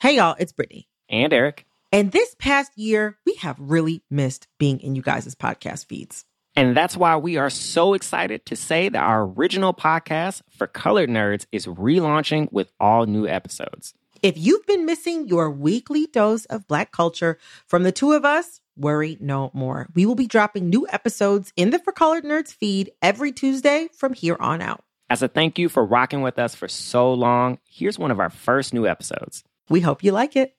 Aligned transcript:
Hey, 0.00 0.14
y'all, 0.14 0.36
it's 0.38 0.52
Brittany. 0.52 0.88
And 1.08 1.32
Eric. 1.32 1.66
And 1.90 2.12
this 2.12 2.36
past 2.38 2.70
year, 2.78 3.18
we 3.26 3.34
have 3.40 3.56
really 3.58 4.04
missed 4.08 4.46
being 4.56 4.78
in 4.78 4.94
you 4.94 5.02
guys' 5.02 5.34
podcast 5.34 5.86
feeds. 5.86 6.24
And 6.54 6.76
that's 6.76 6.96
why 6.96 7.16
we 7.16 7.36
are 7.36 7.50
so 7.50 7.94
excited 7.94 8.46
to 8.46 8.54
say 8.54 8.88
that 8.88 9.02
our 9.02 9.24
original 9.24 9.74
podcast 9.74 10.42
for 10.50 10.68
colored 10.68 11.10
nerds 11.10 11.46
is 11.50 11.66
relaunching 11.66 12.52
with 12.52 12.70
all 12.78 13.06
new 13.06 13.26
episodes. 13.26 13.92
If 14.22 14.38
you've 14.38 14.64
been 14.66 14.86
missing 14.86 15.26
your 15.26 15.50
weekly 15.50 16.06
dose 16.06 16.44
of 16.44 16.68
Black 16.68 16.92
culture 16.92 17.36
from 17.66 17.82
the 17.82 17.90
two 17.90 18.12
of 18.12 18.24
us, 18.24 18.60
worry 18.76 19.16
no 19.18 19.50
more. 19.52 19.88
We 19.96 20.06
will 20.06 20.14
be 20.14 20.28
dropping 20.28 20.70
new 20.70 20.86
episodes 20.88 21.52
in 21.56 21.70
the 21.70 21.80
For 21.80 21.92
Colored 21.92 22.22
Nerds 22.22 22.54
feed 22.54 22.92
every 23.02 23.32
Tuesday 23.32 23.88
from 23.92 24.12
here 24.12 24.36
on 24.38 24.62
out. 24.62 24.84
As 25.10 25.22
a 25.22 25.28
thank 25.28 25.58
you 25.58 25.68
for 25.68 25.84
rocking 25.84 26.22
with 26.22 26.38
us 26.38 26.54
for 26.54 26.68
so 26.68 27.12
long, 27.12 27.58
here's 27.68 27.98
one 27.98 28.12
of 28.12 28.20
our 28.20 28.30
first 28.30 28.72
new 28.72 28.86
episodes. 28.86 29.42
We 29.68 29.80
hope 29.80 30.02
you 30.02 30.12
like 30.12 30.34
it. 30.34 30.54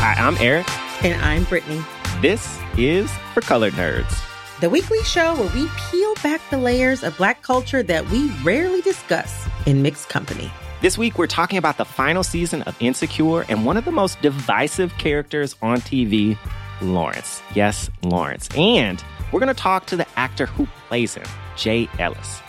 Hi, 0.00 0.14
I'm 0.18 0.36
Eric. 0.38 0.66
And 1.04 1.20
I'm 1.22 1.44
Brittany. 1.44 1.82
This 2.20 2.58
is 2.78 3.10
For 3.34 3.40
Colored 3.40 3.74
Nerds, 3.74 4.20
the 4.60 4.70
weekly 4.70 5.02
show 5.02 5.34
where 5.34 5.52
we 5.54 5.68
peel 5.90 6.14
back 6.22 6.40
the 6.50 6.58
layers 6.58 7.02
of 7.02 7.16
Black 7.16 7.42
culture 7.42 7.82
that 7.82 8.08
we 8.10 8.30
rarely 8.42 8.80
discuss 8.80 9.48
in 9.66 9.82
mixed 9.82 10.08
company. 10.08 10.50
This 10.80 10.96
week, 10.96 11.18
we're 11.18 11.26
talking 11.26 11.58
about 11.58 11.76
the 11.76 11.84
final 11.84 12.22
season 12.22 12.62
of 12.62 12.76
Insecure 12.80 13.42
and 13.48 13.66
one 13.66 13.76
of 13.76 13.84
the 13.84 13.92
most 13.92 14.20
divisive 14.22 14.96
characters 14.98 15.56
on 15.62 15.78
TV, 15.78 16.38
Lawrence. 16.82 17.40
Yes, 17.54 17.88
Lawrence. 18.02 18.48
And 18.56 19.02
we're 19.30 19.40
going 19.40 19.54
to 19.54 19.60
talk 19.60 19.86
to 19.86 19.96
the 19.96 20.06
actor 20.16 20.46
who 20.46 20.66
plays 20.88 21.14
him, 21.14 21.26
Jay 21.56 21.88
Ellis. 21.98 22.40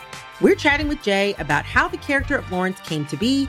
We're 0.42 0.56
chatting 0.56 0.88
with 0.88 1.02
Jay 1.02 1.36
about 1.40 1.64
how 1.66 1.88
the 1.88 1.98
character 1.98 2.36
of 2.38 2.52
Lawrence 2.52 2.80
came 2.82 3.06
to 3.06 3.18
be, 3.18 3.48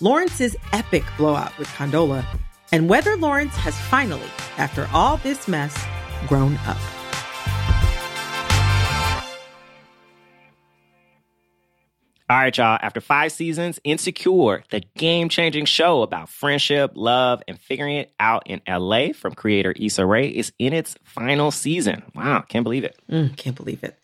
Lawrence's 0.00 0.54
epic 0.72 1.04
blowout 1.16 1.56
with 1.58 1.68
Condola, 1.68 2.24
and 2.70 2.88
whether 2.88 3.16
Lawrence 3.16 3.54
has 3.56 3.76
finally, 3.76 4.30
after 4.58 4.88
all 4.92 5.16
this 5.18 5.48
mess, 5.48 5.76
grown 6.28 6.56
up. 6.66 6.78
All 12.28 12.36
right, 12.36 12.56
y'all. 12.56 12.76
After 12.82 13.00
five 13.00 13.30
seasons, 13.30 13.78
Insecure, 13.84 14.64
the 14.70 14.82
game 14.96 15.28
changing 15.28 15.66
show 15.66 16.02
about 16.02 16.28
friendship, 16.28 16.90
love, 16.96 17.40
and 17.46 17.56
figuring 17.56 17.98
it 17.98 18.12
out 18.18 18.48
in 18.48 18.60
LA 18.68 19.12
from 19.12 19.36
creator 19.36 19.72
Issa 19.76 20.04
Rae, 20.04 20.26
is 20.26 20.52
in 20.58 20.72
its 20.72 20.96
final 21.04 21.52
season. 21.52 22.02
Wow, 22.16 22.40
can't 22.40 22.64
believe 22.64 22.82
it. 22.82 22.98
Mm, 23.08 23.36
can't 23.36 23.54
believe 23.54 23.84
it. 23.84 23.96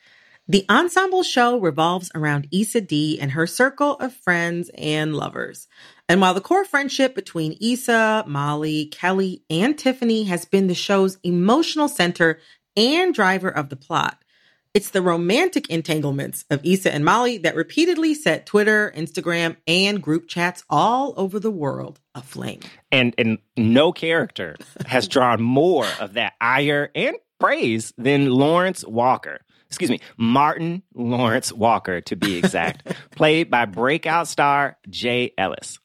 The 0.46 0.64
ensemble 0.70 1.24
show 1.24 1.58
revolves 1.58 2.12
around 2.14 2.46
Issa 2.52 2.82
Dee 2.82 3.18
and 3.20 3.32
her 3.32 3.48
circle 3.48 3.94
of 3.94 4.14
friends 4.14 4.70
and 4.78 5.16
lovers. 5.16 5.66
And 6.08 6.20
while 6.20 6.34
the 6.34 6.40
core 6.40 6.64
friendship 6.64 7.16
between 7.16 7.58
Issa, 7.60 8.22
Molly, 8.28 8.86
Kelly, 8.86 9.42
and 9.50 9.76
Tiffany 9.76 10.24
has 10.24 10.44
been 10.44 10.68
the 10.68 10.74
show's 10.76 11.18
emotional 11.24 11.88
center 11.88 12.38
and 12.76 13.12
driver 13.12 13.48
of 13.48 13.68
the 13.68 13.76
plot, 13.76 14.21
it's 14.74 14.90
the 14.90 15.02
romantic 15.02 15.68
entanglements 15.68 16.44
of 16.50 16.64
Issa 16.64 16.92
and 16.94 17.04
Molly 17.04 17.38
that 17.38 17.56
repeatedly 17.56 18.14
set 18.14 18.46
Twitter, 18.46 18.92
Instagram, 18.96 19.56
and 19.66 20.02
group 20.02 20.28
chats 20.28 20.64
all 20.70 21.12
over 21.16 21.38
the 21.38 21.50
world 21.50 22.00
aflame. 22.14 22.60
And 22.90 23.14
and 23.18 23.38
no 23.56 23.92
character 23.92 24.56
has 24.86 25.08
drawn 25.08 25.42
more 25.42 25.86
of 26.00 26.14
that 26.14 26.34
ire 26.40 26.90
and 26.94 27.16
praise 27.38 27.92
than 27.98 28.30
Lawrence 28.30 28.84
Walker. 28.84 29.40
Excuse 29.66 29.90
me, 29.90 30.00
Martin 30.16 30.82
Lawrence 30.94 31.52
Walker 31.52 32.00
to 32.02 32.16
be 32.16 32.36
exact, 32.36 32.94
played 33.10 33.50
by 33.50 33.64
breakout 33.66 34.28
star 34.28 34.78
Jay 34.88 35.32
Ellis. 35.36 35.78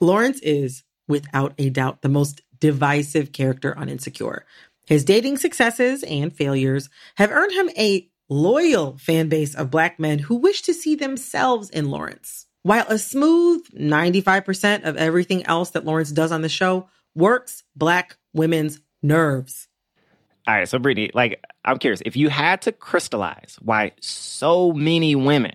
Lawrence 0.00 0.40
is, 0.40 0.84
without 1.08 1.54
a 1.58 1.70
doubt, 1.70 2.02
the 2.02 2.08
most 2.08 2.42
divisive 2.58 3.32
character 3.32 3.76
on 3.76 3.88
Insecure. 3.88 4.44
His 4.86 5.04
dating 5.04 5.38
successes 5.38 6.02
and 6.02 6.32
failures 6.32 6.90
have 7.16 7.30
earned 7.30 7.52
him 7.52 7.70
a 7.76 8.08
loyal 8.28 8.98
fan 8.98 9.28
base 9.28 9.54
of 9.54 9.70
black 9.70 9.98
men 9.98 10.18
who 10.18 10.36
wish 10.36 10.62
to 10.62 10.74
see 10.74 10.94
themselves 10.94 11.70
in 11.70 11.90
Lawrence. 11.90 12.46
While 12.62 12.86
a 12.88 12.98
smooth 12.98 13.66
95% 13.74 14.84
of 14.84 14.96
everything 14.96 15.46
else 15.46 15.70
that 15.70 15.84
Lawrence 15.84 16.10
does 16.10 16.32
on 16.32 16.42
the 16.42 16.48
show 16.48 16.88
works 17.14 17.62
black 17.76 18.16
women's 18.32 18.80
nerves. 19.02 19.68
All 20.46 20.54
right, 20.54 20.68
so 20.68 20.78
Brittany, 20.78 21.10
like, 21.14 21.42
I'm 21.64 21.78
curious 21.78 22.02
if 22.04 22.16
you 22.16 22.28
had 22.28 22.62
to 22.62 22.72
crystallize 22.72 23.58
why 23.62 23.92
so 24.00 24.72
many 24.72 25.14
women, 25.14 25.52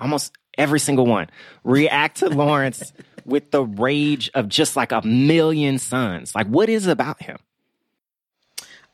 almost 0.00 0.32
every 0.58 0.80
single 0.80 1.06
one, 1.06 1.28
react 1.62 2.18
to 2.18 2.28
Lawrence 2.28 2.92
with 3.24 3.50
the 3.52 3.64
rage 3.64 4.30
of 4.34 4.48
just 4.48 4.74
like 4.74 4.90
a 4.90 5.02
million 5.02 5.78
suns, 5.78 6.34
like, 6.34 6.48
what 6.48 6.68
is 6.68 6.86
about 6.86 7.22
him? 7.22 7.38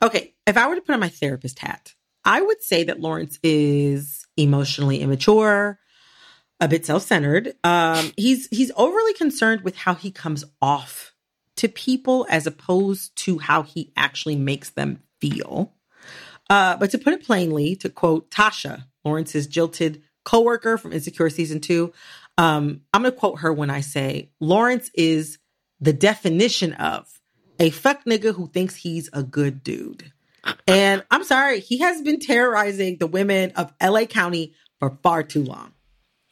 Okay, 0.02 0.34
if 0.46 0.56
I 0.56 0.68
were 0.68 0.74
to 0.74 0.80
put 0.80 0.92
on 0.92 1.00
my 1.00 1.08
therapist 1.08 1.58
hat, 1.58 1.94
I 2.24 2.40
would 2.40 2.62
say 2.62 2.84
that 2.84 3.00
Lawrence 3.00 3.38
is 3.42 4.26
emotionally 4.36 5.00
immature, 5.00 5.78
a 6.60 6.68
bit 6.68 6.84
self-centered. 6.84 7.54
Um, 7.64 8.12
he's 8.16 8.48
he's 8.48 8.72
overly 8.76 9.14
concerned 9.14 9.62
with 9.62 9.76
how 9.76 9.94
he 9.94 10.10
comes 10.10 10.44
off 10.60 11.14
to 11.56 11.68
people 11.68 12.26
as 12.28 12.46
opposed 12.46 13.16
to 13.16 13.38
how 13.38 13.62
he 13.62 13.92
actually 13.96 14.36
makes 14.36 14.70
them 14.70 15.00
feel. 15.20 15.72
Uh, 16.50 16.76
but 16.76 16.90
to 16.90 16.98
put 16.98 17.12
it 17.12 17.24
plainly, 17.24 17.74
to 17.76 17.88
quote 17.88 18.30
Tasha, 18.30 18.84
Lawrence's 19.04 19.46
jilted 19.46 20.02
coworker 20.24 20.76
from 20.76 20.92
Insecure 20.92 21.30
season 21.30 21.60
two, 21.60 21.92
um, 22.38 22.82
I'm 22.92 23.02
going 23.02 23.12
to 23.12 23.18
quote 23.18 23.40
her 23.40 23.52
when 23.52 23.70
I 23.70 23.80
say 23.80 24.30
Lawrence 24.40 24.90
is 24.94 25.38
the 25.80 25.92
definition 25.92 26.72
of 26.74 27.08
a 27.58 27.70
fuck 27.70 28.04
nigga 28.04 28.34
who 28.34 28.48
thinks 28.48 28.74
he's 28.76 29.08
a 29.12 29.22
good 29.22 29.62
dude. 29.62 30.12
And 30.66 31.04
I'm 31.10 31.24
sorry, 31.24 31.60
he 31.60 31.78
has 31.78 32.02
been 32.02 32.20
terrorizing 32.20 32.98
the 32.98 33.06
women 33.06 33.52
of 33.52 33.72
LA 33.82 34.04
County 34.04 34.54
for 34.78 34.98
far 35.02 35.22
too 35.22 35.42
long. 35.42 35.72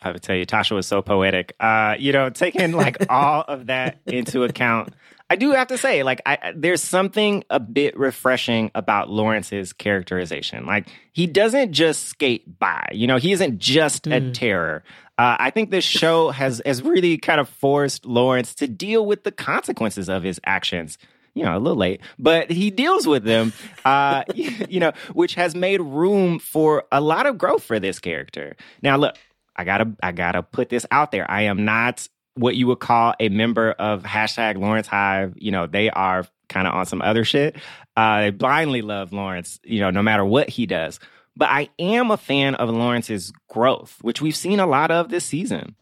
I 0.03 0.13
would 0.13 0.23
tell 0.23 0.37
you, 0.37 0.45
Tasha 0.45 0.73
was 0.73 0.87
so 0.87 1.01
poetic. 1.01 1.55
Uh, 1.59 1.97
you 1.99 2.13
know, 2.13 2.29
taking 2.31 2.73
like 2.73 3.07
all 3.09 3.43
of 3.43 3.67
that 3.67 3.99
into 4.07 4.45
account, 4.45 4.93
I 5.31 5.37
do 5.37 5.53
have 5.53 5.69
to 5.69 5.79
say, 5.79 6.03
like, 6.03 6.21
I, 6.27 6.53
there's 6.55 6.83
something 6.83 7.45
a 7.49 7.59
bit 7.59 7.99
refreshing 7.99 8.71
about 8.75 9.09
Lawrence's 9.09 9.73
characterization. 9.73 10.67
Like, 10.67 10.89
he 11.13 11.27
doesn't 11.27 11.73
just 11.73 12.05
skate 12.05 12.59
by. 12.59 12.87
You 12.93 13.07
know, 13.07 13.17
he 13.17 13.33
isn't 13.33 13.59
just 13.59 14.05
mm. 14.05 14.31
a 14.31 14.33
terror. 14.33 14.85
Uh, 15.17 15.37
I 15.39 15.51
think 15.51 15.71
this 15.71 15.85
show 15.85 16.31
has 16.31 16.61
has 16.67 16.83
really 16.83 17.17
kind 17.17 17.41
of 17.41 17.49
forced 17.49 18.05
Lawrence 18.05 18.55
to 18.57 18.67
deal 18.67 19.07
with 19.07 19.25
the 19.25 19.33
consequences 19.33 20.09
of 20.11 20.23
his 20.23 20.41
actions 20.45 20.99
you 21.35 21.45
know, 21.45 21.57
a 21.57 21.59
little 21.59 21.79
late, 21.79 22.01
but 22.19 22.51
he 22.51 22.71
deals 22.71 23.07
with 23.07 23.25
them, 23.25 23.53
uh, 23.85 24.25
you 24.35 24.81
know, 24.81 24.93
which 25.13 25.35
has 25.35 25.55
made 25.55 25.81
room 25.81 26.39
for 26.39 26.85
a 26.93 27.01
lot 27.01 27.27
of 27.27 27.39
growth 27.39 27.63
for 27.63 27.81
this 27.81 27.99
character. 27.99 28.57
Now, 28.83 28.97
look, 28.97 29.17
I 29.57 29.65
gotta, 29.65 29.95
I 30.03 30.13
gotta 30.13 30.43
put 30.43 30.69
this 30.69 30.87
out 30.91 31.13
there. 31.13 31.31
I 31.31 31.43
am 31.43 31.65
not 31.65 32.09
what 32.35 32.57
you 32.57 32.67
would 32.69 32.81
call 32.81 33.15
a 33.21 33.29
member 33.29 33.73
of 33.73 34.03
hashtag 34.03 34.59
Lawrence 34.59 34.87
Hive. 34.87 35.35
You 35.37 35.51
know, 35.53 35.67
they 35.67 35.91
are 35.91 36.27
kind 36.49 36.67
of 36.67 36.75
on 36.75 36.87
some 36.87 37.03
other 37.03 37.25
shit. 37.25 37.57
Uh, 37.97 38.23
they 38.23 38.31
blindly 38.31 38.83
love 38.83 39.13
Lawrence, 39.13 39.61
you 39.65 39.81
know, 39.81 39.91
no 39.91 40.03
matter 40.03 40.25
what 40.25 40.49
he 40.49 40.67
does. 40.67 40.99
But 41.37 41.49
I 41.51 41.69
am 41.79 42.11
a 42.11 42.17
fan 42.17 42.55
of 42.55 42.71
Lawrence's 42.71 43.33
growth, 43.49 43.99
which 44.03 44.21
we've 44.21 44.37
seen 44.37 44.61
a 44.61 44.67
lot 44.67 44.91
of 44.91 45.09
this 45.09 45.25
season. 45.25 45.75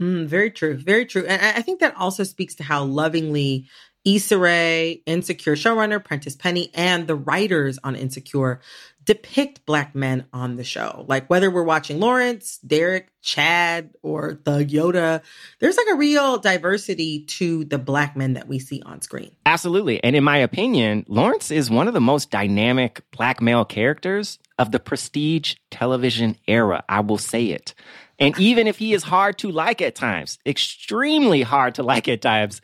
Mm, 0.00 0.26
very 0.26 0.50
true. 0.50 0.76
Very 0.76 1.06
true. 1.06 1.24
And 1.26 1.40
I 1.56 1.62
think 1.62 1.80
that 1.80 1.96
also 1.96 2.24
speaks 2.24 2.54
to 2.56 2.64
how 2.64 2.84
lovingly 2.84 3.68
Issa 4.04 4.38
Rae, 4.38 5.02
Insecure 5.06 5.54
showrunner 5.54 6.04
Prentice 6.04 6.36
Penny, 6.36 6.70
and 6.74 7.06
the 7.06 7.14
writers 7.14 7.78
on 7.84 7.94
Insecure 7.94 8.60
depict 9.04 9.64
black 9.66 9.94
men 9.94 10.26
on 10.32 10.56
the 10.56 10.64
show. 10.64 11.04
Like 11.08 11.28
whether 11.28 11.50
we're 11.50 11.62
watching 11.62 12.00
Lawrence, 12.00 12.58
Derek, 12.58 13.08
Chad, 13.20 13.90
or 14.02 14.38
the 14.44 14.64
Yoda, 14.64 15.22
there's 15.58 15.76
like 15.76 15.86
a 15.92 15.96
real 15.96 16.38
diversity 16.38 17.24
to 17.24 17.64
the 17.64 17.78
black 17.78 18.16
men 18.16 18.34
that 18.34 18.48
we 18.48 18.58
see 18.58 18.82
on 18.84 19.00
screen. 19.00 19.34
Absolutely. 19.46 20.02
And 20.02 20.14
in 20.14 20.24
my 20.24 20.38
opinion, 20.38 21.04
Lawrence 21.08 21.50
is 21.50 21.70
one 21.70 21.88
of 21.88 21.94
the 21.94 22.00
most 22.00 22.30
dynamic 22.30 23.02
black 23.10 23.40
male 23.40 23.64
characters 23.64 24.38
of 24.58 24.70
the 24.70 24.80
prestige 24.80 25.56
television 25.70 26.36
era. 26.46 26.84
I 26.88 27.00
will 27.00 27.18
say 27.18 27.46
it. 27.46 27.74
And 28.18 28.38
even 28.38 28.68
if 28.68 28.78
he 28.78 28.92
is 28.92 29.02
hard 29.02 29.38
to 29.38 29.50
like 29.50 29.82
at 29.82 29.96
times, 29.96 30.38
extremely 30.46 31.42
hard 31.42 31.74
to 31.76 31.82
like 31.82 32.06
at 32.06 32.22
times, 32.22 32.60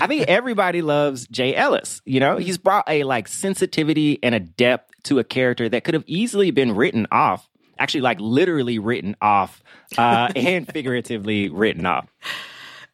I 0.00 0.06
think 0.06 0.26
everybody 0.28 0.80
loves 0.80 1.26
Jay 1.26 1.54
Ellis. 1.54 2.00
You 2.06 2.20
know, 2.20 2.38
he's 2.38 2.56
brought 2.56 2.88
a 2.88 3.04
like 3.04 3.28
sensitivity 3.28 4.18
and 4.22 4.34
a 4.34 4.40
depth 4.40 4.91
to 5.04 5.18
a 5.18 5.24
character 5.24 5.68
that 5.68 5.84
could 5.84 5.94
have 5.94 6.04
easily 6.06 6.50
been 6.50 6.74
written 6.74 7.06
off, 7.10 7.48
actually, 7.78 8.02
like 8.02 8.20
literally 8.20 8.78
written 8.78 9.16
off 9.20 9.62
uh, 9.98 10.30
and 10.36 10.70
figuratively 10.70 11.48
written 11.48 11.86
off. 11.86 12.12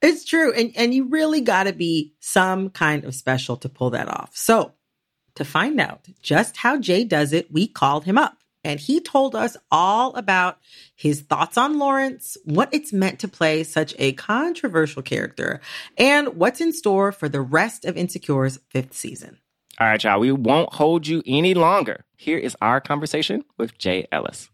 It's 0.01 0.25
true. 0.25 0.53
And, 0.53 0.73
and 0.77 0.95
you 0.95 1.05
really 1.09 1.41
got 1.41 1.65
to 1.65 1.73
be 1.73 2.15
some 2.21 2.71
kind 2.71 3.05
of 3.05 3.15
special 3.15 3.57
to 3.59 3.69
pull 3.69 3.91
that 3.91 4.09
off. 4.09 4.37
So, 4.37 4.73
To 5.37 5.45
find 5.45 5.81
out 5.81 6.07
just 6.23 6.57
how 6.57 6.79
Jay 6.79 7.05
does 7.05 7.33
it, 7.33 7.53
we 7.53 7.67
called 7.67 8.05
him 8.05 8.19
up 8.19 8.39
and 8.65 8.81
he 8.81 9.01
told 9.01 9.35
us 9.35 9.57
all 9.71 10.15
about 10.15 10.59
his 10.95 11.23
thoughts 11.23 11.57
on 11.57 11.79
Lawrence, 11.79 12.37
what 12.45 12.69
it's 12.73 12.93
meant 12.93 13.21
to 13.21 13.29
play 13.29 13.63
such 13.63 13.95
a 13.99 14.13
controversial 14.13 15.03
character, 15.03 15.61
and 15.97 16.37
what's 16.37 16.61
in 16.61 16.73
store 16.73 17.13
for 17.13 17.29
the 17.29 17.41
rest 17.41 17.85
of 17.85 17.97
Insecure's 17.97 18.59
fifth 18.69 18.95
season. 18.95 19.39
All 19.81 19.87
right, 19.87 20.03
y'all, 20.03 20.19
we 20.19 20.33
won't 20.33 20.73
hold 20.75 21.07
you 21.07 21.23
any 21.25 21.55
longer. 21.55 22.05
Here 22.17 22.37
is 22.37 22.57
our 22.61 22.81
conversation 22.81 23.45
with 23.59 23.79
Jay 23.79 24.09
Ellis. 24.11 24.51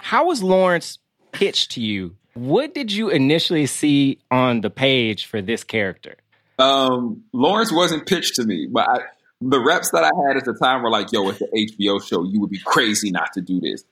How 0.00 0.26
was 0.26 0.44
Lawrence 0.44 1.00
pitched 1.32 1.72
to 1.72 1.80
you? 1.80 2.14
What 2.34 2.72
did 2.72 2.92
you 2.92 3.08
initially 3.08 3.66
see 3.66 4.20
on 4.30 4.60
the 4.60 4.70
page 4.70 5.26
for 5.26 5.42
this 5.42 5.64
character? 5.64 6.14
Um, 6.60 7.24
Lawrence 7.32 7.72
wasn't 7.72 8.06
pitched 8.06 8.36
to 8.36 8.44
me, 8.44 8.68
but 8.70 8.88
I, 8.88 9.00
the 9.40 9.58
reps 9.58 9.90
that 9.90 10.04
I 10.04 10.10
had 10.28 10.36
at 10.36 10.44
the 10.44 10.54
time 10.54 10.84
were 10.84 10.90
like, 10.90 11.10
"Yo, 11.10 11.28
it's 11.30 11.40
the 11.40 11.48
HBO 11.52 12.00
show. 12.00 12.22
You 12.22 12.38
would 12.40 12.50
be 12.50 12.60
crazy 12.64 13.10
not 13.10 13.32
to 13.32 13.40
do 13.40 13.58
this." 13.58 13.82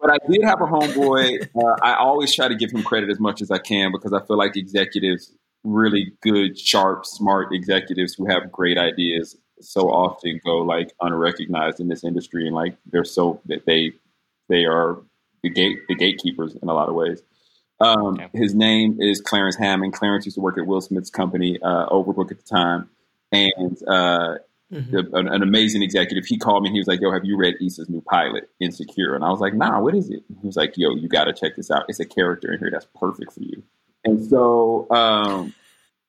But 0.00 0.10
I 0.12 0.16
did 0.30 0.42
have 0.44 0.62
a 0.62 0.66
homeboy. 0.66 1.50
Uh, 1.56 1.76
I 1.82 1.96
always 1.96 2.34
try 2.34 2.48
to 2.48 2.54
give 2.54 2.70
him 2.72 2.82
credit 2.82 3.10
as 3.10 3.20
much 3.20 3.42
as 3.42 3.50
I 3.50 3.58
can 3.58 3.92
because 3.92 4.14
I 4.14 4.20
feel 4.26 4.38
like 4.38 4.56
executives, 4.56 5.30
really 5.64 6.12
good, 6.20 6.58
sharp, 6.58 7.06
smart 7.06 7.52
executives 7.52 8.14
who 8.14 8.26
have 8.26 8.52
great 8.52 8.78
ideas, 8.78 9.36
so 9.60 9.90
often 9.90 10.40
go 10.44 10.58
like 10.58 10.92
unrecognized 11.00 11.80
in 11.80 11.88
this 11.88 12.04
industry, 12.04 12.46
and 12.46 12.54
like 12.54 12.76
they're 12.86 13.04
so 13.04 13.40
that 13.46 13.64
they 13.66 13.92
they 14.48 14.64
are 14.64 14.98
the 15.42 15.50
gate 15.50 15.78
the 15.88 15.94
gatekeepers 15.94 16.54
in 16.54 16.68
a 16.68 16.74
lot 16.74 16.88
of 16.88 16.94
ways. 16.94 17.22
Um, 17.80 18.14
okay. 18.14 18.28
His 18.34 18.54
name 18.54 19.00
is 19.00 19.20
Clarence 19.20 19.56
Hammond. 19.56 19.94
Clarence 19.94 20.26
used 20.26 20.36
to 20.36 20.40
work 20.40 20.58
at 20.58 20.66
Will 20.66 20.80
Smith's 20.80 21.10
company, 21.10 21.58
uh, 21.60 21.86
Overbrook 21.88 22.30
at 22.30 22.38
the 22.38 22.44
time, 22.44 22.88
and 23.32 23.76
uh, 23.88 24.36
mm-hmm. 24.72 25.14
an, 25.14 25.28
an, 25.28 25.42
amazing 25.42 25.82
executive. 25.82 26.24
He 26.24 26.38
called 26.38 26.62
me. 26.62 26.70
He 26.70 26.78
was 26.78 26.86
like, 26.86 27.00
"Yo, 27.00 27.10
have 27.10 27.24
you 27.24 27.36
read 27.36 27.56
Issa's 27.60 27.88
new 27.88 28.00
pilot, 28.02 28.48
Insecure?" 28.60 29.14
And 29.14 29.24
I 29.24 29.30
was 29.30 29.40
like, 29.40 29.54
"Nah, 29.54 29.80
what 29.80 29.94
is 29.94 30.08
it?" 30.10 30.22
He 30.40 30.46
was 30.46 30.56
like, 30.56 30.76
"Yo, 30.76 30.94
you 30.94 31.08
got 31.08 31.24
to 31.24 31.32
check 31.32 31.56
this 31.56 31.70
out. 31.70 31.84
It's 31.88 32.00
a 32.00 32.04
character 32.04 32.52
in 32.52 32.58
here 32.58 32.70
that's 32.70 32.86
perfect 32.94 33.32
for 33.32 33.40
you." 33.40 33.62
And 34.04 34.24
so, 34.24 34.90
um, 34.90 35.54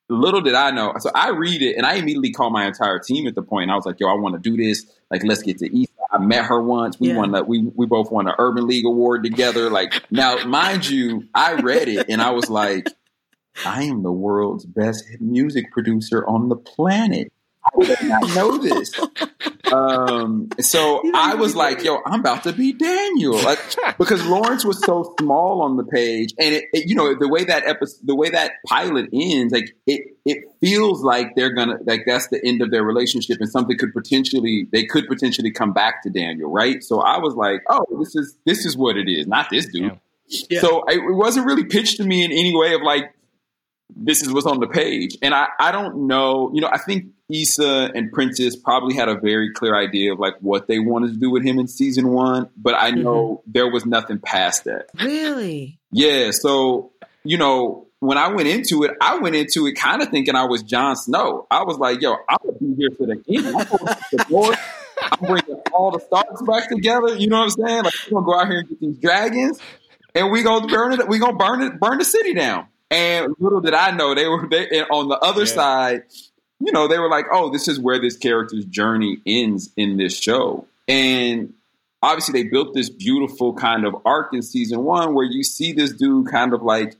little 0.09 0.42
did 0.42 0.53
I 0.56 0.71
know. 0.71 0.94
So 1.00 1.12
I 1.13 1.30
read 1.30 1.62
it, 1.62 1.77
and 1.77 1.86
I 1.86 1.95
immediately 1.95 2.31
called 2.31 2.53
my 2.53 2.65
entire 2.65 3.00
team 3.00 3.27
at 3.27 3.36
the 3.36 3.42
point. 3.42 3.71
I 3.71 3.75
was 3.75 3.86
like, 3.86 4.00
"Yo, 4.00 4.07
I 4.07 4.15
want 4.15 4.36
to 4.36 4.50
do 4.50 4.57
this. 4.57 4.86
Like, 5.09 5.24
let's 5.24 5.44
get 5.44 5.59
to 5.59 5.81
Issa. 5.81 5.92
I 6.12 6.18
met 6.19 6.45
her 6.45 6.62
once. 6.62 7.00
We 7.00 7.09
yeah. 7.09 7.18
won. 7.18 7.31
The, 7.31 7.44
we 7.44 7.63
we 7.75 7.86
both 7.86 8.12
won 8.12 8.27
an 8.27 8.36
Urban 8.38 8.68
League 8.68 8.86
award 8.86 9.24
together. 9.24 9.69
Like 9.69 10.03
now, 10.12 10.44
mind 10.45 10.88
you, 10.88 11.27
I 11.33 11.53
read 11.53 11.88
it 11.88 12.07
and 12.09 12.21
I 12.21 12.31
was 12.31 12.50
like, 12.50 12.89
I 13.65 13.83
am 13.83 14.03
the 14.03 14.12
world's 14.12 14.65
best 14.65 15.03
music 15.19 15.71
producer 15.71 16.25
on 16.25 16.50
the 16.50 16.56
planet. 16.56 17.31
I 17.73 17.83
did 17.83 18.03
not 18.03 18.35
know 18.35 18.57
this. 18.57 18.91
Um, 19.71 20.50
so 20.59 21.01
I 21.15 21.33
was 21.33 21.56
like, 21.56 21.83
yo, 21.83 22.00
I'm 22.06 22.19
about 22.19 22.44
to 22.44 22.53
be 22.53 22.73
Daniel. 22.73 23.33
Like, 23.41 23.59
because 23.97 24.23
Lawrence 24.25 24.63
was 24.63 24.79
so 24.85 25.15
small 25.19 25.63
on 25.63 25.75
the 25.75 25.83
page. 25.83 26.35
And 26.39 26.53
it, 26.53 26.65
it, 26.71 26.88
you 26.88 26.95
know, 26.95 27.15
the 27.15 27.27
way 27.27 27.45
that 27.45 27.65
episode, 27.65 28.06
the 28.06 28.15
way 28.15 28.29
that 28.29 28.51
pilot 28.67 29.09
ends, 29.12 29.51
like 29.51 29.75
it, 29.88 30.15
it 30.23 30.44
feels 30.62 31.01
like 31.03 31.35
they're 31.35 31.53
gonna, 31.53 31.77
like 31.85 32.03
that's 32.06 32.27
the 32.27 32.39
end 32.45 32.62
of 32.62 32.69
their 32.69 32.83
relationship 32.83 33.38
and 33.39 33.50
something 33.50 33.75
could 33.77 33.94
potentially, 33.94 34.67
they 34.71 34.85
could 34.85 35.07
potentially 35.07 35.51
come 35.51 35.73
back 35.73 36.03
to 36.03 36.09
Daniel, 36.09 36.51
right? 36.51 36.83
So 36.83 37.01
I 37.01 37.17
was 37.17 37.33
like, 37.33 37.62
oh, 37.67 37.85
this 38.00 38.15
is, 38.15 38.38
this 38.45 38.65
is 38.65 38.77
what 38.77 38.97
it 38.97 39.09
is, 39.09 39.25
not 39.25 39.50
this 39.50 39.65
dude. 39.65 39.83
Yeah. 39.83 39.97
Yeah. 40.50 40.62
So 40.62 40.83
it 40.88 41.01
wasn't 41.03 41.45
really 41.45 41.65
pitched 41.65 41.97
to 41.97 42.03
me 42.03 42.23
in 42.23 42.31
any 42.31 42.56
way 42.56 42.73
of 42.73 42.81
like, 42.81 43.13
this 43.95 44.21
is 44.21 44.31
what's 44.31 44.47
on 44.47 44.59
the 44.59 44.67
page. 44.67 45.17
And 45.21 45.33
I, 45.33 45.47
I 45.59 45.71
don't 45.71 46.07
know, 46.07 46.51
you 46.53 46.62
know, 46.62 46.69
I 46.71 46.77
think 46.77 47.06
Issa 47.30 47.92
and 47.95 48.12
Prentice 48.12 48.56
probably 48.56 48.95
had 48.95 49.10
a 49.10 49.16
very 49.16 49.51
clear 49.54 49.75
idea 49.75 50.13
of 50.13 50.19
like 50.19 50.36
what 50.42 50.68
they 50.68 50.80
wanted 50.80 51.13
to 51.13 51.19
do 51.19 51.31
with 51.31 51.44
him 51.44 51.57
in 51.60 51.68
season 51.68 52.10
one, 52.10 52.50
but 52.56 52.75
I 52.75 52.92
know 52.92 53.42
mm-hmm. 53.42 53.51
there 53.51 53.69
was 53.69 53.86
nothing 53.86 54.19
past 54.19 54.66
that. 54.66 54.89
Really? 55.01 55.80
Yeah. 55.92 56.31
So, 56.31 56.92
you 57.24 57.38
know, 57.38 57.88
when 58.00 58.18
I 58.18 58.27
went 58.27 58.48
into 58.48 58.83
it, 58.83 58.92
I 59.01 59.18
went 59.18 59.36
into 59.36 59.66
it 59.66 59.74
kind 59.74 60.01
of 60.01 60.10
thinking 60.10 60.36
I 60.36 60.45
was 60.45 60.62
Jon 60.62 60.95
Snow. 60.95 61.48
I 61.50 61.63
was 61.63 61.77
like, 61.77 62.01
yo, 62.01 62.16
I'm 62.30 62.38
gonna 62.44 62.57
be 62.60 62.75
here 62.75 62.92
for 62.92 63.07
the 63.07 63.24
end. 63.27 63.48
I'm 63.48 64.30
going 64.30 64.57
I'm 65.01 65.27
bringing 65.27 65.62
all 65.74 65.92
the 65.92 66.00
stars 66.00 66.42
back 66.48 66.69
together. 66.69 67.16
You 67.16 67.27
know 67.27 67.39
what 67.39 67.57
I'm 67.60 67.68
saying? 67.68 67.83
Like 67.83 67.94
we're 68.10 68.22
gonna 68.22 68.25
go 68.25 68.39
out 68.39 68.48
here 68.48 68.60
and 68.60 68.69
get 68.69 68.80
these 68.80 68.98
dragons, 68.98 69.60
and 70.13 70.31
we 70.31 70.44
gonna 70.44 70.68
burn 70.68 70.94
it. 70.94 71.07
We 71.07 71.19
gonna 71.19 71.36
burn 71.36 71.62
it, 71.63 71.80
burn 71.80 71.98
the 71.98 72.06
city 72.06 72.33
down. 72.33 72.68
And 72.92 73.33
little 73.39 73.62
did 73.62 73.74
I 73.74 73.92
know 73.92 74.13
they 74.13 74.27
were 74.27 74.48
they, 74.50 74.81
on 74.83 75.10
the 75.10 75.18
other 75.18 75.42
yeah. 75.42 75.54
side 75.54 76.04
you 76.60 76.72
know, 76.72 76.88
they 76.88 77.00
were 77.00 77.10
like, 77.10 77.25
oh, 77.31 77.52
this 77.52 77.68
is 77.68 77.80
where 77.80 78.00
this 78.00 78.18
character's 78.18 78.66
journey 78.66 79.18
ends 79.25 79.69
in 79.75 79.98
this 79.98 80.18
show. 80.18 80.66
And 80.88 81.54
obviously, 82.02 82.42
they 82.42 82.50
built 82.50 82.74
this 82.74 82.90
beautiful 82.90 83.54
kind 83.54 83.86
of 83.86 83.96
arc 84.06 84.34
in 84.34 84.42
season 84.42 84.84
one 84.84 85.13
where 85.13 85.25
you 85.25 85.44
see 85.44 85.74
this 85.74 85.92
dude 85.92 86.31
kind 86.31 86.54
of 86.54 86.62
like 86.62 86.96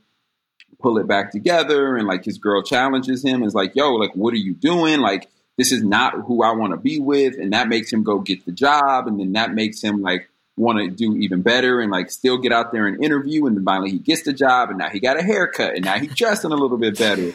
pull 0.80 0.98
it 0.98 1.06
back 1.06 1.32
together 1.32 1.96
and 1.96 2.06
like 2.06 2.24
his 2.24 2.38
girl 2.38 2.62
challenges 2.62 3.24
him 3.24 3.36
and 3.36 3.46
is 3.46 3.54
like, 3.54 3.74
yo, 3.74 3.94
like, 3.94 4.14
what 4.14 4.34
are 4.34 4.38
you 4.38 4.54
doing? 4.54 5.00
Like, 5.00 5.28
this 5.56 5.72
is 5.72 5.82
not 5.82 6.12
who 6.26 6.42
I 6.42 6.52
want 6.52 6.72
to 6.72 6.76
be 6.76 7.00
with. 7.00 7.38
And 7.38 7.52
that 7.52 7.68
makes 7.68 7.90
him 7.90 8.02
go 8.02 8.18
get 8.18 8.44
the 8.44 8.52
job. 8.52 9.06
And 9.06 9.18
then 9.18 9.32
that 9.32 9.54
makes 9.54 9.82
him 9.82 10.02
like, 10.02 10.28
want 10.56 10.78
to 10.78 10.88
do 10.88 11.16
even 11.18 11.42
better 11.42 11.80
and 11.80 11.92
like 11.92 12.10
still 12.10 12.38
get 12.38 12.50
out 12.50 12.72
there 12.72 12.86
and 12.86 13.04
interview 13.04 13.44
and 13.44 13.56
then 13.56 13.64
finally 13.64 13.90
he 13.90 13.98
gets 13.98 14.22
the 14.22 14.32
job 14.32 14.70
and 14.70 14.78
now 14.78 14.88
he 14.88 14.98
got 14.98 15.18
a 15.18 15.22
haircut 15.22 15.74
and 15.74 15.84
now 15.84 15.98
he's 15.98 16.14
dressing 16.14 16.50
a 16.50 16.56
little 16.56 16.78
bit 16.78 16.98
better 16.98 17.32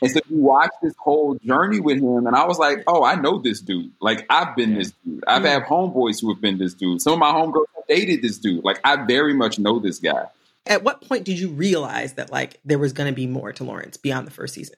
and 0.00 0.10
so 0.10 0.20
you 0.28 0.38
watch 0.38 0.70
this 0.82 0.94
whole 0.98 1.34
journey 1.36 1.80
with 1.80 1.98
him, 1.98 2.26
and 2.26 2.34
I 2.36 2.46
was 2.46 2.58
like, 2.58 2.84
oh, 2.86 3.04
I 3.04 3.14
know 3.14 3.38
this 3.38 3.60
dude. 3.60 3.92
Like 4.00 4.26
I've 4.30 4.54
been 4.56 4.74
this 4.74 4.92
dude. 5.04 5.24
I've 5.26 5.44
had 5.44 5.64
homeboys 5.64 6.20
who 6.20 6.32
have 6.32 6.40
been 6.40 6.58
this 6.58 6.74
dude. 6.74 7.00
Some 7.00 7.14
of 7.14 7.18
my 7.18 7.32
homegirls 7.32 7.66
have 7.76 7.86
dated 7.88 8.22
this 8.22 8.38
dude. 8.38 8.64
Like 8.64 8.80
I 8.84 9.04
very 9.04 9.34
much 9.34 9.58
know 9.58 9.78
this 9.78 9.98
guy. 9.98 10.26
At 10.66 10.84
what 10.84 11.00
point 11.02 11.24
did 11.24 11.38
you 11.38 11.48
realize 11.48 12.14
that 12.14 12.30
like 12.30 12.60
there 12.64 12.78
was 12.78 12.92
going 12.92 13.10
to 13.10 13.14
be 13.14 13.26
more 13.26 13.52
to 13.52 13.64
Lawrence 13.64 13.96
beyond 13.96 14.26
the 14.26 14.30
first 14.30 14.54
season? 14.54 14.76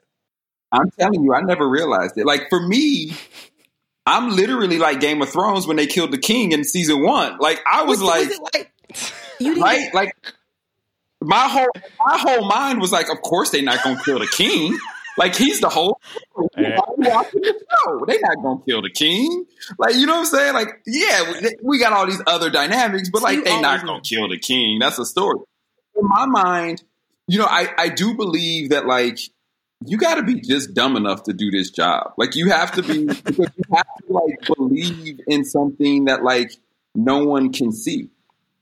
I'm 0.72 0.90
telling 0.98 1.22
you, 1.22 1.34
I 1.34 1.40
never 1.42 1.68
realized 1.68 2.16
it. 2.16 2.26
Like 2.26 2.48
for 2.48 2.60
me, 2.60 3.12
I'm 4.06 4.30
literally 4.30 4.78
like 4.78 5.00
Game 5.00 5.22
of 5.22 5.28
Thrones 5.30 5.66
when 5.66 5.76
they 5.76 5.86
killed 5.86 6.10
the 6.10 6.18
king 6.18 6.52
in 6.52 6.64
season 6.64 7.02
one. 7.02 7.38
Like 7.38 7.60
I 7.70 7.84
was, 7.84 8.00
was 8.00 8.08
like, 8.08 8.28
was 8.28 8.40
like, 8.54 8.72
you 9.38 9.60
right, 9.62 9.92
like 9.94 10.16
my 11.24 11.48
whole 11.48 11.70
my 12.06 12.18
whole 12.18 12.46
mind 12.46 12.80
was 12.80 12.92
like, 12.92 13.10
of 13.10 13.20
course 13.22 13.50
they're 13.50 13.62
not 13.62 13.82
gonna 13.82 14.00
kill 14.04 14.18
the 14.18 14.26
king. 14.26 14.78
Like 15.16 15.36
he's 15.36 15.60
the 15.60 15.68
whole 15.68 16.00
yeah. 16.56 16.76
watching 16.96 17.40
the 17.40 17.54
show. 17.54 18.04
They're 18.06 18.20
not 18.20 18.42
gonna 18.42 18.60
kill 18.68 18.82
the 18.82 18.90
king. 18.90 19.44
Like 19.78 19.94
you 19.94 20.06
know 20.06 20.14
what 20.14 20.20
I'm 20.20 20.26
saying? 20.26 20.54
Like 20.54 20.82
yeah, 20.86 21.32
we, 21.40 21.50
we 21.62 21.78
got 21.78 21.92
all 21.92 22.06
these 22.06 22.20
other 22.26 22.50
dynamics, 22.50 23.10
but 23.10 23.22
like 23.22 23.44
they're 23.44 23.60
not 23.60 23.84
gonna 23.86 24.00
kill 24.00 24.28
the 24.28 24.38
king. 24.38 24.80
That's 24.80 24.98
a 24.98 25.04
story. 25.04 25.38
In 25.94 26.02
my 26.08 26.26
mind, 26.26 26.82
you 27.28 27.38
know, 27.38 27.46
I 27.46 27.68
I 27.78 27.88
do 27.90 28.14
believe 28.14 28.70
that 28.70 28.86
like 28.86 29.18
you 29.86 29.98
got 29.98 30.16
to 30.16 30.24
be 30.24 30.40
just 30.40 30.74
dumb 30.74 30.96
enough 30.96 31.24
to 31.24 31.32
do 31.32 31.50
this 31.50 31.70
job. 31.70 32.14
Like 32.16 32.34
you 32.34 32.50
have 32.50 32.72
to 32.72 32.82
be 32.82 33.04
because 33.24 33.38
you 33.38 33.64
have 33.72 33.86
to 34.06 34.12
like 34.12 34.56
believe 34.56 35.20
in 35.28 35.44
something 35.44 36.06
that 36.06 36.24
like 36.24 36.50
no 36.96 37.24
one 37.24 37.52
can 37.52 37.70
see. 37.70 38.08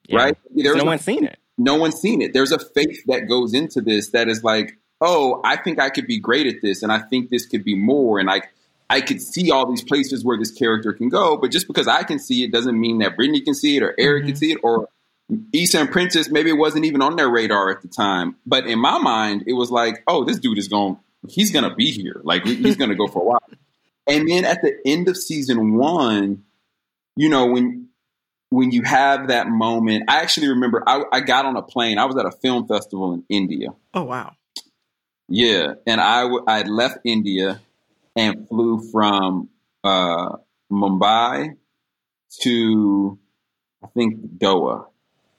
Yeah. 0.06 0.18
Right? 0.18 0.38
There's 0.54 0.76
no 0.76 0.84
one's 0.84 1.02
seen 1.02 1.24
it 1.24 1.38
no 1.58 1.76
one's 1.76 1.96
seen 1.96 2.22
it. 2.22 2.32
There's 2.32 2.52
a 2.52 2.58
faith 2.58 3.04
that 3.06 3.28
goes 3.28 3.54
into 3.54 3.80
this 3.80 4.10
that 4.10 4.28
is 4.28 4.42
like, 4.42 4.78
oh, 5.00 5.40
I 5.44 5.56
think 5.56 5.80
I 5.80 5.90
could 5.90 6.06
be 6.06 6.18
great 6.18 6.46
at 6.46 6.62
this, 6.62 6.82
and 6.82 6.92
I 6.92 7.00
think 7.00 7.30
this 7.30 7.46
could 7.46 7.64
be 7.64 7.74
more, 7.74 8.18
and 8.18 8.26
like 8.26 8.48
I 8.92 9.00
could 9.00 9.22
see 9.22 9.50
all 9.50 9.70
these 9.70 9.82
places 9.82 10.22
where 10.22 10.36
this 10.36 10.50
character 10.50 10.92
can 10.92 11.08
go. 11.08 11.38
But 11.38 11.50
just 11.50 11.66
because 11.66 11.88
I 11.88 12.02
can 12.02 12.18
see 12.18 12.44
it 12.44 12.52
doesn't 12.52 12.78
mean 12.78 12.98
that 12.98 13.16
Brittany 13.16 13.40
can 13.40 13.54
see 13.54 13.78
it 13.78 13.82
or 13.82 13.94
Eric 13.98 14.22
mm-hmm. 14.22 14.28
can 14.28 14.36
see 14.36 14.52
it 14.52 14.58
or 14.62 14.88
Issa 15.52 15.80
and 15.80 15.90
Prentice. 15.90 16.30
Maybe 16.30 16.50
it 16.50 16.58
wasn't 16.58 16.84
even 16.84 17.00
on 17.00 17.16
their 17.16 17.30
radar 17.30 17.70
at 17.70 17.80
the 17.80 17.88
time. 17.88 18.36
But 18.44 18.66
in 18.66 18.78
my 18.78 18.98
mind, 18.98 19.44
it 19.46 19.54
was 19.54 19.70
like, 19.70 20.02
oh, 20.06 20.24
this 20.24 20.38
dude 20.38 20.58
is 20.58 20.68
going. 20.68 20.98
He's 21.26 21.50
gonna 21.50 21.74
be 21.74 21.90
here. 21.90 22.20
Like 22.22 22.44
he's 22.44 22.76
gonna 22.76 22.94
go 22.94 23.06
for 23.06 23.22
a 23.22 23.24
while. 23.24 23.50
And 24.06 24.28
then 24.28 24.44
at 24.44 24.60
the 24.60 24.76
end 24.84 25.08
of 25.08 25.16
season 25.16 25.74
one, 25.74 26.44
you 27.16 27.30
know, 27.30 27.46
when 27.46 27.88
when 28.52 28.70
you 28.70 28.82
have 28.82 29.28
that 29.28 29.48
moment, 29.48 30.04
I 30.08 30.20
actually 30.20 30.48
remember 30.48 30.82
I, 30.86 31.02
I 31.10 31.20
got 31.20 31.46
on 31.46 31.56
a 31.56 31.62
plane. 31.62 31.98
I 31.98 32.04
was 32.04 32.16
at 32.16 32.26
a 32.26 32.30
film 32.30 32.68
festival 32.68 33.14
in 33.14 33.24
India. 33.28 33.68
Oh 33.94 34.04
wow! 34.04 34.34
Yeah, 35.28 35.74
and 35.86 36.00
I 36.00 36.28
I 36.46 36.62
left 36.62 36.98
India 37.04 37.60
and 38.14 38.46
flew 38.48 38.82
from 38.90 39.48
uh, 39.82 40.36
Mumbai 40.70 41.56
to 42.42 43.18
I 43.82 43.86
think 43.88 44.20
Doha. 44.38 44.86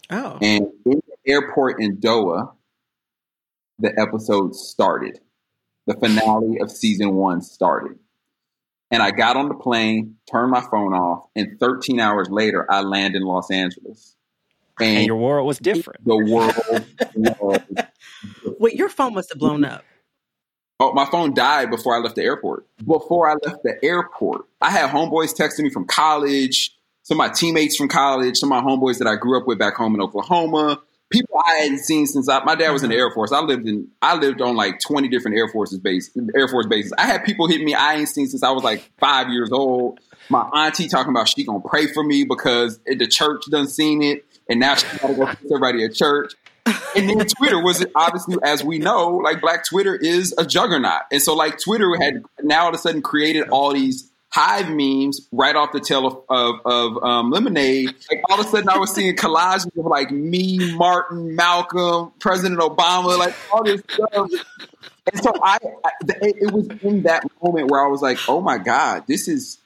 Oh, 0.10 0.38
and 0.42 0.68
in 0.86 1.02
the 1.06 1.32
airport 1.32 1.82
in 1.82 1.98
Doha, 1.98 2.54
the 3.80 3.94
episode 4.00 4.56
started. 4.56 5.20
The 5.86 5.96
finale 5.96 6.60
of 6.62 6.72
season 6.72 7.14
one 7.14 7.42
started. 7.42 8.00
And 8.92 9.02
I 9.02 9.12
got 9.12 9.36
on 9.36 9.48
the 9.48 9.56
plane, 9.56 10.18
turned 10.30 10.52
my 10.52 10.62
phone 10.62 10.94
off, 10.94 11.26
and 11.36 11.60
13 11.60 12.00
hours 12.00 12.30
later, 12.30 12.70
I 12.72 12.82
land 12.82 13.16
in 13.16 13.24
Los 13.24 13.50
Angeles. 13.50 14.16
And, 14.80 14.98
and 15.00 15.08
your 15.08 15.18
world 15.18 15.48
was 15.48 15.58
different. 15.58 16.06
The 16.06 16.18
world 16.18 16.54
was 17.16 17.60
Wait, 18.60 18.76
your 18.76 18.90
phone 18.90 19.14
must 19.14 19.30
have 19.30 19.40
blown 19.40 19.66
up. 19.66 19.84
Oh, 20.80 20.94
my 20.94 21.06
phone 21.06 21.34
died 21.34 21.70
before 21.70 21.96
I 21.96 22.00
left 22.00 22.16
the 22.16 22.24
airport. 22.24 22.66
Before 22.86 23.30
I 23.30 23.36
left 23.46 23.64
the 23.64 23.78
airport, 23.84 24.46
I 24.62 24.70
had 24.70 24.90
homeboys 24.90 25.36
texting 25.36 25.64
me 25.64 25.70
from 25.70 25.86
college, 25.86 26.76
some 27.04 27.20
of 27.20 27.28
my 27.28 27.34
teammates 27.34 27.76
from 27.76 27.88
college, 27.88 28.38
some 28.38 28.52
of 28.52 28.64
my 28.64 28.70
homeboys 28.70 28.98
that 29.00 29.08
I 29.08 29.16
grew 29.16 29.40
up 29.40 29.48
with 29.48 29.60
back 29.60 29.76
home 29.76 29.96
in 29.96 30.02
Oklahoma. 30.02 30.82
People 31.14 31.40
I 31.48 31.62
hadn't 31.62 31.80
seen 31.80 32.06
since 32.08 32.28
I, 32.28 32.44
my 32.44 32.56
dad 32.56 32.72
was 32.72 32.84
in 32.84 32.90
the 32.90 32.96
Air 32.96 33.12
Force. 33.12 33.32
I 33.32 33.40
lived 33.40 33.68
in 33.68 33.88
I 34.02 34.16
lived 34.16 34.42
on 34.42 34.56
like 34.56 34.80
twenty 34.80 35.08
different 35.08 35.38
Air 35.38 35.48
Forces 35.48 35.80
base 35.80 36.12
Air 36.36 36.48
Force 36.48 36.66
bases. 36.68 36.94
I 36.98 37.06
had 37.06 37.24
people 37.24 37.48
hit 37.48 37.62
me 37.62 37.74
I 37.74 37.96
ain't 37.96 38.10
seen 38.10 38.28
since 38.28 38.44
I 38.44 38.52
was 38.52 38.64
like 38.64 38.92
five 39.00 39.30
years 39.30 39.52
old. 39.52 40.00
My 40.30 40.42
auntie 40.54 40.88
talking 40.88 41.12
about 41.12 41.30
she 41.30 41.46
gonna 41.46 41.62
pray 41.62 41.88
for 41.88 42.04
me 42.04 42.26
because 42.26 42.80
the 42.86 43.08
church 43.08 43.44
done 43.50 43.68
seen 43.68 44.02
it, 44.02 44.26
and 44.50 44.60
now 44.60 44.76
she 44.76 44.88
gotta 44.98 45.14
go 45.14 45.26
fix 45.28 45.44
everybody 45.52 45.86
at 45.86 45.94
church 45.94 46.34
and 46.96 47.10
then 47.10 47.28
Twitter 47.28 47.62
was 47.62 47.86
obviously, 47.96 48.38
as 48.44 48.64
we 48.64 48.80
know, 48.80 49.18
like 49.18 49.42
Black 49.42 49.66
Twitter 49.66 49.96
is 49.96 50.34
a 50.38 50.46
juggernaut, 50.46 51.02
and 51.12 51.22
so 51.22 51.36
like 51.36 51.60
Twitter 51.60 51.96
had 52.00 52.24
now 52.42 52.64
all 52.64 52.70
of 52.70 52.76
a 52.76 52.78
sudden 52.78 53.02
created 53.02 53.50
all 53.50 53.74
these 53.74 54.10
hive 54.34 54.70
memes 54.70 55.28
right 55.32 55.56
off 55.56 55.72
the 55.72 55.80
tail 55.80 56.08
of 56.08 56.24
of, 56.30 56.60
of 56.66 57.04
um, 57.04 57.32
Lemonade. 57.32 57.94
Like 58.10 58.22
all 58.30 58.40
of 58.40 58.46
a 58.46 58.50
sudden, 58.50 58.70
I 58.70 58.78
was 58.78 58.94
seeing 58.94 59.16
collages 59.16 59.78
of 59.78 59.86
like 59.86 60.12
me, 60.12 60.76
Martin, 60.76 61.36
Malcolm, 61.36 62.12
President 62.20 62.60
Obama, 62.60 63.18
like 63.18 63.36
all 63.52 63.64
this 63.64 63.82
stuff. 63.90 64.30
And 65.12 65.22
so 65.22 65.34
I, 65.44 65.58
I 65.86 65.92
it 66.22 66.52
was 66.52 66.68
in 66.82 67.04
that 67.04 67.24
moment 67.42 67.70
where 67.70 67.86
I 67.86 67.88
was 67.88 68.02
like, 68.02 68.18
oh 68.28 68.42
my 68.42 68.58
god, 68.58 69.04
this 69.08 69.28
is 69.28 69.58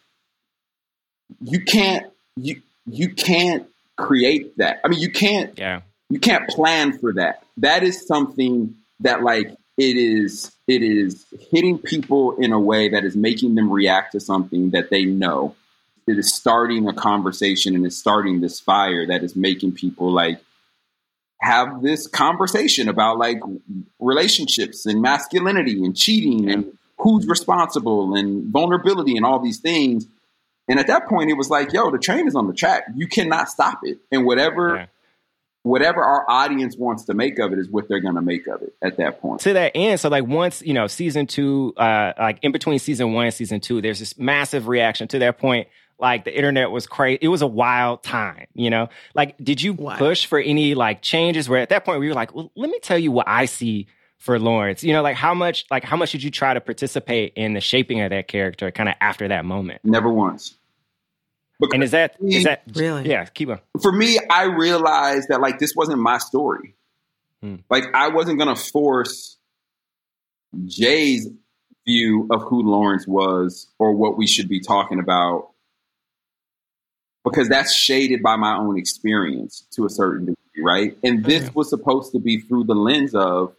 you 1.41 1.61
can't 1.63 2.11
you 2.35 2.61
you 2.85 3.13
can't 3.13 3.67
create 3.95 4.57
that. 4.57 4.79
I 4.83 4.87
mean, 4.87 4.99
you 4.99 5.11
can't. 5.11 5.57
Yeah 5.57 5.81
you 6.09 6.19
can't 6.19 6.47
plan 6.49 6.97
for 6.97 7.13
that. 7.13 7.43
That 7.57 7.83
is 7.83 8.05
something 8.05 8.75
that 9.01 9.23
like 9.23 9.47
it 9.77 9.97
is 9.97 10.51
it 10.67 10.83
is 10.83 11.25
hitting 11.51 11.79
people 11.79 12.35
in 12.35 12.51
a 12.51 12.59
way 12.59 12.89
that 12.89 13.05
is 13.05 13.15
making 13.15 13.55
them 13.55 13.71
react 13.71 14.11
to 14.11 14.19
something 14.19 14.71
that 14.71 14.89
they 14.89 15.05
know. 15.05 15.55
It 16.05 16.17
is 16.17 16.33
starting 16.33 16.87
a 16.87 16.93
conversation 16.93 17.75
and 17.75 17.85
it's 17.85 17.97
starting 17.97 18.41
this 18.41 18.59
fire 18.59 19.07
that 19.07 19.23
is 19.23 19.35
making 19.35 19.73
people 19.73 20.11
like 20.11 20.41
have 21.41 21.81
this 21.81 22.07
conversation 22.07 22.89
about 22.89 23.17
like 23.17 23.39
relationships 23.99 24.85
and 24.85 25.01
masculinity 25.01 25.83
and 25.83 25.95
cheating 25.95 26.49
and 26.49 26.77
who's 26.97 27.27
responsible 27.27 28.15
and 28.15 28.51
vulnerability 28.51 29.15
and 29.15 29.25
all 29.25 29.39
these 29.39 29.59
things. 29.59 30.07
And 30.67 30.79
at 30.79 30.87
that 30.87 31.07
point, 31.07 31.29
it 31.29 31.35
was 31.35 31.49
like, 31.49 31.71
yo, 31.71 31.91
the 31.91 31.99
train 31.99 32.27
is 32.27 32.35
on 32.35 32.47
the 32.47 32.53
track. 32.53 32.83
You 32.95 33.07
cannot 33.07 33.47
stop 33.47 33.79
it. 33.83 33.99
And 34.11 34.25
whatever 34.25 34.75
yeah 34.75 34.85
whatever 35.67 36.03
our 36.03 36.29
audience 36.29 36.75
wants 36.77 37.05
to 37.05 37.13
make 37.13 37.39
of 37.39 37.53
it 37.53 37.59
is 37.59 37.69
what 37.69 37.87
they're 37.87 37.99
going 37.99 38.15
to 38.15 38.21
make 38.21 38.47
of 38.47 38.61
it 38.61 38.73
at 38.81 38.97
that 38.97 39.21
point. 39.21 39.41
To 39.41 39.53
that 39.53 39.71
end, 39.75 39.99
so 39.99 40.09
like 40.09 40.25
once 40.25 40.61
you 40.61 40.73
know 40.73 40.87
season 40.87 41.27
two, 41.27 41.73
uh, 41.77 42.13
like 42.17 42.39
in 42.41 42.51
between 42.51 42.79
season 42.79 43.13
one 43.13 43.25
and 43.25 43.33
season 43.33 43.59
two, 43.59 43.81
there's 43.81 43.99
this 43.99 44.17
massive 44.17 44.67
reaction 44.67 45.07
to 45.09 45.19
that 45.19 45.37
point. 45.37 45.67
Like 45.99 46.25
the 46.25 46.35
internet 46.35 46.69
was 46.69 46.85
crazy. 46.85 47.19
It 47.21 47.27
was 47.29 47.41
a 47.41 47.47
wild 47.47 48.03
time, 48.03 48.45
you 48.53 48.69
know. 48.69 48.89
Like, 49.15 49.35
did 49.43 49.61
you 49.61 49.73
wow. 49.73 49.97
push 49.97 50.25
for 50.25 50.39
any 50.39 50.75
like 50.75 51.01
changes? 51.01 51.49
Where 51.49 51.59
at 51.59 51.69
that 51.69 51.85
point 51.85 51.99
we 51.99 52.07
were 52.07 52.13
like, 52.13 52.35
well, 52.35 52.51
let 52.55 52.69
me 52.69 52.79
tell 52.79 52.99
you 52.99 53.11
what 53.11 53.27
I 53.27 53.45
see 53.45 53.87
for 54.17 54.39
Lawrence. 54.39 54.83
You 54.83 54.93
know, 54.93 55.01
like 55.01 55.15
how 55.15 55.33
much, 55.33 55.65
like 55.71 55.83
how 55.83 55.97
much 55.97 56.11
did 56.11 56.21
you 56.21 56.29
try 56.29 56.53
to 56.53 56.61
participate 56.61 57.33
in 57.35 57.53
the 57.53 57.61
shaping 57.61 58.01
of 58.01 58.11
that 58.11 58.27
character, 58.27 58.69
kind 58.71 58.89
of 58.89 58.95
after 59.01 59.27
that 59.27 59.45
moment? 59.45 59.81
Never 59.83 60.09
once. 60.09 60.55
Because 61.59 61.73
and 61.73 61.83
is 61.83 61.91
that 61.91 62.21
me, 62.21 62.35
is 62.35 62.43
that 62.43 62.63
really? 62.73 63.09
Yeah, 63.09 63.25
keep 63.25 63.49
on. 63.49 63.59
For 63.81 63.91
me, 63.91 64.19
I 64.29 64.43
realized 64.43 65.29
that 65.29 65.41
like 65.41 65.59
this 65.59 65.75
wasn't 65.75 65.99
my 65.99 66.19
story. 66.19 66.75
Hmm. 67.41 67.57
Like 67.69 67.85
I 67.93 68.09
wasn't 68.09 68.37
gonna 68.37 68.55
force 68.55 69.37
Jay's 70.65 71.27
view 71.85 72.27
of 72.31 72.43
who 72.43 72.61
Lawrence 72.61 73.07
was 73.07 73.67
or 73.79 73.93
what 73.93 74.17
we 74.17 74.27
should 74.27 74.47
be 74.47 74.59
talking 74.59 74.99
about 74.99 75.49
because 77.23 77.49
that's 77.49 77.73
shaded 77.73 78.21
by 78.21 78.35
my 78.35 78.55
own 78.55 78.77
experience 78.77 79.65
to 79.71 79.85
a 79.85 79.89
certain 79.89 80.27
degree, 80.27 80.63
right? 80.63 80.97
And 81.03 81.25
this 81.25 81.43
yeah. 81.43 81.49
was 81.53 81.69
supposed 81.69 82.11
to 82.13 82.19
be 82.19 82.39
through 82.39 82.65
the 82.65 82.75
lens 82.75 83.15
of 83.15 83.53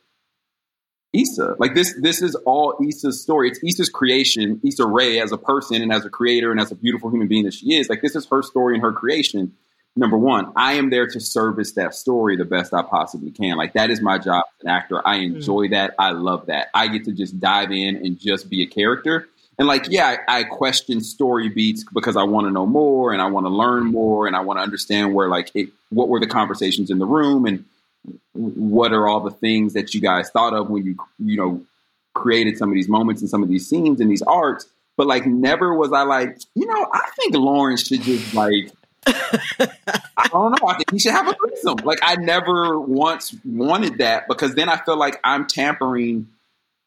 Issa. 1.12 1.57
Like 1.59 1.75
this, 1.75 1.95
this 2.00 2.21
is 2.23 2.35
all 2.35 2.77
Issa's 2.87 3.23
story. 3.23 3.49
It's 3.49 3.62
Issa's 3.62 3.88
creation. 3.88 4.61
Issa 4.65 4.87
Rae 4.87 5.21
as 5.21 5.33
a 5.33 5.38
person 5.38 5.83
and 5.83 5.93
as 5.93 6.05
a 6.05 6.11
creator 6.11 6.50
and 6.50 6.61
as 6.61 6.71
a 6.71 6.75
beautiful 6.75 7.11
human 7.11 7.29
being 7.29 7.45
that 7.45 7.55
she 7.55 7.75
is. 7.75 7.88
Like 7.88 8.03
this 8.03 8.15
is 8.15 8.27
her 8.27 8.43
story 8.43 8.75
and 8.75 8.83
her 8.83 8.93
creation. 8.93 9.55
Number 9.97 10.19
one, 10.19 10.53
I 10.55 10.75
am 10.75 10.91
there 10.91 11.07
to 11.09 11.19
service 11.19 11.73
that 11.73 11.95
story 11.95 12.37
the 12.37 12.45
best 12.45 12.73
I 12.73 12.83
possibly 12.83 13.31
can. 13.31 13.57
Like 13.57 13.73
that 13.73 13.91
is 13.91 14.00
my 14.00 14.19
job 14.19 14.45
as 14.61 14.65
an 14.65 14.71
actor. 14.71 15.07
I 15.07 15.19
mm. 15.19 15.35
enjoy 15.35 15.67
mm. 15.67 15.71
that. 15.71 15.95
I 15.99 16.11
love 16.11 16.47
that. 16.47 16.69
I 16.75 16.87
get 16.88 17.05
to 17.07 17.12
just 17.12 17.41
dive 17.41 17.73
in 17.73 17.97
and 17.97 18.19
just 18.19 18.49
be 18.49 18.62
a 18.62 18.67
character. 18.67 19.29
And 19.59 19.67
like, 19.67 19.87
yeah, 19.88 20.19
I, 20.29 20.41
I 20.41 20.45
question 20.45 21.00
story 21.00 21.49
beats 21.49 21.85
because 21.93 22.17
I 22.17 22.23
want 22.23 22.47
to 22.47 22.53
know 22.53 22.65
more 22.65 23.12
and 23.12 23.21
I 23.21 23.27
want 23.27 23.47
to 23.47 23.50
learn 23.50 23.87
more 23.87 24.29
and 24.29 24.37
I 24.37 24.41
want 24.41 24.59
to 24.59 24.62
understand 24.62 25.15
where 25.15 25.29
like 25.29 25.50
it, 25.55 25.71
what 25.91 26.09
were 26.09 26.21
the 26.21 26.29
conversations 26.29 26.91
in 26.91 27.00
the 27.00 27.07
room 27.07 27.45
and 27.45 27.65
what 28.33 28.93
are 28.93 29.09
all 29.09 29.21
the 29.21 29.31
things 29.31 29.75
that 29.75 29.95
you 29.95 30.00
guys 30.00 30.31
thought 30.31 30.55
of 30.55 30.71
when 30.71 30.85
you 30.85 30.97
you 31.19 31.37
know 31.37 31.61
created 32.14 32.57
some 32.57 32.69
of 32.69 32.75
these 32.75 32.88
moments 32.88 33.21
and 33.23 33.31
some 33.31 33.43
of 33.43 33.49
these 33.49 33.69
scenes 33.69 34.00
and 34.00 34.11
these 34.11 34.23
arcs 34.23 34.67
but 34.97 35.07
like 35.07 35.26
never 35.26 35.75
was 35.75 35.93
i 35.93 36.02
like 36.02 36.37
you 36.55 36.67
know 36.67 36.87
i 36.93 37.09
think 37.17 37.35
lawrence 37.35 37.87
should 37.87 38.02
just 38.02 38.35
like 38.35 38.71
i 39.07 40.28
don't 40.31 40.50
know. 40.50 40.69
I 40.69 40.75
think 40.76 40.90
he 40.90 40.99
should 40.99 41.12
have 41.12 41.28
a 41.28 41.35
threesome. 41.35 41.78
Like 41.85 42.00
i 42.02 42.17
never 42.17 42.78
once 42.78 43.35
wanted 43.45 43.99
that 43.99 44.28
because 44.28 44.55
then 44.55 44.69
i 44.69 44.76
feel 44.76 44.97
like 44.97 45.19
i'm 45.25 45.47
tampering 45.47 46.28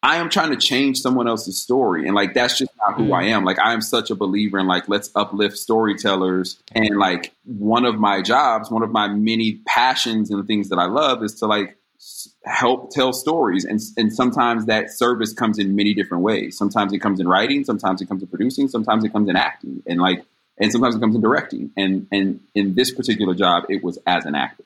I 0.03 0.17
am 0.17 0.29
trying 0.29 0.49
to 0.49 0.57
change 0.57 0.97
someone 0.97 1.27
else's 1.27 1.61
story. 1.61 2.07
And 2.07 2.15
like, 2.15 2.33
that's 2.33 2.57
just 2.57 2.71
not 2.77 2.97
who 2.97 3.13
I 3.13 3.25
mm. 3.25 3.29
am. 3.29 3.45
Like, 3.45 3.59
I 3.59 3.73
am 3.73 3.81
such 3.81 4.09
a 4.09 4.15
believer 4.15 4.57
in 4.57 4.65
like, 4.65 4.89
let's 4.89 5.11
uplift 5.15 5.57
storytellers. 5.57 6.61
And 6.73 6.97
like, 6.97 7.33
one 7.45 7.85
of 7.85 7.99
my 7.99 8.23
jobs, 8.23 8.71
one 8.71 8.81
of 8.81 8.89
my 8.89 9.07
many 9.07 9.61
passions 9.67 10.31
and 10.31 10.45
things 10.47 10.69
that 10.69 10.79
I 10.79 10.85
love 10.85 11.23
is 11.23 11.35
to 11.35 11.45
like 11.45 11.77
help 12.45 12.89
tell 12.89 13.13
stories. 13.13 13.63
And, 13.63 13.79
and 13.95 14.11
sometimes 14.11 14.65
that 14.65 14.89
service 14.89 15.33
comes 15.33 15.59
in 15.59 15.75
many 15.75 15.93
different 15.93 16.23
ways. 16.23 16.57
Sometimes 16.57 16.93
it 16.93 16.99
comes 16.99 17.19
in 17.19 17.27
writing, 17.27 17.63
sometimes 17.63 18.01
it 18.01 18.07
comes 18.07 18.23
in 18.23 18.27
producing, 18.27 18.67
sometimes 18.69 19.03
it 19.03 19.13
comes 19.13 19.29
in 19.29 19.35
acting. 19.35 19.83
And 19.85 20.01
like, 20.01 20.25
and 20.57 20.71
sometimes 20.71 20.95
it 20.95 20.99
comes 20.99 21.13
in 21.13 21.21
directing. 21.21 21.69
And, 21.77 22.07
and 22.11 22.39
in 22.55 22.73
this 22.73 22.91
particular 22.91 23.35
job, 23.35 23.65
it 23.69 23.83
was 23.83 23.99
as 24.07 24.25
an 24.25 24.33
actor. 24.33 24.63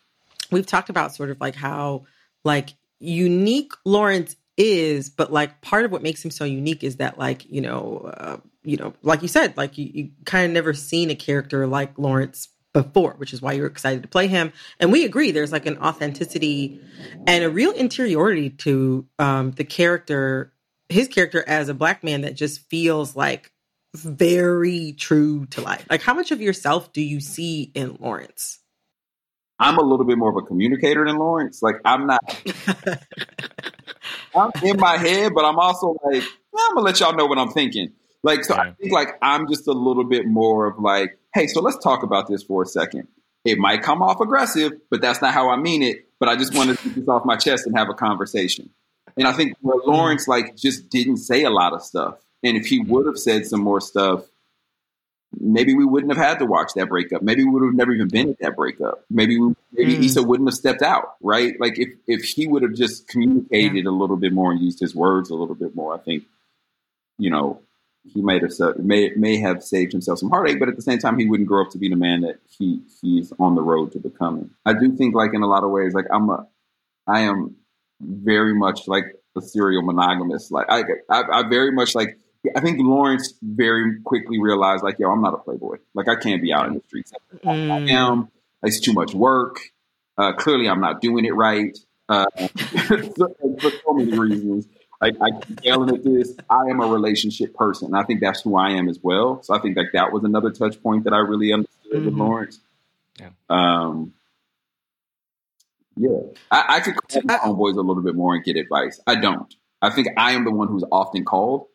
We've 0.49 0.65
talked 0.65 0.89
about 0.89 1.13
sort 1.13 1.29
of 1.29 1.41
like 1.41 1.55
how, 1.55 2.05
like, 2.45 2.75
unique 2.99 3.73
Lawrence 3.83 4.37
is, 4.57 5.09
but 5.09 5.31
like 5.31 5.61
part 5.61 5.85
of 5.85 5.91
what 5.91 6.01
makes 6.01 6.23
him 6.23 6.31
so 6.31 6.45
unique 6.45 6.83
is 6.83 6.97
that 6.97 7.17
like, 7.17 7.45
you 7.49 7.61
know, 7.61 8.11
uh, 8.17 8.37
you 8.63 8.77
know, 8.77 8.93
like 9.01 9.21
you 9.21 9.27
said, 9.27 9.55
like 9.57 9.77
you, 9.77 9.89
you 9.93 10.09
kind 10.25 10.45
of 10.45 10.51
never 10.51 10.73
seen 10.73 11.09
a 11.09 11.15
character 11.15 11.67
like 11.67 11.97
Lawrence 11.97 12.49
before, 12.73 13.13
which 13.17 13.33
is 13.33 13.41
why 13.41 13.53
you're 13.53 13.67
excited 13.67 14.01
to 14.01 14.07
play 14.07 14.27
him. 14.27 14.51
And 14.79 14.91
we 14.91 15.05
agree 15.05 15.31
there's 15.31 15.51
like 15.51 15.65
an 15.65 15.77
authenticity 15.77 16.81
and 17.25 17.43
a 17.43 17.49
real 17.49 17.71
interiority 17.71 18.49
to 18.49 19.05
um, 19.17 19.51
the 19.51 19.63
character, 19.63 20.53
his 20.89 21.07
character 21.07 21.43
as 21.47 21.69
a 21.69 21.73
black 21.73 22.03
man 22.03 22.21
that 22.21 22.35
just 22.35 22.61
feels 22.69 23.15
like 23.15 23.51
very 23.95 24.93
true 24.93 25.45
to 25.47 25.61
life. 25.61 25.85
Like 25.89 26.01
how 26.01 26.13
much 26.13 26.31
of 26.31 26.41
yourself 26.41 26.91
do 26.91 27.01
you 27.01 27.19
see 27.21 27.71
in 27.73 27.97
Lawrence? 27.99 28.59
I'm 29.59 29.77
a 29.77 29.83
little 29.83 30.05
bit 30.05 30.17
more 30.17 30.29
of 30.29 30.35
a 30.35 30.41
communicator 30.41 31.05
than 31.05 31.17
Lawrence. 31.17 31.61
Like 31.61 31.75
I'm 31.85 32.07
not 32.07 32.19
I'm 34.35 34.51
in 34.63 34.77
my 34.77 34.97
head, 34.97 35.33
but 35.33 35.45
I'm 35.45 35.57
also 35.57 35.95
like, 36.03 36.23
I'm 36.57 36.75
gonna 36.75 36.85
let 36.85 36.99
y'all 36.99 37.15
know 37.15 37.25
what 37.25 37.37
I'm 37.37 37.51
thinking. 37.51 37.93
Like, 38.23 38.43
so 38.43 38.55
yeah. 38.55 38.61
I 38.61 38.71
think 38.71 38.91
like 38.91 39.17
I'm 39.21 39.47
just 39.47 39.67
a 39.67 39.71
little 39.71 40.03
bit 40.03 40.25
more 40.25 40.65
of 40.65 40.79
like, 40.79 41.17
hey, 41.33 41.47
so 41.47 41.61
let's 41.61 41.77
talk 41.77 42.03
about 42.03 42.27
this 42.27 42.43
for 42.43 42.63
a 42.63 42.65
second. 42.65 43.07
It 43.45 43.59
might 43.59 43.83
come 43.83 44.01
off 44.01 44.19
aggressive, 44.19 44.73
but 44.89 45.01
that's 45.01 45.21
not 45.21 45.33
how 45.33 45.49
I 45.49 45.57
mean 45.57 45.83
it. 45.83 46.07
But 46.19 46.29
I 46.29 46.35
just 46.35 46.55
want 46.55 46.75
to 46.75 46.83
get 46.83 46.95
this 46.95 47.07
off 47.07 47.23
my 47.25 47.35
chest 47.35 47.67
and 47.67 47.77
have 47.77 47.89
a 47.89 47.93
conversation. 47.93 48.71
And 49.17 49.27
I 49.27 49.33
think 49.33 49.55
where 49.61 49.77
mm-hmm. 49.77 49.91
Lawrence 49.91 50.27
like 50.27 50.55
just 50.55 50.89
didn't 50.89 51.17
say 51.17 51.43
a 51.43 51.49
lot 51.49 51.73
of 51.73 51.83
stuff, 51.83 52.17
and 52.43 52.57
if 52.57 52.65
he 52.65 52.81
mm-hmm. 52.81 52.91
would 52.91 53.05
have 53.05 53.17
said 53.17 53.45
some 53.45 53.61
more 53.61 53.79
stuff, 53.79 54.25
maybe 55.39 55.73
we 55.73 55.85
wouldn't 55.85 56.15
have 56.15 56.23
had 56.23 56.39
to 56.39 56.45
watch 56.45 56.71
that 56.75 56.89
breakup. 56.89 57.21
Maybe 57.21 57.43
we 57.43 57.51
would 57.51 57.63
have 57.63 57.73
never 57.73 57.93
even 57.93 58.07
been 58.07 58.29
at 58.29 58.39
that 58.39 58.55
breakup. 58.55 59.03
Maybe 59.09 59.39
we, 59.39 59.55
maybe 59.71 59.95
mm. 59.95 60.03
Issa 60.03 60.23
wouldn't 60.23 60.49
have 60.49 60.55
stepped 60.55 60.81
out, 60.81 61.15
right? 61.21 61.59
Like 61.59 61.79
if 61.79 61.89
if 62.07 62.23
he 62.23 62.47
would 62.47 62.63
have 62.63 62.73
just 62.73 63.07
communicated 63.07 63.85
yeah. 63.85 63.89
a 63.89 63.91
little 63.91 64.17
bit 64.17 64.33
more 64.33 64.51
and 64.51 64.61
used 64.61 64.79
his 64.79 64.95
words 64.95 65.29
a 65.29 65.35
little 65.35 65.55
bit 65.55 65.75
more, 65.75 65.93
I 65.93 65.97
think, 65.97 66.23
you 67.17 67.29
know, 67.29 67.61
he 68.13 68.21
might 68.21 68.41
have 68.41 68.51
may 68.77 69.11
may 69.15 69.37
have 69.37 69.63
saved 69.63 69.91
himself 69.91 70.19
some 70.19 70.29
heartache. 70.29 70.59
But 70.59 70.69
at 70.69 70.75
the 70.75 70.81
same 70.81 70.99
time, 70.99 71.17
he 71.17 71.25
wouldn't 71.25 71.49
grow 71.49 71.63
up 71.63 71.71
to 71.71 71.77
be 71.77 71.89
the 71.89 71.95
man 71.95 72.21
that 72.21 72.39
he 72.57 72.81
he's 73.01 73.33
on 73.39 73.55
the 73.55 73.61
road 73.61 73.91
to 73.93 73.99
becoming. 73.99 74.51
I 74.65 74.73
do 74.73 74.95
think, 74.95 75.15
like 75.15 75.33
in 75.33 75.41
a 75.41 75.47
lot 75.47 75.63
of 75.63 75.71
ways, 75.71 75.93
like 75.93 76.05
I'm 76.11 76.29
a, 76.29 76.47
I 77.07 77.21
am 77.21 77.55
very 78.01 78.53
much 78.53 78.87
like 78.87 79.15
a 79.37 79.41
serial 79.41 79.81
monogamist. 79.81 80.51
Like 80.51 80.67
I, 80.69 80.83
I, 81.09 81.23
I 81.31 81.49
very 81.49 81.71
much 81.71 81.95
like 81.95 82.17
I 82.55 82.61
think 82.61 82.79
Lawrence 82.81 83.33
very 83.41 84.01
quickly 84.03 84.39
realized, 84.39 84.83
like, 84.83 84.99
yo, 84.99 85.09
I'm 85.09 85.21
not 85.21 85.33
a 85.33 85.37
playboy. 85.37 85.77
Like, 85.93 86.07
I 86.07 86.15
can't 86.15 86.41
be 86.41 86.51
out 86.53 86.67
in 86.67 86.75
the 86.75 86.81
streets. 86.87 87.13
Mm. 87.43 87.71
I 87.71 87.91
am. 87.93 88.29
It's 88.63 88.79
too 88.79 88.93
much 88.93 89.13
work. 89.13 89.59
Uh, 90.17 90.33
clearly, 90.33 90.67
I'm 90.67 90.81
not 90.81 91.01
doing 91.01 91.25
it 91.25 91.35
right 91.35 91.77
uh, 92.09 92.25
for, 92.37 93.03
for 93.03 93.71
so 93.71 93.93
many 93.93 94.17
reasons. 94.17 94.67
Like 95.01 95.15
I 95.21 95.39
keep 95.39 95.63
yelling 95.63 95.93
at 95.93 96.03
this. 96.03 96.35
I 96.49 96.67
am 96.69 96.81
a 96.81 96.87
relationship 96.87 97.53
person. 97.53 97.93
I 97.93 98.03
think 98.03 98.21
that's 98.21 98.41
who 98.41 98.55
I 98.55 98.71
am 98.71 98.87
as 98.87 98.99
well. 99.01 99.43
So 99.43 99.53
I 99.53 99.59
think 99.59 99.77
like 99.77 99.91
that 99.93 100.11
was 100.11 100.23
another 100.23 100.51
touch 100.51 100.81
point 100.81 101.03
that 101.03 101.13
I 101.13 101.17
really 101.17 101.51
understood 101.51 101.91
mm-hmm. 101.93 102.05
with 102.05 102.13
Lawrence. 102.13 102.59
Yeah. 103.19 103.29
Um, 103.49 104.13
yeah, 105.97 106.19
I, 106.51 106.65
I 106.67 106.79
could 106.81 106.95
call 106.95 107.21
my 107.23 107.37
homeboys 107.37 107.77
a 107.77 107.81
little 107.81 108.03
bit 108.03 108.15
more 108.15 108.35
and 108.35 108.43
get 108.43 108.57
advice. 108.57 108.99
I 109.07 109.15
don't. 109.15 109.53
I 109.81 109.89
think 109.89 110.07
I 110.17 110.31
am 110.31 110.43
the 110.43 110.51
one 110.51 110.67
who's 110.67 110.83
often 110.91 111.23
called. 111.23 111.67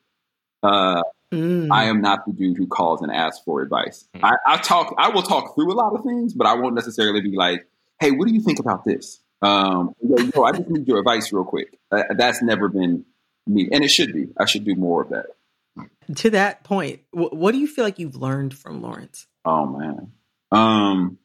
Uh, 0.63 1.03
mm. 1.33 1.69
I 1.71 1.85
am 1.85 2.01
not 2.01 2.27
the 2.27 2.33
dude 2.33 2.57
who 2.57 2.67
calls 2.67 3.03
and 3.03 3.11
asks 3.11 3.43
for 3.45 3.63
advice. 3.63 4.09
Mm. 4.15 4.21
I, 4.25 4.55
I, 4.55 4.57
talk. 4.59 4.95
I 4.99 5.09
will 5.09 5.23
talk 5.23 5.55
through 5.55 5.73
a 5.73 5.75
lot 5.75 5.95
of 5.95 6.05
things, 6.05 6.35
but 6.35 6.47
I 6.47 6.55
won't 6.55 6.75
necessarily 6.75 7.21
be 7.21 7.35
like, 7.37 7.67
"Hey, 7.99 8.11
what 8.11 8.29
do 8.29 8.35
you 8.35 8.41
think 8.41 8.59
about 8.59 8.85
this?" 8.85 9.21
Um, 9.43 9.95
yo, 10.03 10.43
I 10.45 10.53
just 10.53 10.69
need 10.69 10.87
your 10.87 10.99
advice 10.99 11.33
real 11.33 11.45
quick. 11.45 11.79
Uh, 11.91 12.03
that's 12.17 12.43
never 12.43 12.69
been 12.69 13.05
me, 13.47 13.69
and 13.73 13.83
it 13.83 13.89
should 13.89 14.13
be. 14.13 14.29
I 14.39 14.45
should 14.45 14.65
do 14.65 14.75
more 14.75 15.03
of 15.03 15.11
that. 15.11 15.27
To 16.17 16.31
that 16.31 16.65
point, 16.65 17.01
what 17.13 17.53
do 17.53 17.59
you 17.59 17.67
feel 17.67 17.85
like 17.85 17.99
you've 17.99 18.17
learned 18.17 18.57
from 18.57 18.83
Lawrence? 18.83 19.27
Oh 19.45 19.67
man, 19.67 20.13
um, 20.53 21.19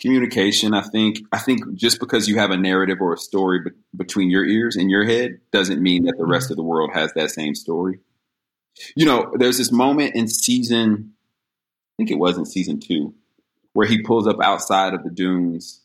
communication. 0.00 0.74
I 0.74 0.82
think. 0.82 1.20
I 1.32 1.38
think 1.38 1.74
just 1.74 2.00
because 2.00 2.28
you 2.28 2.38
have 2.38 2.50
a 2.50 2.56
narrative 2.56 2.98
or 3.00 3.12
a 3.12 3.18
story 3.18 3.60
be- 3.60 3.70
between 3.96 4.30
your 4.30 4.44
ears 4.44 4.76
and 4.76 4.90
your 4.90 5.04
head 5.04 5.40
doesn't 5.52 5.82
mean 5.82 6.04
that 6.04 6.16
the 6.18 6.26
rest 6.26 6.46
mm-hmm. 6.46 6.52
of 6.52 6.56
the 6.56 6.62
world 6.62 6.90
has 6.94 7.12
that 7.14 7.30
same 7.30 7.54
story. 7.54 8.00
You 8.94 9.06
know, 9.06 9.32
there's 9.34 9.58
this 9.58 9.72
moment 9.72 10.14
in 10.14 10.28
season. 10.28 11.14
I 11.14 11.92
think 11.98 12.10
it 12.10 12.18
was 12.18 12.38
in 12.38 12.46
season 12.46 12.80
two, 12.80 13.14
where 13.72 13.86
he 13.86 14.02
pulls 14.02 14.26
up 14.26 14.40
outside 14.40 14.94
of 14.94 15.02
the 15.02 15.10
dunes 15.10 15.82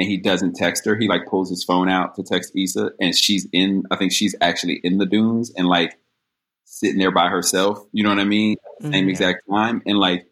and 0.00 0.08
he 0.08 0.16
doesn't 0.16 0.54
text 0.54 0.86
her. 0.86 0.96
He 0.96 1.08
like 1.08 1.26
pulls 1.26 1.50
his 1.50 1.62
phone 1.62 1.90
out 1.90 2.14
to 2.14 2.22
text 2.22 2.52
Issa, 2.56 2.92
and 3.00 3.14
she's 3.14 3.46
in. 3.52 3.84
I 3.90 3.96
think 3.96 4.12
she's 4.12 4.34
actually 4.40 4.80
in 4.82 4.96
the 4.96 5.04
dunes 5.04 5.52
and 5.54 5.68
like 5.68 5.98
sitting 6.64 6.98
there 6.98 7.10
by 7.12 7.28
herself. 7.28 7.84
You 7.92 8.02
know 8.02 8.08
what 8.08 8.18
I 8.18 8.24
mean? 8.24 8.56
Mm-hmm. 8.80 8.92
Same 8.92 9.08
exact 9.10 9.42
time, 9.48 9.82
and 9.84 9.98
like 9.98 10.26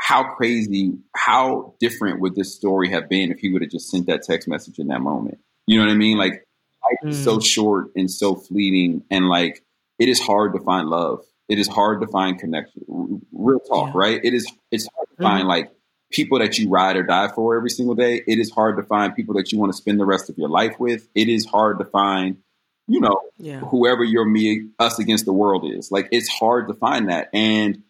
how 0.00 0.24
crazy, 0.24 0.94
how 1.14 1.74
different 1.78 2.20
would 2.20 2.34
this 2.34 2.54
story 2.54 2.90
have 2.90 3.08
been 3.08 3.30
if 3.30 3.38
he 3.38 3.52
would 3.52 3.62
have 3.62 3.70
just 3.70 3.90
sent 3.90 4.06
that 4.06 4.22
text 4.22 4.48
message 4.48 4.78
in 4.78 4.88
that 4.88 5.00
moment? 5.00 5.38
You 5.66 5.78
know 5.78 5.86
what 5.86 5.92
I 5.92 5.96
mean? 5.96 6.16
Like 6.16 6.46
life 6.82 7.12
is 7.12 7.22
so 7.22 7.36
mm. 7.36 7.44
short 7.44 7.88
and 7.94 8.10
so 8.10 8.34
fleeting, 8.34 9.04
and 9.10 9.28
like 9.28 9.62
it 9.98 10.08
is 10.08 10.20
hard 10.20 10.54
to 10.54 10.60
find 10.60 10.88
love. 10.88 11.24
It 11.48 11.58
is 11.58 11.68
hard 11.68 12.00
to 12.00 12.06
find 12.06 12.38
connection. 12.38 12.82
Real 13.32 13.60
talk, 13.60 13.88
yeah. 13.88 13.92
right? 13.94 14.20
It 14.24 14.34
is. 14.34 14.50
It's 14.70 14.88
hard 14.94 15.08
to 15.08 15.14
mm-hmm. 15.14 15.22
find 15.22 15.48
like 15.48 15.70
people 16.10 16.38
that 16.38 16.58
you 16.58 16.68
ride 16.68 16.96
or 16.96 17.02
die 17.02 17.28
for 17.28 17.56
every 17.56 17.70
single 17.70 17.94
day. 17.94 18.22
It 18.26 18.38
is 18.38 18.50
hard 18.50 18.76
to 18.78 18.82
find 18.82 19.14
people 19.14 19.34
that 19.34 19.52
you 19.52 19.58
want 19.58 19.72
to 19.72 19.76
spend 19.76 20.00
the 20.00 20.06
rest 20.06 20.30
of 20.30 20.38
your 20.38 20.48
life 20.48 20.80
with. 20.80 21.08
It 21.14 21.28
is 21.28 21.46
hard 21.46 21.78
to 21.78 21.84
find, 21.84 22.38
you 22.88 23.00
know, 23.00 23.20
yeah. 23.38 23.60
whoever 23.60 24.02
your 24.02 24.24
me, 24.24 24.68
us 24.78 24.98
against 24.98 25.24
the 25.24 25.32
world 25.32 25.70
is. 25.70 25.92
Like 25.92 26.08
it's 26.10 26.28
hard 26.28 26.68
to 26.68 26.74
find 26.74 27.10
that. 27.10 27.28
And 27.32 27.82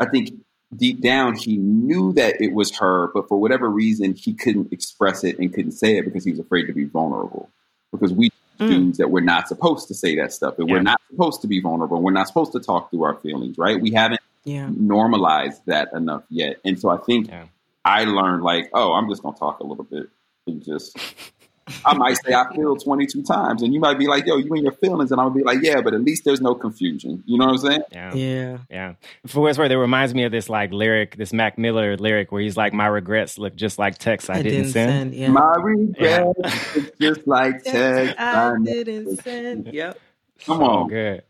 I 0.00 0.06
think 0.06 0.32
deep 0.74 1.00
down 1.00 1.36
he 1.36 1.56
knew 1.56 2.12
that 2.14 2.40
it 2.40 2.52
was 2.52 2.76
her, 2.78 3.10
but 3.12 3.28
for 3.28 3.38
whatever 3.38 3.68
reason 3.68 4.14
he 4.14 4.34
couldn't 4.34 4.72
express 4.72 5.24
it 5.24 5.38
and 5.38 5.52
couldn't 5.52 5.72
say 5.72 5.98
it 5.98 6.04
because 6.04 6.24
he 6.24 6.30
was 6.30 6.40
afraid 6.40 6.66
to 6.66 6.72
be 6.72 6.84
vulnerable. 6.84 7.50
Because 7.90 8.12
we 8.12 8.30
mm. 8.58 8.68
dudes 8.68 8.98
that 8.98 9.10
we're 9.10 9.20
not 9.20 9.48
supposed 9.48 9.88
to 9.88 9.94
say 9.94 10.16
that 10.16 10.32
stuff, 10.32 10.58
and 10.58 10.68
yeah. 10.68 10.74
we're 10.74 10.82
not 10.82 11.00
supposed 11.10 11.42
to 11.42 11.46
be 11.46 11.60
vulnerable. 11.60 12.00
We're 12.00 12.12
not 12.12 12.26
supposed 12.26 12.52
to 12.52 12.60
talk 12.60 12.90
through 12.90 13.02
our 13.04 13.16
feelings, 13.16 13.58
right? 13.58 13.80
We 13.80 13.90
haven't 13.92 14.20
yeah. 14.44 14.70
normalized 14.74 15.62
that 15.66 15.88
enough 15.94 16.24
yet. 16.30 16.56
And 16.64 16.80
so 16.80 16.88
I 16.88 16.96
think 16.98 17.28
yeah. 17.28 17.46
I 17.84 18.04
learned 18.04 18.42
like, 18.42 18.70
oh, 18.72 18.92
I'm 18.92 19.08
just 19.08 19.22
gonna 19.22 19.36
talk 19.36 19.60
a 19.60 19.66
little 19.66 19.84
bit 19.84 20.08
and 20.46 20.64
just. 20.64 20.96
I 21.84 21.94
might 21.94 22.16
say 22.24 22.34
I 22.34 22.52
feel 22.54 22.76
22 22.76 23.22
times, 23.22 23.62
and 23.62 23.72
you 23.72 23.80
might 23.80 23.98
be 23.98 24.06
like, 24.06 24.26
"Yo, 24.26 24.36
you 24.36 24.52
and 24.52 24.62
your 24.62 24.72
feelings," 24.72 25.12
and 25.12 25.20
I'm 25.20 25.28
gonna 25.28 25.38
be 25.38 25.44
like, 25.44 25.58
"Yeah, 25.62 25.80
but 25.80 25.94
at 25.94 26.02
least 26.02 26.24
there's 26.24 26.40
no 26.40 26.54
confusion." 26.54 27.22
You 27.26 27.38
know 27.38 27.46
what 27.46 27.52
I'm 27.52 27.58
saying? 27.58 27.82
Yeah, 27.92 28.14
yeah, 28.14 28.58
yeah. 28.70 28.94
For 29.26 29.40
what's 29.40 29.58
worth, 29.58 29.70
it 29.70 29.76
reminds 29.76 30.14
me 30.14 30.24
of 30.24 30.32
this 30.32 30.48
like 30.48 30.72
lyric, 30.72 31.16
this 31.16 31.32
Mac 31.32 31.58
Miller 31.58 31.96
lyric, 31.96 32.32
where 32.32 32.42
he's 32.42 32.56
like, 32.56 32.72
"My 32.72 32.86
regrets 32.86 33.38
look 33.38 33.54
just 33.54 33.78
like 33.78 33.98
text 33.98 34.28
I, 34.28 34.34
I 34.34 34.42
didn't, 34.42 34.52
didn't, 34.52 34.72
send." 34.72 34.90
send 34.90 35.14
yeah. 35.14 35.28
My 35.28 35.54
regrets 35.56 36.40
yeah. 36.76 36.82
just 37.00 37.26
like 37.26 37.62
text 37.64 38.18
I, 38.18 38.50
I 38.50 38.56
didn't 38.62 39.22
send. 39.22 39.72
Yep. 39.72 39.98
Come 40.46 40.62
on, 40.62 40.82
oh, 40.84 40.86
good. 40.86 41.22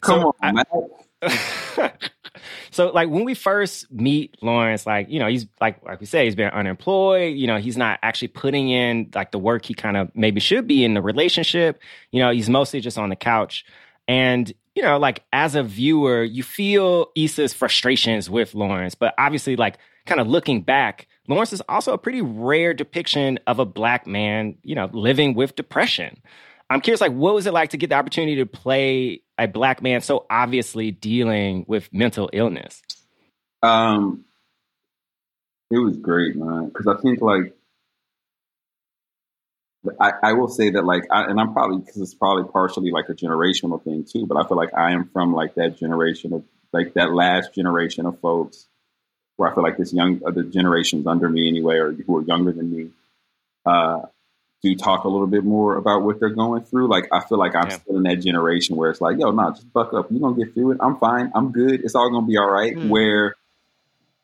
Come 0.00 0.20
so 0.20 0.36
on, 0.42 0.58
I, 0.58 0.64
man. 1.82 1.92
So 2.70 2.90
like 2.90 3.08
when 3.08 3.24
we 3.24 3.34
first 3.34 3.90
meet 3.92 4.36
Lawrence, 4.42 4.86
like, 4.86 5.08
you 5.08 5.18
know, 5.18 5.28
he's 5.28 5.46
like 5.60 5.82
like 5.84 6.00
we 6.00 6.06
say, 6.06 6.24
he's 6.24 6.34
been 6.34 6.50
unemployed, 6.50 7.36
you 7.36 7.46
know, 7.46 7.58
he's 7.58 7.76
not 7.76 7.98
actually 8.02 8.28
putting 8.28 8.70
in 8.70 9.10
like 9.14 9.32
the 9.32 9.38
work 9.38 9.64
he 9.64 9.74
kind 9.74 9.96
of 9.96 10.10
maybe 10.14 10.40
should 10.40 10.66
be 10.66 10.84
in 10.84 10.94
the 10.94 11.02
relationship. 11.02 11.80
You 12.10 12.20
know, 12.20 12.30
he's 12.30 12.48
mostly 12.48 12.80
just 12.80 12.98
on 12.98 13.08
the 13.08 13.16
couch. 13.16 13.64
And, 14.08 14.52
you 14.74 14.82
know, 14.82 14.98
like 14.98 15.22
as 15.32 15.54
a 15.54 15.62
viewer, 15.62 16.22
you 16.22 16.42
feel 16.42 17.10
Issa's 17.14 17.52
frustrations 17.52 18.30
with 18.30 18.54
Lawrence, 18.54 18.94
but 18.94 19.14
obviously 19.18 19.56
like 19.56 19.78
kind 20.06 20.20
of 20.20 20.26
looking 20.26 20.62
back, 20.62 21.06
Lawrence 21.28 21.52
is 21.52 21.62
also 21.68 21.92
a 21.92 21.98
pretty 21.98 22.20
rare 22.20 22.74
depiction 22.74 23.38
of 23.46 23.58
a 23.58 23.64
black 23.64 24.06
man, 24.06 24.56
you 24.62 24.74
know, 24.74 24.90
living 24.92 25.34
with 25.34 25.54
depression. 25.54 26.20
I'm 26.70 26.80
curious, 26.80 27.00
like, 27.02 27.12
what 27.12 27.34
was 27.34 27.46
it 27.46 27.52
like 27.52 27.70
to 27.70 27.76
get 27.76 27.90
the 27.90 27.96
opportunity 27.96 28.36
to 28.36 28.46
play 28.46 29.20
a 29.42 29.48
black 29.48 29.82
man 29.82 30.00
so 30.00 30.26
obviously 30.30 30.90
dealing 30.90 31.64
with 31.66 31.92
mental 31.92 32.30
illness? 32.32 32.82
Um, 33.62 34.24
it 35.70 35.78
was 35.78 35.96
great, 35.96 36.36
man. 36.36 36.66
Because 36.68 36.86
I 36.86 37.00
think, 37.00 37.20
like, 37.20 37.54
I, 40.00 40.12
I 40.22 40.32
will 40.34 40.48
say 40.48 40.70
that, 40.70 40.84
like, 40.84 41.04
I, 41.10 41.24
and 41.24 41.40
I'm 41.40 41.52
probably 41.52 41.78
because 41.78 42.00
it's 42.00 42.14
probably 42.14 42.50
partially 42.50 42.90
like 42.90 43.08
a 43.08 43.14
generational 43.14 43.82
thing 43.82 44.04
too. 44.04 44.26
But 44.26 44.36
I 44.36 44.46
feel 44.46 44.56
like 44.56 44.74
I 44.74 44.92
am 44.92 45.08
from 45.12 45.34
like 45.34 45.54
that 45.56 45.76
generation 45.76 46.32
of 46.32 46.44
like 46.72 46.94
that 46.94 47.12
last 47.12 47.54
generation 47.54 48.06
of 48.06 48.20
folks 48.20 48.66
where 49.36 49.50
I 49.50 49.54
feel 49.54 49.64
like 49.64 49.76
this 49.76 49.92
young, 49.92 50.18
the 50.18 50.44
generations 50.44 51.06
under 51.06 51.28
me 51.28 51.48
anyway, 51.48 51.76
or 51.76 51.92
who 51.92 52.18
are 52.18 52.22
younger 52.22 52.52
than 52.52 52.70
me, 52.70 52.90
uh, 53.66 54.02
do 54.62 54.76
talk 54.76 55.04
a 55.04 55.08
little 55.08 55.26
bit 55.26 55.44
more 55.44 55.76
about 55.76 56.02
what 56.02 56.20
they're 56.20 56.30
going 56.30 56.62
through. 56.62 56.88
Like 56.88 57.08
I 57.12 57.20
feel 57.20 57.38
like 57.38 57.54
I'm 57.56 57.68
yeah. 57.68 57.78
still 57.78 57.96
in 57.96 58.04
that 58.04 58.16
generation 58.16 58.76
where 58.76 58.90
it's 58.90 59.00
like, 59.00 59.18
yo, 59.18 59.30
no, 59.30 59.50
just 59.50 59.72
buck 59.72 59.92
up. 59.92 60.06
You're 60.10 60.20
gonna 60.20 60.36
get 60.36 60.54
through 60.54 60.72
it. 60.72 60.78
I'm 60.80 60.98
fine. 60.98 61.32
I'm 61.34 61.50
good. 61.50 61.80
It's 61.84 61.94
all 61.94 62.10
gonna 62.10 62.26
be 62.26 62.38
all 62.38 62.50
right. 62.50 62.74
Mm. 62.74 62.88
Where 62.88 63.34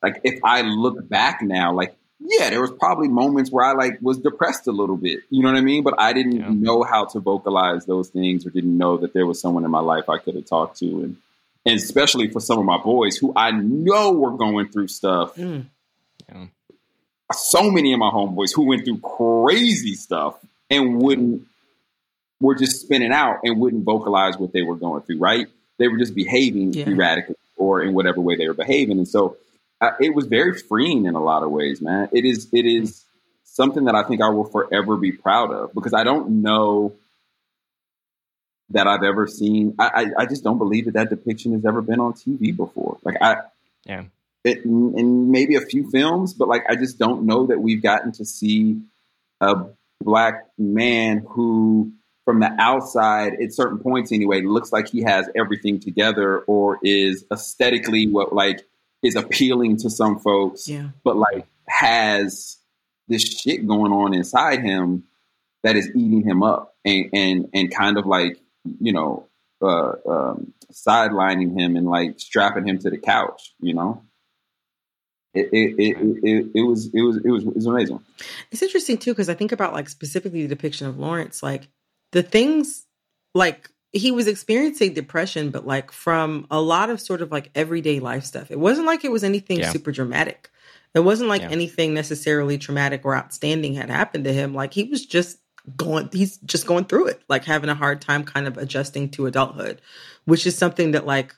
like 0.01 0.21
if 0.23 0.39
I 0.43 0.61
look 0.61 1.07
back 1.07 1.41
now, 1.41 1.73
like 1.73 1.95
yeah, 2.19 2.49
there 2.49 2.61
was 2.61 2.71
probably 2.71 3.09
moments 3.09 3.51
where 3.51 3.65
I 3.65 3.73
like 3.73 3.99
was 4.01 4.17
depressed 4.19 4.67
a 4.67 4.71
little 4.71 4.97
bit. 4.97 5.19
You 5.29 5.43
know 5.43 5.51
what 5.51 5.57
I 5.57 5.61
mean? 5.61 5.83
But 5.83 5.95
I 5.97 6.13
didn't 6.13 6.37
yeah. 6.37 6.49
know 6.49 6.83
how 6.83 7.05
to 7.05 7.19
vocalize 7.19 7.85
those 7.85 8.09
things 8.09 8.45
or 8.45 8.49
didn't 8.49 8.77
know 8.77 8.97
that 8.97 9.13
there 9.13 9.25
was 9.25 9.41
someone 9.41 9.65
in 9.65 9.71
my 9.71 9.79
life 9.79 10.09
I 10.09 10.19
could 10.19 10.35
have 10.35 10.45
talked 10.45 10.79
to 10.79 10.85
and 10.85 11.17
and 11.65 11.75
especially 11.75 12.29
for 12.29 12.39
some 12.39 12.57
of 12.57 12.65
my 12.65 12.77
boys 12.77 13.17
who 13.17 13.33
I 13.35 13.51
know 13.51 14.13
were 14.13 14.37
going 14.37 14.69
through 14.69 14.87
stuff. 14.87 15.35
Mm. 15.35 15.65
Yeah 16.29 16.45
so 17.33 17.69
many 17.69 17.93
of 17.93 17.99
my 17.99 18.09
homeboys 18.09 18.53
who 18.53 18.63
went 18.63 18.85
through 18.85 18.99
crazy 18.99 19.93
stuff 19.93 20.37
and 20.69 21.01
wouldn't 21.01 21.45
were 22.41 22.55
just 22.55 22.81
spinning 22.81 23.11
out 23.11 23.39
and 23.43 23.59
wouldn't 23.59 23.83
vocalize 23.83 24.37
what 24.37 24.53
they 24.53 24.61
were 24.61 24.75
going 24.75 25.01
through. 25.03 25.19
Right? 25.19 25.47
They 25.77 25.87
were 25.87 25.97
just 25.97 26.15
behaving 26.15 26.73
yeah. 26.73 26.87
erratically 26.87 27.35
or 27.57 27.81
in 27.81 27.93
whatever 27.93 28.21
way 28.21 28.35
they 28.35 28.47
were 28.47 28.53
behaving, 28.53 28.97
and 28.97 29.07
so 29.07 29.37
uh, 29.81 29.91
it 29.99 30.13
was 30.13 30.25
very 30.25 30.57
freeing 30.57 31.05
in 31.05 31.15
a 31.15 31.21
lot 31.21 31.43
of 31.43 31.51
ways. 31.51 31.81
Man, 31.81 32.09
it 32.11 32.25
is. 32.25 32.47
It 32.53 32.65
is 32.65 33.03
something 33.43 33.85
that 33.85 33.95
I 33.95 34.03
think 34.03 34.21
I 34.21 34.29
will 34.29 34.45
forever 34.45 34.95
be 34.95 35.11
proud 35.11 35.51
of 35.51 35.73
because 35.73 35.93
I 35.93 36.03
don't 36.03 36.41
know 36.41 36.93
that 38.69 38.87
I've 38.87 39.03
ever 39.03 39.27
seen. 39.27 39.75
I, 39.79 39.87
I, 39.87 40.21
I 40.23 40.25
just 40.25 40.43
don't 40.43 40.57
believe 40.57 40.85
that 40.85 40.93
that 40.93 41.09
depiction 41.09 41.53
has 41.53 41.65
ever 41.65 41.81
been 41.81 41.99
on 41.99 42.13
TV 42.13 42.55
before. 42.55 42.97
Like 43.03 43.17
I, 43.21 43.37
yeah, 43.85 44.03
it, 44.43 44.63
in 44.63 45.31
maybe 45.31 45.55
a 45.55 45.61
few 45.61 45.89
films, 45.89 46.33
but 46.33 46.47
like 46.47 46.63
I 46.69 46.75
just 46.75 46.97
don't 46.97 47.23
know 47.23 47.47
that 47.47 47.59
we've 47.59 47.81
gotten 47.81 48.11
to 48.13 48.25
see 48.25 48.81
a 49.41 49.65
black 50.01 50.45
man 50.57 51.25
who, 51.27 51.91
from 52.25 52.39
the 52.39 52.51
outside, 52.59 53.33
at 53.41 53.53
certain 53.53 53.79
points 53.79 54.11
anyway, 54.11 54.41
looks 54.41 54.71
like 54.71 54.87
he 54.87 55.01
has 55.03 55.27
everything 55.35 55.79
together 55.79 56.39
or 56.41 56.79
is 56.83 57.25
aesthetically 57.31 58.07
what 58.07 58.33
like 58.33 58.65
is 59.03 59.15
appealing 59.15 59.77
to 59.77 59.89
some 59.89 60.19
folks, 60.19 60.67
yeah. 60.67 60.89
but 61.03 61.17
like 61.17 61.45
has 61.67 62.57
this 63.07 63.23
shit 63.23 63.67
going 63.67 63.91
on 63.91 64.13
inside 64.13 64.61
him 64.61 65.03
that 65.63 65.75
is 65.75 65.89
eating 65.95 66.23
him 66.23 66.43
up 66.43 66.75
and 66.85 67.09
and 67.13 67.49
and 67.53 67.73
kind 67.73 67.97
of 67.97 68.05
like 68.05 68.39
you 68.79 68.93
know 68.93 69.27
uh, 69.61 69.93
um, 70.07 70.53
sidelining 70.71 71.59
him 71.59 71.75
and 71.75 71.87
like 71.87 72.17
strapping 72.17 72.65
him 72.65 72.79
to 72.79 72.89
the 72.89 72.97
couch, 72.97 73.53
you 73.59 73.73
know 73.73 74.01
it 75.33 75.49
it, 75.51 75.75
it, 75.77 75.97
it, 76.23 76.51
it 76.55 76.61
was 76.61 76.89
it 76.93 77.01
was 77.01 77.17
it 77.17 77.29
was 77.29 77.43
it 77.43 77.55
was 77.55 77.65
amazing. 77.65 77.99
It's 78.51 78.61
interesting 78.61 78.97
too 78.97 79.11
because 79.11 79.29
I 79.29 79.33
think 79.33 79.51
about 79.51 79.73
like 79.73 79.89
specifically 79.89 80.41
the 80.43 80.47
depiction 80.47 80.87
of 80.87 80.97
Lawrence, 80.97 81.43
like 81.43 81.67
the 82.11 82.23
things 82.23 82.85
like 83.35 83.69
he 83.91 84.11
was 84.11 84.27
experiencing 84.27 84.93
depression, 84.93 85.49
but 85.51 85.65
like 85.65 85.91
from 85.91 86.47
a 86.51 86.61
lot 86.61 86.89
of 86.89 86.99
sort 86.99 87.21
of 87.21 87.31
like 87.31 87.51
everyday 87.55 87.99
life 87.99 88.23
stuff. 88.23 88.51
It 88.51 88.59
wasn't 88.59 88.87
like 88.87 89.03
it 89.03 89.11
was 89.11 89.23
anything 89.23 89.59
yeah. 89.59 89.71
super 89.71 89.91
dramatic. 89.91 90.49
It 90.95 91.01
wasn't 91.01 91.29
like 91.29 91.41
yeah. 91.41 91.49
anything 91.49 91.93
necessarily 91.93 92.57
traumatic 92.57 93.05
or 93.05 93.15
outstanding 93.15 93.75
had 93.75 93.89
happened 93.89 94.23
to 94.23 94.33
him. 94.33 94.55
Like 94.55 94.73
he 94.73 94.85
was 94.85 95.05
just 95.05 95.37
going 95.75 96.09
he's 96.11 96.37
just 96.39 96.65
going 96.65 96.85
through 96.85 97.07
it 97.07 97.21
like 97.29 97.45
having 97.45 97.69
a 97.69 97.75
hard 97.75 98.01
time 98.01 98.23
kind 98.23 98.47
of 98.47 98.57
adjusting 98.57 99.09
to 99.09 99.25
adulthood 99.25 99.81
which 100.25 100.47
is 100.47 100.57
something 100.57 100.91
that 100.91 101.05
like 101.05 101.35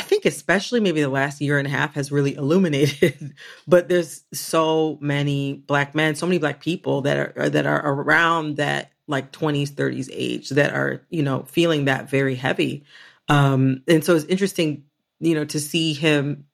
i 0.00 0.02
think 0.02 0.24
especially 0.24 0.80
maybe 0.80 1.00
the 1.00 1.08
last 1.08 1.40
year 1.40 1.58
and 1.58 1.66
a 1.66 1.70
half 1.70 1.94
has 1.94 2.10
really 2.10 2.34
illuminated 2.34 3.34
but 3.68 3.88
there's 3.88 4.24
so 4.32 4.98
many 5.00 5.54
black 5.54 5.94
men 5.94 6.14
so 6.14 6.26
many 6.26 6.38
black 6.38 6.60
people 6.60 7.02
that 7.02 7.36
are 7.36 7.48
that 7.48 7.66
are 7.66 7.92
around 7.92 8.56
that 8.56 8.92
like 9.06 9.32
20s 9.32 9.70
30s 9.70 10.08
age 10.12 10.50
that 10.50 10.72
are 10.72 11.02
you 11.10 11.22
know 11.22 11.42
feeling 11.42 11.84
that 11.84 12.08
very 12.08 12.34
heavy 12.34 12.84
um 13.28 13.82
and 13.88 14.04
so 14.04 14.14
it's 14.16 14.24
interesting 14.26 14.84
you 15.20 15.34
know 15.34 15.44
to 15.44 15.60
see 15.60 15.92
him 15.92 16.46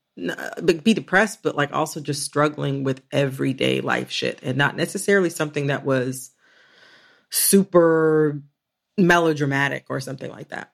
be 0.83 0.95
depressed 0.95 1.43
but 1.43 1.55
like 1.55 1.73
also 1.73 2.01
just 2.01 2.25
struggling 2.25 2.85
with 2.85 3.03
everyday 3.13 3.81
life 3.81 4.11
shit 4.11 4.41
and 4.43 4.57
not 4.57 4.75
necessarily 4.75 5.29
something 5.29 5.67
that 5.67 5.85
was 5.85 6.31
super 7.31 8.41
melodramatic 8.99 9.87
or 9.89 10.01
something 10.01 10.31
like 10.31 10.49
that. 10.49 10.71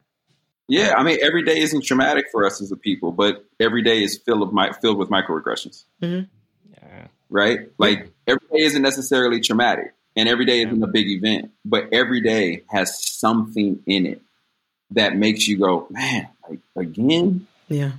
Yeah, 0.72 0.94
I 0.96 1.02
mean, 1.02 1.18
every 1.20 1.44
day 1.44 1.58
isn't 1.58 1.84
traumatic 1.84 2.26
for 2.32 2.46
us 2.46 2.62
as 2.62 2.72
a 2.72 2.76
people, 2.76 3.12
but 3.12 3.44
every 3.60 3.82
day 3.82 4.02
is 4.02 4.16
filled 4.16 4.42
of 4.42 4.52
my, 4.52 4.72
filled 4.72 4.96
with 4.96 5.10
microaggressions. 5.10 5.84
Mm-hmm. 6.02 6.24
Yeah. 6.72 7.06
Right? 7.28 7.60
Like 7.78 8.10
every 8.26 8.46
day 8.50 8.64
isn't 8.64 8.82
necessarily 8.82 9.40
traumatic, 9.40 9.94
and 10.16 10.28
every 10.28 10.46
day 10.46 10.62
isn't 10.62 10.82
a 10.82 10.86
big 10.86 11.08
event, 11.08 11.50
but 11.64 11.88
every 11.92 12.20
day 12.20 12.62
has 12.68 13.02
something 13.04 13.82
in 13.86 14.06
it 14.06 14.22
that 14.92 15.16
makes 15.16 15.46
you 15.46 15.58
go, 15.58 15.86
man, 15.90 16.28
like 16.48 16.60
again. 16.76 17.46
Yeah 17.68 17.92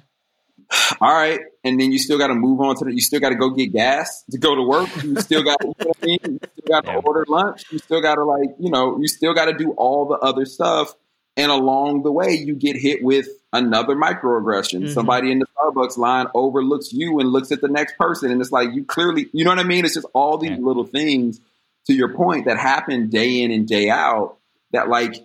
all 1.02 1.14
right, 1.14 1.40
and 1.64 1.80
then 1.80 1.92
you 1.92 2.00
still 2.00 2.18
got 2.18 2.28
to 2.28 2.36
move 2.36 2.60
on 2.62 2.76
to 2.78 2.86
the. 2.86 2.94
You 2.94 3.02
still 3.02 3.20
got 3.20 3.30
to 3.30 3.36
go 3.36 3.50
get 3.52 3.72
gas 3.72 4.24
to 4.32 4.38
go 4.38 4.56
to 4.56 4.62
work. 4.62 4.90
You 5.04 5.20
still 5.20 5.44
got, 5.44 5.58
you, 5.64 5.74
know 5.80 5.92
I 6.02 6.06
mean? 6.06 6.40
still 6.40 6.68
got 6.68 6.86
to 6.86 6.92
yeah. 6.92 7.02
order 7.04 7.26
lunch. 7.28 7.66
You 7.72 7.80
still 7.80 8.02
got 8.02 8.16
to 8.16 8.24
like, 8.24 8.50
you 8.60 8.70
know, 8.70 8.98
you 9.00 9.08
still 9.08 9.34
got 9.34 9.46
to 9.46 9.54
do 9.54 9.72
all 9.74 10.06
the 10.06 10.16
other 10.16 10.46
stuff. 10.46 10.96
And 11.36 11.52
along 11.52 12.04
the 12.04 12.12
way, 12.12 12.34
you 12.34 12.54
get 12.56 12.76
hit 12.76 13.04
with 13.04 13.28
another 13.52 13.96
microaggression. 13.96 14.82
Mm-hmm. 14.82 14.94
Somebody 14.94 15.32
in 15.32 15.40
the 15.40 15.48
Starbucks 15.58 15.98
line 15.98 16.28
overlooks 16.36 16.94
you 16.94 17.20
and 17.20 17.30
looks 17.30 17.52
at 17.52 17.62
the 17.62 17.68
next 17.68 17.98
person, 17.98 18.32
and 18.32 18.40
it's 18.40 18.52
like 18.52 18.74
you 18.74 18.86
clearly, 18.86 19.30
you 19.34 19.44
know 19.44 19.50
what 19.50 19.60
I 19.60 19.64
mean? 19.64 19.84
It's 19.84 19.96
just 19.96 20.08
all 20.14 20.38
these 20.38 20.52
yeah. 20.52 20.58
little 20.60 20.86
things. 20.86 21.40
To 21.88 21.94
your 21.94 22.14
point, 22.14 22.46
that 22.46 22.58
happen 22.58 23.10
day 23.10 23.42
in 23.42 23.52
and 23.52 23.68
day 23.68 23.90
out. 23.90 24.38
That 24.72 24.88
like 24.88 25.16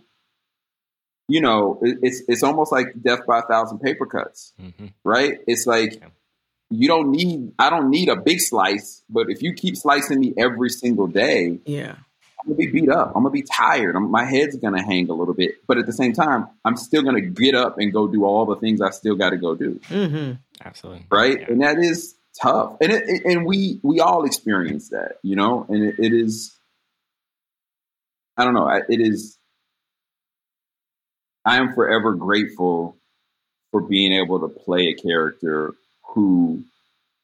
you 1.28 1.42
know, 1.42 1.78
it's 1.82 2.22
it's 2.26 2.42
almost 2.42 2.72
like 2.72 3.00
death 3.00 3.20
by 3.26 3.40
a 3.40 3.42
thousand 3.42 3.80
paper 3.80 4.06
cuts, 4.06 4.54
mm-hmm. 4.60 4.86
right? 5.04 5.38
It's 5.46 5.66
like 5.66 6.00
yeah. 6.00 6.08
you 6.70 6.88
don't 6.88 7.10
need 7.10 7.52
I 7.58 7.68
don't 7.68 7.90
need 7.90 8.08
a 8.08 8.16
big 8.16 8.40
slice, 8.40 9.02
but 9.10 9.30
if 9.30 9.42
you 9.42 9.52
keep 9.52 9.76
slicing 9.76 10.18
me 10.18 10.32
every 10.38 10.70
single 10.70 11.06
day, 11.06 11.58
yeah, 11.66 11.96
gonna 12.48 12.56
be 12.56 12.66
beat 12.66 12.90
up. 12.90 13.08
I'm 13.08 13.22
gonna 13.22 13.30
be 13.30 13.42
tired. 13.42 13.96
I'm, 13.96 14.10
my 14.10 14.24
head's 14.24 14.56
gonna 14.56 14.82
hang 14.82 15.08
a 15.08 15.14
little 15.14 15.34
bit, 15.34 15.56
but 15.66 15.78
at 15.78 15.86
the 15.86 15.92
same 15.92 16.12
time, 16.12 16.48
I'm 16.64 16.76
still 16.76 17.02
gonna 17.02 17.20
get 17.20 17.54
up 17.54 17.78
and 17.78 17.92
go 17.92 18.08
do 18.08 18.24
all 18.24 18.46
the 18.46 18.56
things 18.56 18.80
I 18.80 18.90
still 18.90 19.16
got 19.16 19.30
to 19.30 19.36
go 19.36 19.54
do. 19.54 19.80
Mm-hmm. 19.88 20.32
Absolutely, 20.64 21.06
right? 21.10 21.40
Yeah. 21.40 21.46
And 21.48 21.62
that 21.62 21.78
is 21.78 22.16
tough, 22.40 22.76
and 22.80 22.92
it, 22.92 23.24
and 23.24 23.46
we 23.46 23.80
we 23.82 24.00
all 24.00 24.24
experience 24.24 24.90
that, 24.90 25.18
you 25.22 25.36
know, 25.36 25.66
and 25.68 25.84
it, 25.84 25.96
it 25.98 26.12
is. 26.12 26.54
I 28.36 28.44
don't 28.44 28.54
know. 28.54 28.68
It 28.68 29.00
is 29.00 29.38
I 31.48 31.56
am 31.56 31.72
forever 31.72 32.12
grateful 32.12 32.98
for 33.70 33.80
being 33.80 34.12
able 34.12 34.40
to 34.40 34.48
play 34.48 34.88
a 34.88 34.94
character 34.94 35.72
who 36.10 36.62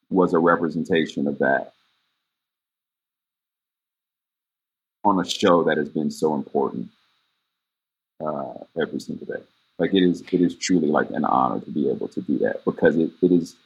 was 0.09 0.33
a 0.33 0.39
representation 0.39 1.27
of 1.27 1.41
that 1.41 1.74
on 5.05 5.21
a 5.21 5.29
show 5.29 5.65
that 5.65 5.77
has 5.77 5.89
been 5.89 6.11
so 6.11 6.35
important 6.35 6.89
uh, 8.25 8.55
every 8.81 9.01
single 9.01 9.27
day. 9.27 9.43
Like 9.79 9.93
it 9.93 10.03
is, 10.03 10.23
it 10.33 10.41
is 10.41 10.57
truly 10.57 10.89
like 10.89 11.11
an 11.11 11.25
honor 11.25 11.61
to 11.61 11.71
be 11.71 11.91
able 11.91 12.09
to 12.09 12.21
do 12.23 12.39
that 12.39 12.65
because 12.65 12.97
it, 12.97 13.11
it 13.23 13.33
is, 13.33 13.57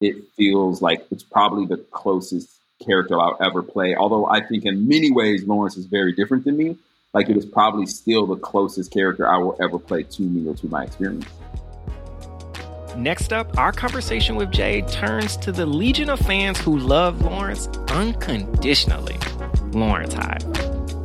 it 0.00 0.16
feels 0.36 0.80
like 0.80 1.06
it's 1.10 1.24
probably 1.24 1.66
the 1.66 1.78
closest 1.90 2.50
character 2.84 3.20
I'll 3.20 3.36
ever 3.40 3.62
play. 3.62 3.96
Although 3.96 4.26
I 4.26 4.40
think 4.46 4.64
in 4.64 4.88
many 4.88 5.10
ways 5.10 5.44
Lawrence 5.44 5.76
is 5.76 5.86
very 5.86 6.12
different 6.12 6.44
than 6.44 6.56
me 6.56 6.78
like 7.14 7.28
it 7.28 7.36
is 7.36 7.46
probably 7.46 7.86
still 7.86 8.26
the 8.26 8.36
closest 8.36 8.92
character 8.92 9.28
I 9.28 9.38
will 9.38 9.56
ever 9.62 9.78
play 9.78 10.02
to 10.02 10.22
me 10.22 10.48
or 10.48 10.54
to 10.56 10.68
my 10.68 10.84
experience. 10.84 11.26
Next 12.96 13.32
up, 13.32 13.56
our 13.58 13.72
conversation 13.72 14.36
with 14.36 14.50
Jay 14.50 14.82
turns 14.82 15.36
to 15.38 15.52
the 15.52 15.66
legion 15.66 16.10
of 16.10 16.18
fans 16.20 16.58
who 16.58 16.78
love 16.78 17.22
Lawrence 17.22 17.68
unconditionally. 17.88 19.16
Lawrence 19.74 20.14
Hive. 20.14 20.44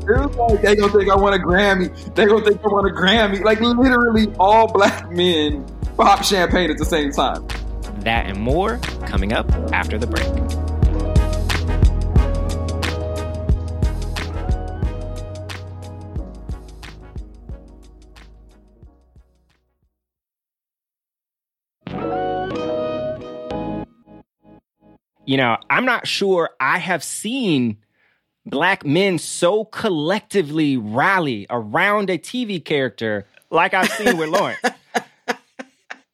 Like 0.06 0.62
they 0.62 0.76
gonna 0.76 0.92
think 0.92 1.10
I 1.10 1.16
want 1.16 1.36
a 1.36 1.40
Grammy. 1.40 2.16
They 2.16 2.26
gonna 2.26 2.44
think 2.44 2.64
I 2.64 2.68
want 2.68 2.88
a 2.88 2.94
Grammy. 2.94 3.44
Like 3.44 3.62
literally, 3.62 4.34
all 4.40 4.72
black 4.72 5.10
men 5.12 5.66
pop 5.96 6.24
champagne 6.24 6.70
at 6.70 6.78
the 6.78 6.86
same 6.86 7.12
time. 7.12 7.48
That 8.02 8.26
and 8.26 8.40
more 8.40 8.80
coming 9.06 9.32
up 9.32 9.50
after 9.72 9.98
the 9.98 10.08
break. 10.08 10.28
you 25.26 25.38
know, 25.38 25.58
I'm 25.70 25.86
not 25.86 26.08
sure 26.08 26.52
I 26.60 26.78
have 26.80 27.04
seen 27.04 27.78
black 28.46 28.86
men 28.86 29.18
so 29.18 29.66
collectively 29.66 30.78
rally 30.78 31.46
around 31.50 32.10
a 32.10 32.18
TV 32.18 32.64
character 32.64 33.26
like 33.50 33.74
I've 33.74 33.90
seen 33.90 34.18
with 34.18 34.30
Lawrence. 34.30 34.60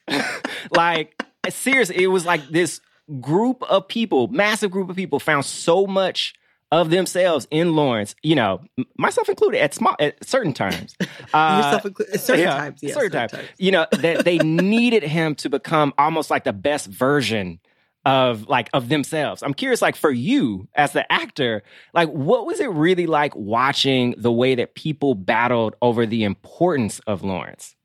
like, 0.72 1.22
seriously, 1.50 2.04
it 2.04 2.08
was 2.08 2.26
like 2.26 2.48
this 2.50 2.82
group 3.20 3.64
of 3.64 3.88
people, 3.88 4.28
massive 4.28 4.72
group 4.72 4.90
of 4.90 4.96
people, 4.96 5.20
found 5.20 5.46
so 5.46 5.88
much 5.88 6.34
of 6.72 6.92
themselves 6.92 7.48
in 7.50 7.76
Lawrence, 7.76 8.14
you 8.22 8.36
know, 8.36 8.62
myself 8.96 9.28
included 9.28 9.60
at 9.60 9.74
small 9.74 9.96
at 10.00 10.24
certain 10.24 10.54
times. 10.54 10.96
Uh, 11.34 11.62
Yourself 11.64 11.86
included 11.86 12.20
certain 12.20 12.44
yeah, 12.44 12.58
times, 12.58 12.80
yes, 12.84 12.94
certain, 12.94 13.12
certain 13.12 13.30
times. 13.30 13.32
times. 13.32 13.48
You 13.58 13.72
know, 13.72 13.88
that 13.92 14.24
they 14.24 14.38
needed 14.38 15.02
him 15.02 15.34
to 15.36 15.50
become 15.50 15.94
almost 15.98 16.30
like 16.30 16.44
the 16.44 16.54
best 16.54 16.86
version 16.86 17.60
of 18.06 18.48
like 18.48 18.70
of 18.74 18.90
themselves. 18.90 19.44
I'm 19.44 19.54
curious, 19.54 19.82
like 19.82 19.96
for 19.96 20.12
you 20.12 20.68
as 20.76 20.94
the 20.94 21.10
actor, 21.12 21.64
like 21.94 22.10
what 22.10 22.46
was 22.46 22.60
it 22.60 22.70
really 22.70 23.08
like 23.08 23.36
watching 23.36 24.16
the 24.18 24.32
way 24.32 24.56
that 24.56 24.76
people 24.76 25.16
battled 25.16 25.76
over 25.82 26.06
the 26.06 26.24
importance 26.24 27.00
of 27.08 27.24
Lawrence? 27.24 27.76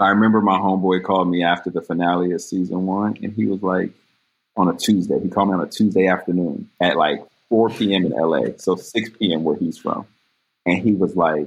I 0.00 0.08
remember 0.08 0.40
my 0.40 0.58
homeboy 0.58 1.04
called 1.04 1.28
me 1.28 1.44
after 1.44 1.70
the 1.70 1.80
finale 1.80 2.32
of 2.32 2.40
season 2.40 2.86
one, 2.86 3.16
and 3.22 3.32
he 3.32 3.46
was 3.46 3.62
like, 3.62 3.90
on 4.56 4.68
a 4.68 4.76
Tuesday. 4.76 5.18
He 5.20 5.28
called 5.28 5.48
me 5.48 5.54
on 5.54 5.60
a 5.60 5.66
Tuesday 5.66 6.06
afternoon 6.06 6.70
at 6.80 6.96
like 6.96 7.22
4 7.48 7.70
p.m. 7.70 8.06
in 8.06 8.12
LA, 8.12 8.46
so 8.56 8.76
6 8.76 9.10
p.m. 9.18 9.44
where 9.44 9.56
he's 9.56 9.78
from, 9.78 10.06
and 10.66 10.78
he 10.78 10.92
was 10.92 11.16
like, 11.16 11.46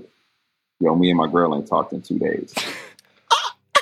"Yo, 0.79 0.95
me 0.95 1.09
and 1.09 1.17
my 1.17 1.27
girl 1.27 1.55
ain't 1.55 1.67
talked 1.67 1.93
in 1.93 2.01
two 2.01 2.19
days." 2.19 2.53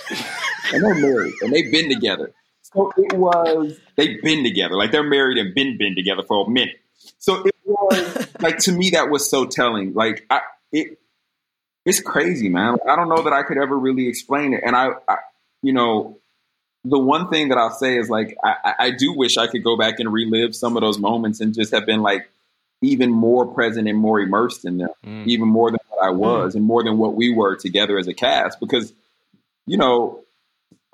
and 0.74 0.84
they're 0.84 0.96
married, 0.96 1.34
and 1.42 1.54
they've 1.54 1.72
been 1.72 1.90
together. 1.90 2.32
So 2.76 2.92
it 2.98 3.14
was 3.14 3.80
they've 3.96 4.22
been 4.22 4.44
together, 4.44 4.76
like 4.76 4.92
they're 4.92 5.04
married 5.04 5.38
and 5.38 5.56
been 5.56 5.78
been 5.78 5.96
together 5.96 6.24
for 6.24 6.46
a 6.46 6.50
minute. 6.50 6.80
So 7.18 7.46
it 7.46 7.56
was 7.66 8.28
like 8.42 8.58
to 8.60 8.72
me 8.72 8.92
that 8.92 9.10
was 9.10 9.30
so 9.30 9.46
telling. 9.46 9.94
Like 9.94 10.26
I, 10.30 10.42
it, 10.72 11.00
it's 11.86 12.02
crazy, 12.02 12.50
man. 12.50 12.78
I 12.88 12.96
don't 12.96 13.10
know 13.10 13.24
that 13.24 13.34
I 13.34 13.44
could 13.44 13.58
ever 13.58 13.78
really 13.78 14.08
explain 14.08 14.54
it. 14.54 14.62
And 14.66 14.76
I, 14.76 14.90
I 15.08 15.18
you 15.62 15.72
know, 15.72 16.18
the 16.84 17.00
one 17.00 17.30
thing 17.30 17.50
that 17.50 17.58
I'll 17.58 17.72
say 17.72 17.98
is 17.98 18.10
like 18.10 18.38
I, 18.44 18.74
I 18.80 18.92
do 18.92 19.14
wish 19.14 19.38
I 19.38 19.48
could 19.48 19.64
go 19.64 19.78
back 19.78 20.00
and 20.00 20.12
relive 20.12 20.56
some 20.56 20.76
of 20.76 20.82
those 20.82 21.00
moments 21.00 21.40
and 21.40 21.54
just 21.54 21.74
have 21.74 21.86
been 21.86 22.02
like 22.02 22.30
even 22.82 23.10
more 23.10 23.46
present 23.46 23.88
and 23.88 23.98
more 23.98 24.20
immersed 24.20 24.66
in 24.66 24.78
them, 24.78 24.90
mm. 25.06 25.26
even 25.26 25.48
more 25.48 25.72
than 25.72 25.80
what 25.88 26.06
I 26.06 26.10
was 26.10 26.54
mm. 26.54 26.58
and 26.58 26.66
more 26.66 26.84
than 26.84 26.98
what 26.98 27.16
we 27.16 27.34
were 27.34 27.56
together 27.56 27.98
as 27.98 28.08
a 28.08 28.14
cast. 28.14 28.60
Because, 28.60 28.94
you 29.66 29.78
know, 29.78 30.25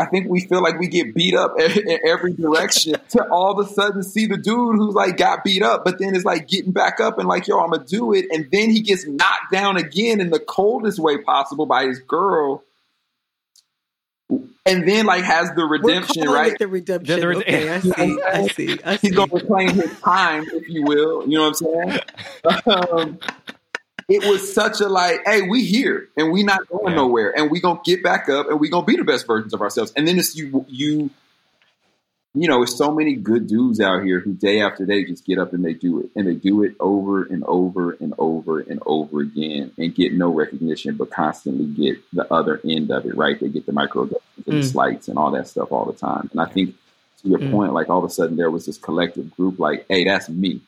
I 0.02 0.06
think 0.06 0.28
we 0.30 0.42
feel 0.42 0.64
like 0.64 0.80
we 0.80 0.88
get 0.88 1.14
beat 1.14 1.36
up 1.36 1.60
in 1.60 2.00
every 2.06 2.34
direction 2.34 2.96
to 3.10 3.24
all 3.30 3.60
of 3.60 3.66
a 3.66 3.70
sudden 3.70 4.02
see 4.02 4.26
the 4.26 4.38
dude 4.38 4.78
who's 4.78 4.96
like 4.96 5.16
got 5.18 5.44
beat 5.44 5.62
up, 5.62 5.86
but 5.86 6.00
then 6.00 6.16
is 6.16 6.26
like 6.26 6.48
getting 6.48 6.72
back 6.72 7.00
up 7.00 7.20
and 7.20 7.28
like, 7.28 7.48
yo, 7.48 7.60
I'm 7.60 7.70
gonna 7.70 7.86
do 7.86 8.14
it. 8.14 8.26
And 8.32 8.50
then 8.52 8.72
he 8.72 8.82
gets 8.82 9.06
knocked 9.06 9.52
down 9.52 9.78
again 9.78 10.20
in 10.20 10.32
the 10.32 10.40
coldest 10.40 10.98
way 10.98 11.20
possible 11.20 11.68
by 11.68 11.86
his 11.86 12.00
girl. 12.00 12.64
And 14.66 14.88
then 14.88 15.06
like 15.06 15.24
has 15.24 15.52
the 15.56 15.66
redemption, 15.66 16.28
right? 16.28 16.58
The 16.58 16.68
redemption. 16.68 17.20
The, 17.20 17.28
okay, 17.38 17.70
I 17.70 17.80
see. 17.80 17.92
I 17.94 18.48
see. 18.56 18.80
I 18.84 18.96
see. 18.98 19.08
He's 19.08 19.16
gonna 19.16 19.34
reclaim 19.34 19.70
his 19.70 20.00
time, 20.00 20.46
if 20.52 20.68
you 20.68 20.84
will. 20.84 21.28
You 21.28 21.38
know 21.38 21.50
what 21.50 21.62
I'm 21.62 21.90
saying? 21.90 22.00
Um, 22.92 23.20
it 24.08 24.24
was 24.30 24.54
such 24.54 24.82
a 24.82 24.88
like, 24.88 25.22
hey, 25.26 25.42
we 25.44 25.66
here 25.66 26.10
and 26.18 26.32
we 26.32 26.44
not 26.44 26.68
going 26.68 26.94
yeah. 26.94 26.96
nowhere, 26.96 27.38
and 27.38 27.52
we 27.52 27.60
gonna 27.60 27.82
get 27.84 28.04
back 28.04 28.30
up 28.30 28.50
and 28.50 28.60
we 28.60 28.70
gonna 28.70 28.86
be 28.86 28.96
the 28.96 29.04
best 29.04 29.28
versions 29.28 29.54
of 29.54 29.62
ourselves. 29.62 29.94
And 29.96 30.08
then 30.08 30.20
it's 30.20 30.36
you, 30.36 30.66
you, 30.68 31.10
you 32.34 32.48
know, 32.48 32.64
it's 32.64 32.78
so 32.78 32.94
many 32.94 33.16
good 33.16 33.48
dudes 33.48 33.82
out 33.82 34.04
here 34.04 34.20
who 34.20 34.34
day 34.34 34.62
after 34.62 34.86
day 34.86 35.04
just 35.04 35.26
get 35.26 35.38
up 35.38 35.52
and 35.52 35.66
they 35.66 35.74
do 35.74 36.00
it. 36.00 36.12
And 36.16 36.26
they 36.26 36.36
do 36.36 36.64
it 36.64 36.76
over 36.80 37.24
and 37.24 37.44
over 37.44 37.92
and 37.92 38.14
over 38.18 38.62
and 38.62 38.82
over 38.86 39.20
again 39.20 39.72
and 39.78 39.94
get 39.94 40.14
no 40.14 40.30
recognition, 40.30 40.96
but 40.96 41.12
constantly 41.12 41.66
get 41.66 41.98
the 42.14 42.32
other 42.34 42.62
end 42.64 42.90
of 42.90 43.06
it, 43.06 43.18
right? 43.18 43.38
They 43.38 43.50
get 43.50 43.66
the 43.66 43.74
micro 43.74 44.04
and 44.04 44.12
mm. 44.12 44.62
the 44.62 44.64
slights 44.64 45.10
and 45.10 45.18
all 45.18 45.32
that 45.32 45.50
stuff 45.50 45.74
all 45.74 45.86
the 45.86 45.98
time. 45.98 46.30
And 46.32 46.40
I 46.40 46.46
think 46.46 46.76
to 47.22 47.30
your 47.30 47.40
mm. 47.40 47.52
point, 47.52 47.74
like 47.74 47.90
all 47.90 48.00
of 48.00 48.06
a 48.06 48.10
sudden 48.10 48.38
there 48.38 48.50
was 48.50 48.66
this 48.66 48.78
collective 48.78 49.36
group 49.36 49.60
like, 49.60 49.86
hey, 49.90 50.06
that's 50.06 50.30
me. 50.30 50.62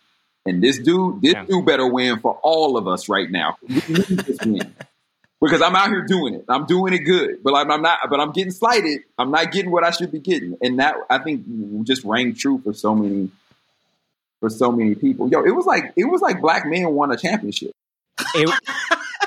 And 0.45 0.61
this 0.61 0.79
dude, 0.79 1.21
this 1.21 1.33
yeah. 1.33 1.45
dude 1.45 1.65
better 1.65 1.87
win 1.87 2.19
for 2.19 2.37
all 2.43 2.77
of 2.77 2.87
us 2.87 3.07
right 3.07 3.29
now. 3.29 3.57
because 5.43 5.61
I'm 5.61 5.75
out 5.75 5.89
here 5.89 6.01
doing 6.01 6.35
it. 6.35 6.45
I'm 6.47 6.65
doing 6.65 6.93
it 6.93 6.99
good, 6.99 7.43
but 7.43 7.53
I'm, 7.53 7.69
I'm, 7.69 7.81
not. 7.81 7.99
But 8.09 8.19
I'm 8.19 8.31
getting 8.31 8.51
slighted. 8.51 9.01
I'm 9.17 9.31
not 9.31 9.51
getting 9.51 9.71
what 9.71 9.83
I 9.83 9.91
should 9.91 10.11
be 10.11 10.19
getting, 10.19 10.57
and 10.61 10.79
that 10.79 10.95
I 11.09 11.19
think 11.19 11.45
just 11.83 12.03
rang 12.03 12.33
true 12.33 12.61
for 12.63 12.73
so 12.73 12.95
many, 12.95 13.29
for 14.39 14.49
so 14.49 14.71
many 14.71 14.95
people. 14.95 15.29
Yo, 15.29 15.43
it 15.43 15.51
was 15.51 15.65
like 15.65 15.93
it 15.95 16.05
was 16.05 16.21
like 16.21 16.41
black 16.41 16.65
men 16.65 16.89
won 16.91 17.11
a 17.11 17.17
championship. 17.17 17.71
It, 18.35 18.49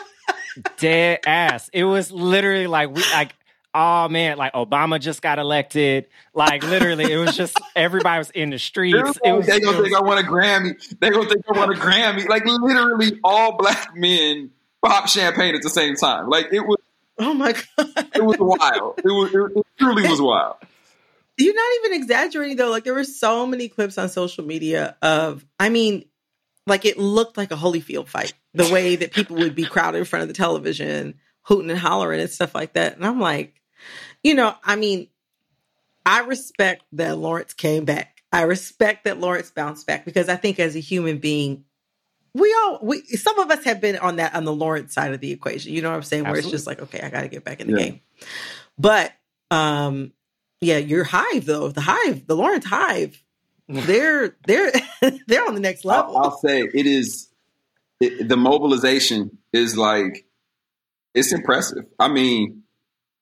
dead 0.78 1.20
ass. 1.26 1.68
It 1.72 1.84
was 1.84 2.10
literally 2.10 2.66
like 2.66 2.94
we 2.94 3.02
like. 3.12 3.34
Oh 3.78 4.08
man, 4.08 4.38
like 4.38 4.54
Obama 4.54 4.98
just 4.98 5.20
got 5.20 5.38
elected. 5.38 6.06
Like 6.32 6.64
literally, 6.64 7.12
it 7.12 7.18
was 7.18 7.36
just 7.36 7.60
everybody 7.76 8.16
was 8.16 8.30
in 8.30 8.48
the 8.48 8.58
streets. 8.58 9.18
It 9.22 9.32
was, 9.32 9.46
they 9.46 9.60
gonna 9.60 9.82
think 9.82 9.94
I 9.94 10.00
want 10.00 10.18
a 10.18 10.22
Grammy. 10.26 10.98
They 10.98 11.10
gonna 11.10 11.28
think 11.28 11.44
I 11.46 11.58
want 11.58 11.76
a 11.76 11.78
Grammy. 11.78 12.26
Like 12.26 12.46
literally, 12.46 13.20
all 13.22 13.58
black 13.58 13.94
men 13.94 14.50
pop 14.82 15.08
champagne 15.08 15.54
at 15.54 15.60
the 15.60 15.68
same 15.68 15.94
time. 15.94 16.30
Like 16.30 16.46
it 16.52 16.60
was. 16.60 16.78
Oh 17.18 17.34
my 17.34 17.52
god! 17.52 18.08
It 18.14 18.24
was 18.24 18.38
wild. 18.38 18.98
It 18.98 19.08
was. 19.08 19.34
It, 19.34 19.58
it 19.58 19.66
truly 19.78 20.08
was 20.08 20.22
wild. 20.22 20.56
You're 21.36 21.54
not 21.54 21.84
even 21.84 22.00
exaggerating 22.00 22.56
though. 22.56 22.70
Like 22.70 22.84
there 22.84 22.94
were 22.94 23.04
so 23.04 23.46
many 23.46 23.68
clips 23.68 23.98
on 23.98 24.08
social 24.08 24.46
media 24.46 24.96
of. 25.02 25.44
I 25.60 25.68
mean, 25.68 26.06
like 26.66 26.86
it 26.86 26.98
looked 26.98 27.36
like 27.36 27.50
a 27.52 27.56
Holyfield 27.56 28.08
fight. 28.08 28.32
The 28.54 28.72
way 28.72 28.96
that 28.96 29.12
people 29.12 29.36
would 29.36 29.54
be 29.54 29.66
crowded 29.66 29.98
in 29.98 30.06
front 30.06 30.22
of 30.22 30.28
the 30.28 30.34
television, 30.34 31.16
hooting 31.42 31.70
and 31.70 31.78
hollering 31.78 32.22
and 32.22 32.30
stuff 32.30 32.54
like 32.54 32.72
that. 32.72 32.96
And 32.96 33.04
I'm 33.04 33.20
like, 33.20 33.52
you 34.26 34.34
know, 34.34 34.56
I 34.64 34.74
mean, 34.74 35.06
I 36.04 36.22
respect 36.22 36.82
that 36.94 37.16
Lawrence 37.16 37.54
came 37.54 37.84
back. 37.84 38.24
I 38.32 38.42
respect 38.42 39.04
that 39.04 39.20
Lawrence 39.20 39.52
bounced 39.52 39.86
back 39.86 40.04
because 40.04 40.28
I 40.28 40.34
think 40.34 40.58
as 40.58 40.74
a 40.74 40.80
human 40.80 41.18
being, 41.18 41.64
we 42.34 42.52
all 42.52 42.80
we 42.82 43.02
some 43.02 43.38
of 43.38 43.52
us 43.52 43.62
have 43.62 43.80
been 43.80 43.96
on 43.96 44.16
that 44.16 44.34
on 44.34 44.44
the 44.44 44.52
Lawrence 44.52 44.92
side 44.94 45.14
of 45.14 45.20
the 45.20 45.30
equation. 45.30 45.72
You 45.72 45.80
know 45.80 45.90
what 45.90 45.96
I'm 45.96 46.02
saying? 46.02 46.24
Where 46.24 46.34
it's 46.34 46.50
just 46.50 46.66
like, 46.66 46.82
okay, 46.82 47.02
I 47.02 47.08
got 47.08 47.20
to 47.20 47.28
get 47.28 47.44
back 47.44 47.60
in 47.60 47.70
the 47.70 47.78
yeah. 47.78 47.84
game. 47.84 48.00
But 48.76 49.12
um, 49.52 50.12
yeah, 50.60 50.78
your 50.78 51.04
hive 51.04 51.46
though, 51.46 51.68
the 51.68 51.82
hive, 51.82 52.26
the 52.26 52.34
Lawrence 52.34 52.64
hive, 52.64 53.22
they're 53.68 54.36
they're 54.44 54.72
they're 55.28 55.46
on 55.46 55.54
the 55.54 55.60
next 55.60 55.84
level. 55.84 56.18
I'll, 56.18 56.24
I'll 56.24 56.38
say 56.38 56.62
it 56.62 56.86
is 56.86 57.28
it, 58.00 58.28
the 58.28 58.36
mobilization 58.36 59.38
is 59.52 59.76
like 59.76 60.26
it's 61.14 61.32
impressive. 61.32 61.84
I 62.00 62.08
mean, 62.08 62.64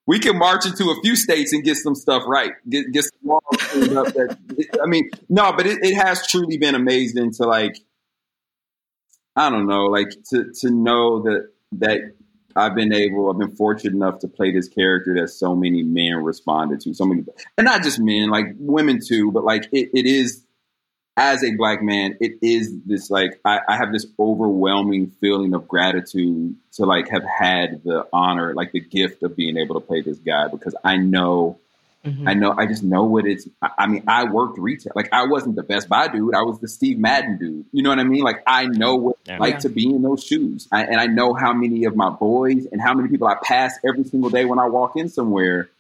we 0.06 0.18
can 0.18 0.38
march 0.38 0.66
into 0.66 0.90
a 0.90 1.00
few 1.02 1.16
states 1.16 1.52
and 1.52 1.64
get 1.64 1.76
some 1.76 1.94
stuff 1.94 2.22
right. 2.26 2.52
Get 2.68 2.92
get 2.92 3.04
some 3.04 3.30
laws. 3.30 3.42
That, 3.50 4.78
I 4.82 4.86
mean, 4.86 5.10
no, 5.28 5.52
but 5.52 5.66
it, 5.66 5.78
it 5.82 5.94
has 5.94 6.26
truly 6.26 6.58
been 6.58 6.74
amazing 6.74 7.32
to 7.34 7.44
like 7.44 7.78
I 9.36 9.50
don't 9.50 9.66
know, 9.66 9.86
like 9.86 10.10
to 10.30 10.52
to 10.60 10.70
know 10.70 11.22
that 11.22 11.48
that 11.72 12.00
I've 12.56 12.74
been 12.74 12.92
able, 12.92 13.30
I've 13.30 13.38
been 13.38 13.56
fortunate 13.56 13.94
enough 13.94 14.20
to 14.20 14.28
play 14.28 14.52
this 14.52 14.68
character 14.68 15.14
that 15.20 15.28
so 15.28 15.56
many 15.56 15.82
men 15.82 16.16
responded 16.16 16.80
to, 16.82 16.94
so 16.94 17.04
many, 17.04 17.24
and 17.58 17.64
not 17.64 17.82
just 17.82 17.98
men, 17.98 18.30
like 18.30 18.46
women 18.58 19.00
too, 19.04 19.32
but 19.32 19.42
like 19.44 19.64
it, 19.72 19.90
it 19.92 20.06
is 20.06 20.43
as 21.16 21.44
a 21.44 21.54
black 21.54 21.82
man, 21.82 22.16
it 22.20 22.38
is 22.42 22.74
this 22.84 23.10
like 23.10 23.40
I, 23.44 23.60
I, 23.68 23.76
have 23.76 23.92
this 23.92 24.06
overwhelming 24.18 25.12
feeling 25.20 25.54
of 25.54 25.68
gratitude 25.68 26.56
to 26.72 26.86
like 26.86 27.08
have 27.10 27.22
had 27.24 27.82
the 27.84 28.06
honor, 28.12 28.52
like 28.54 28.72
the 28.72 28.80
gift 28.80 29.22
of 29.22 29.36
being 29.36 29.56
able 29.56 29.80
to 29.80 29.86
play 29.86 30.00
this 30.00 30.18
guy 30.18 30.48
because 30.48 30.74
I 30.82 30.96
know 30.96 31.58
Mm-hmm. 32.04 32.28
I 32.28 32.34
know. 32.34 32.54
I 32.56 32.66
just 32.66 32.82
know 32.82 33.04
what 33.04 33.24
it's. 33.24 33.48
I 33.62 33.86
mean, 33.86 34.04
I 34.06 34.24
worked 34.24 34.58
retail. 34.58 34.92
Like 34.94 35.08
I 35.12 35.26
wasn't 35.26 35.56
the 35.56 35.62
Best 35.62 35.88
Buy 35.88 36.08
dude. 36.08 36.34
I 36.34 36.42
was 36.42 36.60
the 36.60 36.68
Steve 36.68 36.98
Madden 36.98 37.38
dude. 37.38 37.64
You 37.72 37.82
know 37.82 37.88
what 37.88 37.98
I 37.98 38.04
mean? 38.04 38.22
Like 38.22 38.42
I 38.46 38.66
know 38.66 38.96
what 38.96 39.16
it's 39.24 39.40
like 39.40 39.54
yeah. 39.54 39.58
to 39.60 39.68
be 39.70 39.86
in 39.86 40.02
those 40.02 40.22
shoes, 40.22 40.68
I, 40.70 40.84
and 40.84 41.00
I 41.00 41.06
know 41.06 41.32
how 41.32 41.54
many 41.54 41.86
of 41.86 41.96
my 41.96 42.10
boys 42.10 42.66
and 42.70 42.80
how 42.80 42.92
many 42.92 43.08
people 43.08 43.26
I 43.26 43.36
pass 43.42 43.78
every 43.88 44.04
single 44.04 44.28
day 44.28 44.44
when 44.44 44.58
I 44.58 44.66
walk 44.66 44.96
in 44.96 45.08
somewhere, 45.08 45.70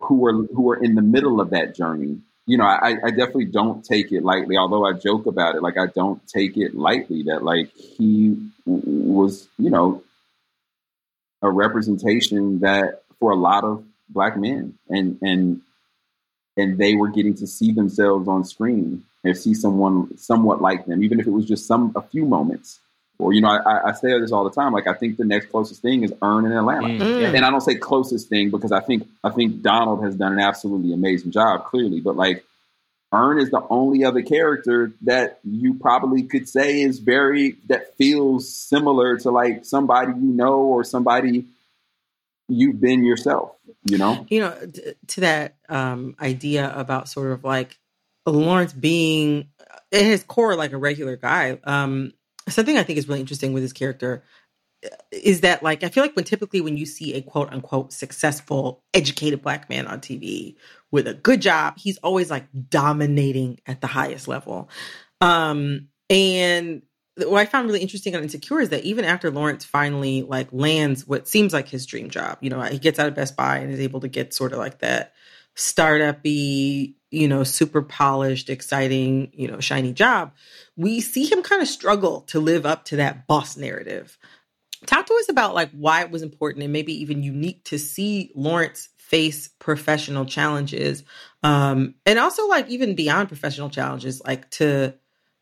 who 0.00 0.26
are 0.26 0.32
who 0.32 0.72
are 0.72 0.82
in 0.82 0.96
the 0.96 1.02
middle 1.02 1.40
of 1.40 1.50
that 1.50 1.76
journey. 1.76 2.18
You 2.46 2.58
know, 2.58 2.64
I, 2.64 2.96
I 3.02 3.10
definitely 3.10 3.46
don't 3.46 3.84
take 3.84 4.12
it 4.12 4.22
lightly. 4.22 4.56
Although 4.58 4.84
I 4.86 4.92
joke 4.92 5.26
about 5.26 5.54
it, 5.54 5.62
like 5.62 5.78
I 5.78 5.86
don't 5.86 6.26
take 6.28 6.56
it 6.56 6.74
lightly. 6.74 7.22
That 7.24 7.42
like 7.42 7.70
he 7.74 8.50
was, 8.66 9.48
you 9.58 9.70
know, 9.70 10.02
a 11.40 11.50
representation 11.50 12.60
that 12.60 13.02
for 13.18 13.30
a 13.30 13.36
lot 13.36 13.64
of 13.64 13.84
black 14.08 14.36
men 14.36 14.74
and 14.88 15.18
and 15.22 15.62
and 16.56 16.78
they 16.78 16.94
were 16.94 17.08
getting 17.08 17.34
to 17.34 17.46
see 17.46 17.72
themselves 17.72 18.28
on 18.28 18.44
screen 18.44 19.04
and 19.24 19.36
see 19.36 19.54
someone 19.54 20.16
somewhat 20.18 20.60
like 20.60 20.86
them, 20.86 21.02
even 21.02 21.18
if 21.18 21.26
it 21.26 21.30
was 21.30 21.46
just 21.46 21.66
some 21.66 21.92
a 21.96 22.02
few 22.02 22.26
moments. 22.26 22.80
Or 23.18 23.32
you 23.32 23.40
know, 23.40 23.48
I, 23.48 23.90
I 23.90 23.92
say 23.92 24.18
this 24.18 24.32
all 24.32 24.44
the 24.44 24.50
time. 24.50 24.72
Like 24.72 24.86
I 24.86 24.94
think 24.94 25.16
the 25.16 25.24
next 25.24 25.46
closest 25.46 25.82
thing 25.82 26.02
is 26.02 26.12
Earn 26.20 26.46
in 26.46 26.52
Atlanta, 26.52 26.88
mm. 26.88 27.34
and 27.34 27.44
I 27.44 27.50
don't 27.50 27.60
say 27.60 27.76
closest 27.76 28.28
thing 28.28 28.50
because 28.50 28.72
I 28.72 28.80
think 28.80 29.06
I 29.22 29.30
think 29.30 29.62
Donald 29.62 30.04
has 30.04 30.16
done 30.16 30.32
an 30.32 30.40
absolutely 30.40 30.92
amazing 30.92 31.30
job, 31.30 31.64
clearly. 31.66 32.00
But 32.00 32.16
like 32.16 32.44
Earn 33.12 33.38
is 33.38 33.50
the 33.50 33.64
only 33.70 34.04
other 34.04 34.22
character 34.22 34.92
that 35.02 35.38
you 35.44 35.74
probably 35.74 36.24
could 36.24 36.48
say 36.48 36.82
is 36.82 36.98
very 36.98 37.56
that 37.68 37.96
feels 37.96 38.52
similar 38.52 39.16
to 39.18 39.30
like 39.30 39.64
somebody 39.64 40.12
you 40.12 40.32
know 40.32 40.58
or 40.58 40.82
somebody 40.82 41.44
you've 42.48 42.80
been 42.80 43.04
yourself 43.04 43.52
you 43.84 43.96
know 43.96 44.26
you 44.28 44.40
know 44.40 44.54
to 45.06 45.20
that 45.20 45.56
um 45.68 46.14
idea 46.20 46.72
about 46.76 47.08
sort 47.08 47.32
of 47.32 47.44
like 47.44 47.78
lawrence 48.26 48.72
being 48.72 49.48
in 49.92 50.04
his 50.04 50.24
core 50.24 50.56
like 50.56 50.72
a 50.72 50.76
regular 50.76 51.16
guy 51.16 51.58
um 51.64 52.12
something 52.48 52.76
i 52.76 52.82
think 52.82 52.98
is 52.98 53.08
really 53.08 53.20
interesting 53.20 53.52
with 53.52 53.62
his 53.62 53.72
character 53.72 54.22
uh, 54.84 54.88
is 55.10 55.40
that 55.40 55.62
like 55.62 55.82
i 55.82 55.88
feel 55.88 56.02
like 56.02 56.16
when 56.16 56.24
typically 56.24 56.60
when 56.60 56.76
you 56.76 56.86
see 56.86 57.14
a 57.14 57.22
quote 57.22 57.52
unquote 57.52 57.92
successful 57.92 58.82
educated 58.92 59.42
black 59.42 59.68
man 59.68 59.86
on 59.86 60.00
tv 60.00 60.56
with 60.94 61.08
a 61.08 61.14
good 61.14 61.42
job 61.42 61.74
he's 61.76 61.98
always 61.98 62.30
like 62.30 62.46
dominating 62.68 63.58
at 63.66 63.80
the 63.80 63.88
highest 63.88 64.28
level. 64.28 64.70
Um 65.20 65.88
and 66.08 66.82
what 67.16 67.40
I 67.40 67.46
found 67.46 67.66
really 67.66 67.80
interesting 67.80 68.14
on 68.14 68.22
Insecure 68.22 68.60
is 68.60 68.68
that 68.68 68.84
even 68.84 69.04
after 69.04 69.30
Lawrence 69.30 69.64
finally 69.64 70.22
like 70.22 70.48
lands 70.52 71.06
what 71.06 71.26
seems 71.26 71.52
like 71.52 71.68
his 71.68 71.84
dream 71.86 72.10
job, 72.10 72.38
you 72.40 72.50
know, 72.50 72.60
he 72.62 72.78
gets 72.78 73.00
out 73.00 73.08
of 73.08 73.14
Best 73.16 73.36
Buy 73.36 73.58
and 73.58 73.72
is 73.72 73.80
able 73.80 74.00
to 74.00 74.08
get 74.08 74.32
sort 74.32 74.52
of 74.52 74.58
like 74.58 74.78
that 74.78 75.14
startup-y, 75.54 76.94
you 77.10 77.28
know, 77.28 77.44
super 77.44 77.82
polished, 77.82 78.50
exciting, 78.50 79.30
you 79.32 79.48
know, 79.48 79.60
shiny 79.60 79.92
job. 79.92 80.32
We 80.76 81.00
see 81.00 81.30
him 81.30 81.42
kind 81.42 81.62
of 81.62 81.68
struggle 81.68 82.22
to 82.22 82.40
live 82.40 82.66
up 82.66 82.86
to 82.86 82.96
that 82.96 83.26
boss 83.26 83.56
narrative. 83.56 84.18
Talk 84.86 85.06
to 85.06 85.14
us 85.14 85.28
about 85.28 85.54
like 85.54 85.70
why 85.70 86.02
it 86.02 86.10
was 86.10 86.22
important 86.22 86.64
and 86.64 86.72
maybe 86.72 87.00
even 87.00 87.22
unique 87.22 87.64
to 87.64 87.78
see 87.78 88.32
Lawrence 88.34 88.88
face 88.98 89.48
professional 89.58 90.24
challenges, 90.24 91.04
um, 91.42 91.94
and 92.04 92.18
also 92.18 92.48
like 92.48 92.68
even 92.68 92.94
beyond 92.94 93.28
professional 93.28 93.70
challenges, 93.70 94.20
like 94.24 94.50
to 94.50 94.94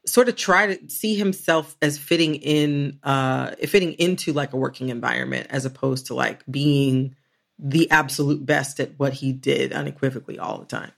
sort 0.07 0.29
of 0.29 0.37
try 0.37 0.75
to 0.75 0.91
see 0.91 1.15
himself 1.15 1.77
as 1.81 1.97
fitting 1.97 2.35
in 2.35 2.99
uh 3.05 3.53
fitting 3.67 3.93
into 3.95 4.33
like 4.33 4.53
a 4.53 4.57
working 4.57 4.89
environment 4.89 5.47
as 5.51 5.65
opposed 5.65 6.07
to 6.07 6.15
like 6.15 6.43
being 6.51 7.15
the 7.63 7.91
absolute 7.91 8.45
best 8.45 8.81
at 8.81 8.99
what 8.99 9.15
he 9.15 9.33
did 9.33 9.73
unequivocally 9.73 10.39
all 10.39 10.59
the 10.59 10.67
time. 10.67 10.91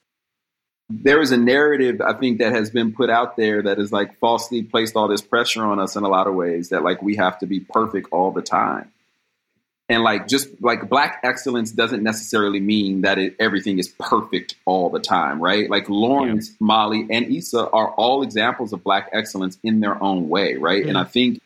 There 0.88 1.20
is 1.20 1.31
a 1.31 1.37
narrative 1.37 2.00
i 2.03 2.12
think 2.12 2.38
that 2.38 2.53
has 2.53 2.70
been 2.70 2.92
put 2.92 3.09
out 3.09 3.37
there 3.37 3.62
that 3.62 3.79
is 3.79 3.90
like 3.90 4.18
falsely 4.18 4.62
placed 4.62 4.96
all 4.96 5.09
this 5.09 5.22
pressure 5.22 5.64
on 5.64 5.79
us 5.79 5.96
in 5.96 6.05
a 6.05 6.09
lot 6.09 6.27
of 6.27 6.35
ways 6.35 6.70
that 6.70 6.83
like 6.83 7.03
we 7.03 7.16
have 7.16 7.38
to 7.38 7.46
be 7.46 7.61
perfect 7.61 8.09
all 8.11 8.33
the 8.33 8.42
time. 8.42 8.90
And 9.88 10.03
like 10.03 10.29
just 10.29 10.48
like 10.62 10.88
black 10.88 11.20
excellence 11.22 11.70
doesn't 11.70 12.03
necessarily 12.03 12.61
mean 12.61 13.03
that 13.03 13.18
it, 13.18 13.37
everything 13.38 13.79
is 13.79 13.88
perfect 13.88 14.57
all 14.64 14.88
the 14.90 15.00
time 15.00 15.40
right? 15.40 15.68
Like 15.68 15.88
lawrence 15.88 16.50
yeah. 16.50 16.57
molly 16.61 17.07
and 17.11 17.35
issa 17.35 17.68
are 17.70 17.90
all 17.92 18.22
examples 18.22 18.72
of 18.72 18.83
black 18.83 19.11
excellence 19.12 19.59
in 19.62 19.81
their 19.81 20.03
own 20.03 20.29
way 20.29 20.57
right? 20.57 20.87
And 20.87 20.96
i 20.96 21.05
think 21.05 21.40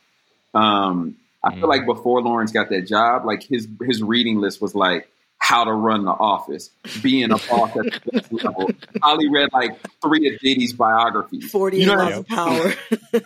um 0.55 1.17
i 1.44 1.55
feel 1.55 1.68
like 1.68 1.87
before 1.87 2.22
lawrence 2.22 2.53
got 2.53 2.68
that 2.68 2.87
job 2.87 3.24
like 3.24 3.42
his 3.42 3.68
his 3.83 4.03
reading 4.03 4.40
list 4.40 4.61
was 4.61 4.74
like 4.74 5.09
how 5.38 5.64
to 5.64 5.72
run 5.72 6.05
the 6.05 6.11
office, 6.11 6.70
being 7.03 7.31
a 7.31 7.38
boss 7.38 7.70
at 7.77 7.85
the 7.85 8.01
next 8.12 8.33
level. 8.33 8.70
Holly 9.01 9.31
read 9.31 9.48
like 9.53 9.79
three 10.03 10.33
of 10.33 10.38
Diddy's 10.40 10.72
biographies. 10.72 11.51
40 11.51 11.79
you 11.79 11.87
know 11.87 11.94
laws 11.94 12.18
of 12.18 12.27
power. 12.27 12.74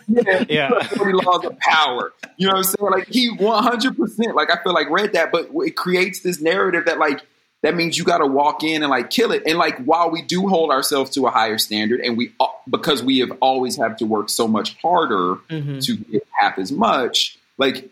yeah, 0.07 0.45
yeah. 0.49 0.83
40 0.87 1.11
laws 1.25 1.45
of 1.45 1.57
power. 1.59 2.13
You 2.37 2.47
know 2.47 2.53
what 2.53 2.57
I'm 2.59 2.63
saying? 2.63 2.91
Like 2.91 3.07
he 3.07 3.35
100%, 3.35 4.35
like 4.35 4.51
I 4.51 4.63
feel 4.63 4.73
like 4.73 4.89
read 4.89 5.13
that, 5.13 5.31
but 5.31 5.49
it 5.53 5.75
creates 5.75 6.21
this 6.21 6.39
narrative 6.39 6.85
that 6.85 6.99
like 6.99 7.21
that 7.61 7.75
means 7.75 7.97
you 7.97 8.03
got 8.03 8.19
to 8.19 8.27
walk 8.27 8.63
in 8.63 8.83
and 8.83 8.89
like 8.89 9.09
kill 9.09 9.31
it. 9.31 9.43
And 9.45 9.57
like 9.57 9.83
while 9.83 10.11
we 10.11 10.21
do 10.21 10.47
hold 10.47 10.69
ourselves 10.69 11.11
to 11.11 11.25
a 11.27 11.31
higher 11.31 11.57
standard, 11.57 11.99
and 11.99 12.15
we 12.15 12.33
because 12.69 13.01
we 13.01 13.19
have 13.19 13.31
always 13.41 13.75
had 13.75 13.97
to 13.97 14.05
work 14.05 14.29
so 14.29 14.47
much 14.47 14.77
harder 14.81 15.35
mm-hmm. 15.49 15.79
to 15.79 15.97
get 15.97 16.27
half 16.39 16.59
as 16.59 16.71
much, 16.71 17.37
like 17.57 17.89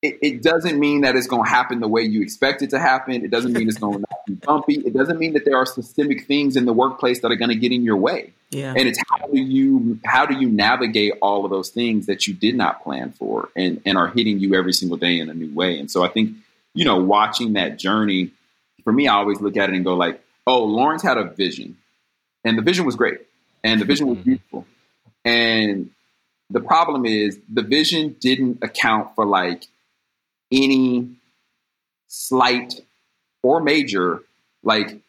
it, 0.00 0.18
it, 0.22 0.42
doesn't 0.42 0.78
mean 0.78 1.00
that 1.00 1.16
it's 1.16 1.26
going 1.26 1.44
to 1.44 1.50
happen 1.50 1.80
the 1.80 1.88
way 1.88 2.02
you 2.02 2.22
expect 2.22 2.62
it 2.62 2.70
to 2.70 2.78
happen. 2.78 3.24
It 3.24 3.30
doesn't 3.30 3.52
mean 3.52 3.68
it's 3.68 3.78
going 3.78 3.98
to 3.98 4.06
be 4.26 4.34
bumpy. 4.34 4.74
It 4.74 4.94
doesn't 4.94 5.18
mean 5.18 5.32
that 5.32 5.44
there 5.44 5.56
are 5.56 5.66
systemic 5.66 6.26
things 6.26 6.56
in 6.56 6.66
the 6.66 6.72
workplace 6.72 7.20
that 7.20 7.32
are 7.32 7.36
going 7.36 7.50
to 7.50 7.56
get 7.56 7.72
in 7.72 7.82
your 7.82 7.96
way. 7.96 8.32
Yeah. 8.50 8.74
And 8.76 8.88
it's 8.88 9.00
how 9.10 9.26
do 9.26 9.38
you 9.38 9.98
how 10.04 10.24
do 10.24 10.38
you 10.38 10.48
navigate 10.48 11.14
all 11.20 11.44
of 11.44 11.50
those 11.50 11.70
things 11.70 12.06
that 12.06 12.26
you 12.26 12.34
did 12.34 12.54
not 12.54 12.82
plan 12.82 13.12
for 13.12 13.50
and 13.56 13.82
and 13.84 13.98
are 13.98 14.08
hitting 14.08 14.38
you 14.38 14.54
every 14.54 14.72
single 14.72 14.96
day 14.96 15.18
in 15.18 15.28
a 15.28 15.34
new 15.34 15.52
way. 15.52 15.78
And 15.78 15.90
so 15.90 16.04
I 16.04 16.08
think 16.08 16.36
you 16.74 16.84
know 16.84 16.96
watching 16.96 17.54
that 17.54 17.78
journey 17.78 18.30
for 18.84 18.92
me, 18.92 19.06
I 19.06 19.16
always 19.16 19.40
look 19.40 19.56
at 19.58 19.68
it 19.68 19.74
and 19.74 19.84
go 19.84 19.94
like, 19.94 20.22
oh, 20.46 20.64
Lawrence 20.64 21.02
had 21.02 21.18
a 21.18 21.24
vision, 21.24 21.76
and 22.42 22.56
the 22.56 22.62
vision 22.62 22.86
was 22.86 22.96
great, 22.96 23.18
and 23.62 23.80
the 23.80 23.84
vision 23.84 24.06
was 24.06 24.16
mm-hmm. 24.16 24.30
beautiful, 24.30 24.66
and 25.26 25.90
the 26.48 26.60
problem 26.60 27.04
is 27.04 27.38
the 27.52 27.60
vision 27.60 28.16
didn't 28.18 28.60
account 28.62 29.14
for 29.14 29.26
like 29.26 29.66
any 30.52 31.16
slight 32.06 32.80
or 33.42 33.60
major 33.60 34.22
like 34.62 35.00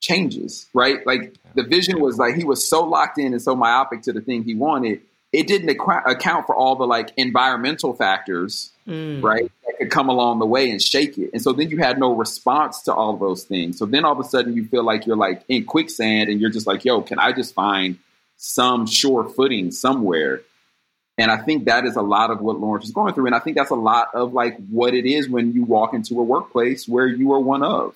changes, 0.00 0.66
right? 0.72 1.06
Like 1.06 1.34
the 1.54 1.62
vision 1.62 2.00
was 2.00 2.18
like 2.18 2.34
he 2.34 2.44
was 2.44 2.68
so 2.68 2.84
locked 2.84 3.18
in 3.18 3.32
and 3.32 3.42
so 3.42 3.54
myopic 3.54 4.02
to 4.02 4.12
the 4.12 4.20
thing 4.20 4.44
he 4.44 4.54
wanted, 4.54 5.00
it 5.32 5.46
didn't 5.46 5.68
account 5.68 6.46
for 6.46 6.54
all 6.54 6.76
the 6.76 6.86
like 6.86 7.12
environmental 7.16 7.92
factors, 7.92 8.70
mm. 8.86 9.22
right? 9.22 9.50
That 9.66 9.78
could 9.78 9.90
come 9.90 10.08
along 10.08 10.38
the 10.38 10.46
way 10.46 10.70
and 10.70 10.80
shake 10.80 11.18
it. 11.18 11.30
And 11.32 11.42
so 11.42 11.52
then 11.52 11.68
you 11.68 11.78
had 11.78 11.98
no 11.98 12.14
response 12.14 12.82
to 12.82 12.94
all 12.94 13.14
of 13.14 13.20
those 13.20 13.44
things. 13.44 13.78
So 13.78 13.86
then 13.86 14.04
all 14.04 14.12
of 14.12 14.24
a 14.24 14.28
sudden 14.28 14.54
you 14.54 14.66
feel 14.66 14.84
like 14.84 15.06
you're 15.06 15.16
like 15.16 15.42
in 15.48 15.64
quicksand 15.64 16.30
and 16.30 16.40
you're 16.40 16.50
just 16.50 16.66
like, 16.66 16.84
yo, 16.84 17.02
can 17.02 17.18
I 17.18 17.32
just 17.32 17.54
find 17.54 17.98
some 18.36 18.86
sure 18.86 19.28
footing 19.28 19.70
somewhere? 19.70 20.42
And 21.18 21.30
I 21.30 21.38
think 21.38 21.64
that 21.64 21.86
is 21.86 21.96
a 21.96 22.02
lot 22.02 22.30
of 22.30 22.40
what 22.40 22.60
Lawrence 22.60 22.84
is 22.84 22.90
going 22.90 23.14
through. 23.14 23.26
And 23.26 23.34
I 23.34 23.38
think 23.38 23.56
that's 23.56 23.70
a 23.70 23.76
lot 23.76 24.08
of 24.14 24.34
like 24.34 24.58
what 24.68 24.94
it 24.94 25.06
is 25.06 25.28
when 25.28 25.52
you 25.54 25.64
walk 25.64 25.94
into 25.94 26.20
a 26.20 26.22
workplace 26.22 26.86
where 26.86 27.06
you 27.06 27.32
are 27.32 27.40
one 27.40 27.62
of. 27.62 27.94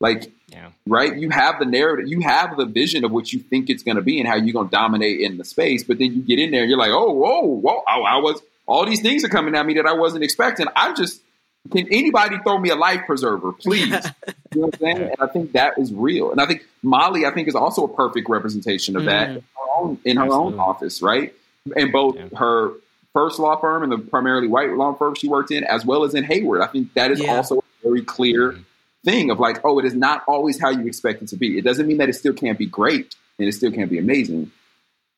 Like, 0.00 0.32
yeah. 0.48 0.70
right? 0.86 1.16
You 1.16 1.30
have 1.30 1.60
the 1.60 1.64
narrative, 1.64 2.08
you 2.08 2.20
have 2.20 2.56
the 2.56 2.66
vision 2.66 3.04
of 3.04 3.12
what 3.12 3.32
you 3.32 3.38
think 3.38 3.70
it's 3.70 3.84
going 3.84 3.96
to 3.96 4.02
be 4.02 4.18
and 4.18 4.28
how 4.28 4.34
you're 4.34 4.52
going 4.52 4.68
to 4.68 4.70
dominate 4.70 5.20
in 5.20 5.38
the 5.38 5.44
space. 5.44 5.84
But 5.84 5.98
then 5.98 6.12
you 6.12 6.22
get 6.22 6.38
in 6.38 6.50
there 6.50 6.62
and 6.62 6.68
you're 6.68 6.78
like, 6.78 6.90
oh, 6.90 7.12
whoa, 7.12 7.40
whoa, 7.42 7.82
I, 7.86 8.00
I 8.00 8.16
was, 8.16 8.42
all 8.66 8.84
these 8.84 9.00
things 9.00 9.24
are 9.24 9.28
coming 9.28 9.54
at 9.54 9.64
me 9.64 9.74
that 9.74 9.86
I 9.86 9.94
wasn't 9.94 10.24
expecting. 10.24 10.66
I'm 10.74 10.96
just, 10.96 11.22
can 11.70 11.86
anybody 11.90 12.36
throw 12.38 12.58
me 12.58 12.70
a 12.70 12.74
life 12.74 13.02
preserver, 13.06 13.52
please? 13.52 13.90
you 14.54 14.60
know 14.60 14.66
what 14.66 14.74
I'm 14.74 14.80
saying? 14.80 15.02
And 15.02 15.16
I 15.20 15.26
think 15.28 15.52
that 15.52 15.78
is 15.78 15.92
real. 15.92 16.32
And 16.32 16.40
I 16.40 16.46
think 16.46 16.66
Molly, 16.82 17.24
I 17.24 17.30
think, 17.30 17.46
is 17.46 17.54
also 17.54 17.84
a 17.84 17.88
perfect 17.88 18.28
representation 18.28 18.96
of 18.96 19.04
that 19.04 19.28
mm. 19.28 19.36
in 19.36 19.42
her 19.42 19.76
own, 19.76 19.98
in 20.04 20.16
her 20.16 20.32
own 20.32 20.58
office, 20.58 21.00
right? 21.00 21.32
In 21.76 21.92
both 21.92 22.16
yeah. 22.16 22.28
her 22.36 22.72
first 23.12 23.38
law 23.38 23.56
firm 23.56 23.82
and 23.82 23.92
the 23.92 23.98
primarily 23.98 24.48
white 24.48 24.70
law 24.70 24.94
firm 24.94 25.14
she 25.14 25.28
worked 25.28 25.50
in, 25.50 25.64
as 25.64 25.84
well 25.84 26.04
as 26.04 26.14
in 26.14 26.24
Hayward. 26.24 26.62
I 26.62 26.66
think 26.66 26.94
that 26.94 27.10
is 27.10 27.20
yeah. 27.20 27.36
also 27.36 27.58
a 27.58 27.62
very 27.82 28.02
clear 28.02 28.52
mm-hmm. 28.52 28.62
thing 29.04 29.30
of 29.30 29.38
like, 29.38 29.60
oh, 29.64 29.78
it 29.78 29.84
is 29.84 29.94
not 29.94 30.24
always 30.26 30.60
how 30.60 30.70
you 30.70 30.86
expect 30.86 31.22
it 31.22 31.28
to 31.28 31.36
be. 31.36 31.58
It 31.58 31.64
doesn't 31.64 31.86
mean 31.86 31.98
that 31.98 32.08
it 32.08 32.14
still 32.14 32.34
can't 32.34 32.58
be 32.58 32.66
great 32.66 33.14
and 33.38 33.48
it 33.48 33.52
still 33.52 33.70
can't 33.70 33.90
be 33.90 33.98
amazing, 33.98 34.50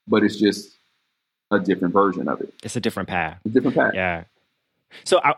but 0.07 0.23
it's 0.23 0.37
just 0.37 0.75
a 1.51 1.61
different 1.61 1.95
version 1.95 2.29
of 2.29 2.41
it. 2.41 2.53
It's 2.63 2.77
a 2.77 2.81
different 2.81 3.09
path. 3.09 3.39
A 3.45 3.49
different 3.49 3.77
path. 3.77 3.93
Yeah. 3.95 4.25
So 5.05 5.21
I, 5.23 5.35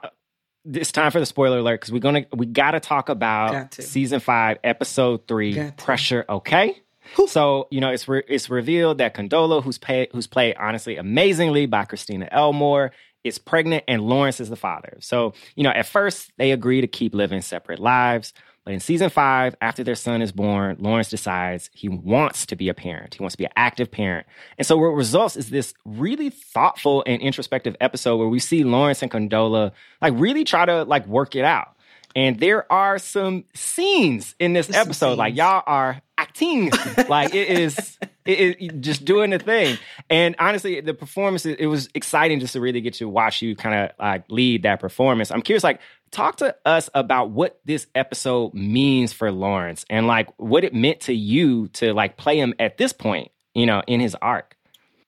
it's 0.64 0.92
time 0.92 1.10
for 1.10 1.20
the 1.20 1.26
spoiler 1.26 1.58
alert 1.58 1.80
because 1.80 1.92
we're 1.92 2.00
gonna 2.00 2.26
we 2.32 2.46
got 2.46 2.72
to 2.72 2.80
talk 2.80 3.08
about 3.08 3.74
season 3.74 4.20
five, 4.20 4.58
episode 4.64 5.26
three, 5.28 5.70
pressure. 5.76 6.24
Okay. 6.28 6.82
So 7.28 7.68
you 7.70 7.80
know, 7.80 7.90
it's 7.90 8.08
re- 8.08 8.24
it's 8.28 8.50
revealed 8.50 8.98
that 8.98 9.14
Condola, 9.14 9.62
who's 9.62 9.78
pay- 9.78 10.08
who's 10.12 10.26
played 10.26 10.56
honestly 10.58 10.96
amazingly 10.96 11.66
by 11.66 11.84
Christina 11.84 12.28
Elmore, 12.30 12.92
is 13.24 13.38
pregnant, 13.38 13.84
and 13.88 14.02
Lawrence 14.02 14.40
is 14.40 14.48
the 14.48 14.56
father. 14.56 14.98
So 15.00 15.34
you 15.54 15.64
know, 15.64 15.70
at 15.70 15.86
first 15.86 16.30
they 16.38 16.52
agree 16.52 16.80
to 16.80 16.86
keep 16.86 17.14
living 17.14 17.42
separate 17.42 17.78
lives. 17.78 18.32
But 18.66 18.74
in 18.74 18.80
season 18.80 19.10
five, 19.10 19.54
after 19.60 19.84
their 19.84 19.94
son 19.94 20.22
is 20.22 20.32
born, 20.32 20.78
Lawrence 20.80 21.08
decides 21.08 21.70
he 21.72 21.88
wants 21.88 22.46
to 22.46 22.56
be 22.56 22.68
a 22.68 22.74
parent. 22.74 23.14
He 23.14 23.22
wants 23.22 23.34
to 23.34 23.38
be 23.38 23.44
an 23.44 23.52
active 23.54 23.92
parent. 23.92 24.26
And 24.58 24.66
so 24.66 24.76
what 24.76 24.88
results 24.88 25.36
is 25.36 25.50
this 25.50 25.72
really 25.84 26.30
thoughtful 26.30 27.04
and 27.06 27.22
introspective 27.22 27.76
episode 27.80 28.16
where 28.16 28.26
we 28.26 28.40
see 28.40 28.64
Lawrence 28.64 29.02
and 29.02 29.10
Condola 29.10 29.70
like 30.02 30.14
really 30.16 30.42
try 30.42 30.66
to 30.66 30.82
like 30.82 31.06
work 31.06 31.36
it 31.36 31.44
out. 31.44 31.75
And 32.16 32.40
there 32.40 32.70
are 32.72 32.98
some 32.98 33.44
scenes 33.54 34.34
in 34.40 34.54
this 34.54 34.68
There's 34.68 34.86
episode, 34.86 35.18
like 35.18 35.36
y'all 35.36 35.62
are 35.66 36.00
acting, 36.16 36.70
like 37.08 37.34
it 37.34 37.48
is, 37.50 37.98
it 38.24 38.58
is 38.58 38.70
just 38.80 39.04
doing 39.04 39.30
the 39.30 39.38
thing. 39.38 39.76
And 40.08 40.34
honestly, 40.38 40.80
the 40.80 40.94
performance, 40.94 41.44
it 41.44 41.66
was 41.66 41.90
exciting 41.94 42.40
just 42.40 42.54
to 42.54 42.60
really 42.60 42.80
get 42.80 42.94
to 42.94 43.08
watch 43.08 43.42
you 43.42 43.54
kind 43.54 43.74
of 43.74 43.90
like 44.00 44.24
lead 44.30 44.62
that 44.62 44.80
performance. 44.80 45.30
I'm 45.30 45.42
curious, 45.42 45.62
like, 45.62 45.80
talk 46.10 46.36
to 46.36 46.56
us 46.64 46.88
about 46.94 47.30
what 47.30 47.60
this 47.66 47.86
episode 47.94 48.54
means 48.54 49.12
for 49.12 49.30
Lawrence 49.30 49.84
and 49.90 50.06
like 50.06 50.30
what 50.38 50.64
it 50.64 50.72
meant 50.72 51.00
to 51.00 51.12
you 51.12 51.68
to 51.68 51.92
like 51.92 52.16
play 52.16 52.38
him 52.38 52.54
at 52.58 52.78
this 52.78 52.94
point, 52.94 53.30
you 53.54 53.66
know, 53.66 53.82
in 53.86 54.00
his 54.00 54.14
arc. 54.22 54.55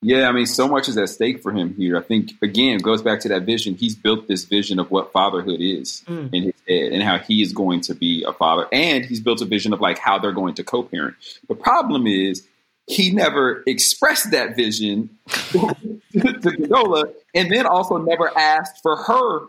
Yeah, 0.00 0.28
I 0.28 0.32
mean, 0.32 0.46
so 0.46 0.68
much 0.68 0.88
is 0.88 0.96
at 0.96 1.08
stake 1.08 1.42
for 1.42 1.50
him 1.50 1.74
here. 1.74 1.96
I 1.96 2.02
think 2.02 2.32
again 2.40 2.78
goes 2.78 3.02
back 3.02 3.20
to 3.20 3.28
that 3.30 3.42
vision. 3.42 3.74
He's 3.74 3.96
built 3.96 4.28
this 4.28 4.44
vision 4.44 4.78
of 4.78 4.92
what 4.92 5.10
fatherhood 5.10 5.60
is 5.60 6.04
mm. 6.06 6.32
in 6.32 6.44
his 6.44 6.54
head 6.68 6.92
and 6.92 7.02
how 7.02 7.18
he 7.18 7.42
is 7.42 7.52
going 7.52 7.80
to 7.82 7.94
be 7.94 8.24
a 8.26 8.32
father, 8.32 8.68
and 8.72 9.04
he's 9.04 9.20
built 9.20 9.40
a 9.40 9.44
vision 9.44 9.72
of 9.72 9.80
like 9.80 9.98
how 9.98 10.18
they're 10.18 10.32
going 10.32 10.54
to 10.54 10.64
co-parent. 10.64 11.16
The 11.48 11.56
problem 11.56 12.06
is 12.06 12.46
he 12.86 13.12
never 13.12 13.64
expressed 13.66 14.30
that 14.30 14.54
vision 14.54 15.18
to, 15.28 15.74
to 16.12 17.14
and 17.34 17.50
then 17.50 17.66
also 17.66 17.98
never 17.98 18.30
asked 18.38 18.80
for 18.82 18.96
her 18.96 19.46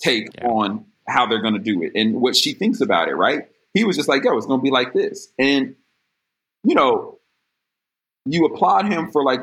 take 0.00 0.28
yeah. 0.34 0.48
on 0.48 0.86
how 1.06 1.26
they're 1.26 1.42
going 1.42 1.54
to 1.54 1.60
do 1.60 1.82
it 1.82 1.92
and 1.94 2.20
what 2.22 2.36
she 2.36 2.54
thinks 2.54 2.80
about 2.80 3.08
it. 3.08 3.16
Right? 3.16 3.48
He 3.74 3.84
was 3.84 3.96
just 3.96 4.08
like, 4.08 4.24
"Yo, 4.24 4.34
it's 4.38 4.46
going 4.46 4.60
to 4.60 4.64
be 4.64 4.70
like 4.70 4.94
this," 4.94 5.28
and 5.38 5.76
you 6.62 6.74
know, 6.74 7.18
you 8.24 8.46
applaud 8.46 8.86
him 8.86 9.10
for 9.10 9.22
like 9.22 9.40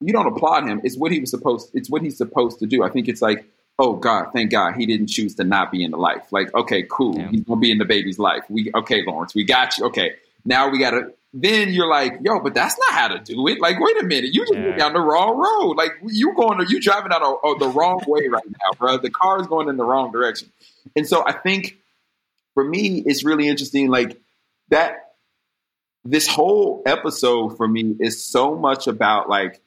you 0.00 0.12
don't 0.12 0.26
applaud 0.26 0.66
him. 0.66 0.80
It's 0.84 0.96
what 0.96 1.12
he 1.12 1.20
was 1.20 1.30
supposed. 1.30 1.70
It's 1.74 1.90
what 1.90 2.02
he's 2.02 2.16
supposed 2.16 2.58
to 2.60 2.66
do. 2.66 2.82
I 2.82 2.90
think 2.90 3.08
it's 3.08 3.22
like, 3.22 3.44
oh 3.78 3.94
God, 3.94 4.28
thank 4.32 4.50
God 4.50 4.74
he 4.76 4.86
didn't 4.86 5.08
choose 5.08 5.34
to 5.36 5.44
not 5.44 5.70
be 5.70 5.82
in 5.82 5.90
the 5.90 5.96
life. 5.96 6.32
Like, 6.32 6.54
okay, 6.54 6.84
cool, 6.88 7.16
yeah. 7.16 7.30
he's 7.30 7.42
gonna 7.42 7.60
be 7.60 7.70
in 7.70 7.78
the 7.78 7.84
baby's 7.84 8.18
life. 8.18 8.44
We 8.48 8.70
okay, 8.74 9.02
Lawrence, 9.06 9.34
we 9.34 9.44
got 9.44 9.78
you. 9.78 9.86
Okay, 9.86 10.14
now 10.44 10.68
we 10.68 10.78
gotta. 10.78 11.12
Then 11.34 11.74
you're 11.74 11.88
like, 11.88 12.20
yo, 12.22 12.40
but 12.40 12.54
that's 12.54 12.78
not 12.78 12.92
how 12.92 13.08
to 13.08 13.18
do 13.18 13.46
it. 13.48 13.60
Like, 13.60 13.78
wait 13.78 14.00
a 14.00 14.06
minute, 14.06 14.32
you 14.32 14.42
just 14.42 14.54
yeah. 14.54 14.64
went 14.64 14.78
down 14.78 14.94
the 14.94 15.00
wrong 15.00 15.36
road. 15.36 15.74
Like, 15.74 15.92
you 16.06 16.34
going, 16.34 16.58
you 16.70 16.80
driving 16.80 17.12
out 17.12 17.20
a, 17.20 17.26
a, 17.26 17.54
uh, 17.54 17.58
the 17.58 17.68
wrong 17.68 18.02
way 18.06 18.28
right 18.28 18.46
now, 18.46 18.72
bro. 18.78 18.96
The 18.96 19.10
car 19.10 19.38
is 19.38 19.46
going 19.46 19.68
in 19.68 19.76
the 19.76 19.84
wrong 19.84 20.10
direction. 20.10 20.50
And 20.96 21.06
so 21.06 21.22
I 21.26 21.32
think 21.32 21.76
for 22.54 22.64
me, 22.64 23.02
it's 23.06 23.24
really 23.24 23.46
interesting. 23.46 23.88
Like 23.88 24.20
that, 24.70 25.12
this 26.04 26.26
whole 26.26 26.82
episode 26.86 27.56
for 27.56 27.68
me 27.68 27.94
is 28.00 28.24
so 28.24 28.56
much 28.56 28.86
about 28.86 29.28
like 29.28 29.60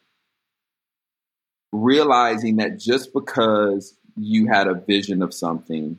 realizing 1.72 2.58
that 2.58 2.78
just 2.78 3.14
because 3.14 3.94
you 4.18 4.48
had 4.48 4.68
a 4.68 4.74
vision 4.74 5.22
of 5.22 5.34
something 5.34 5.98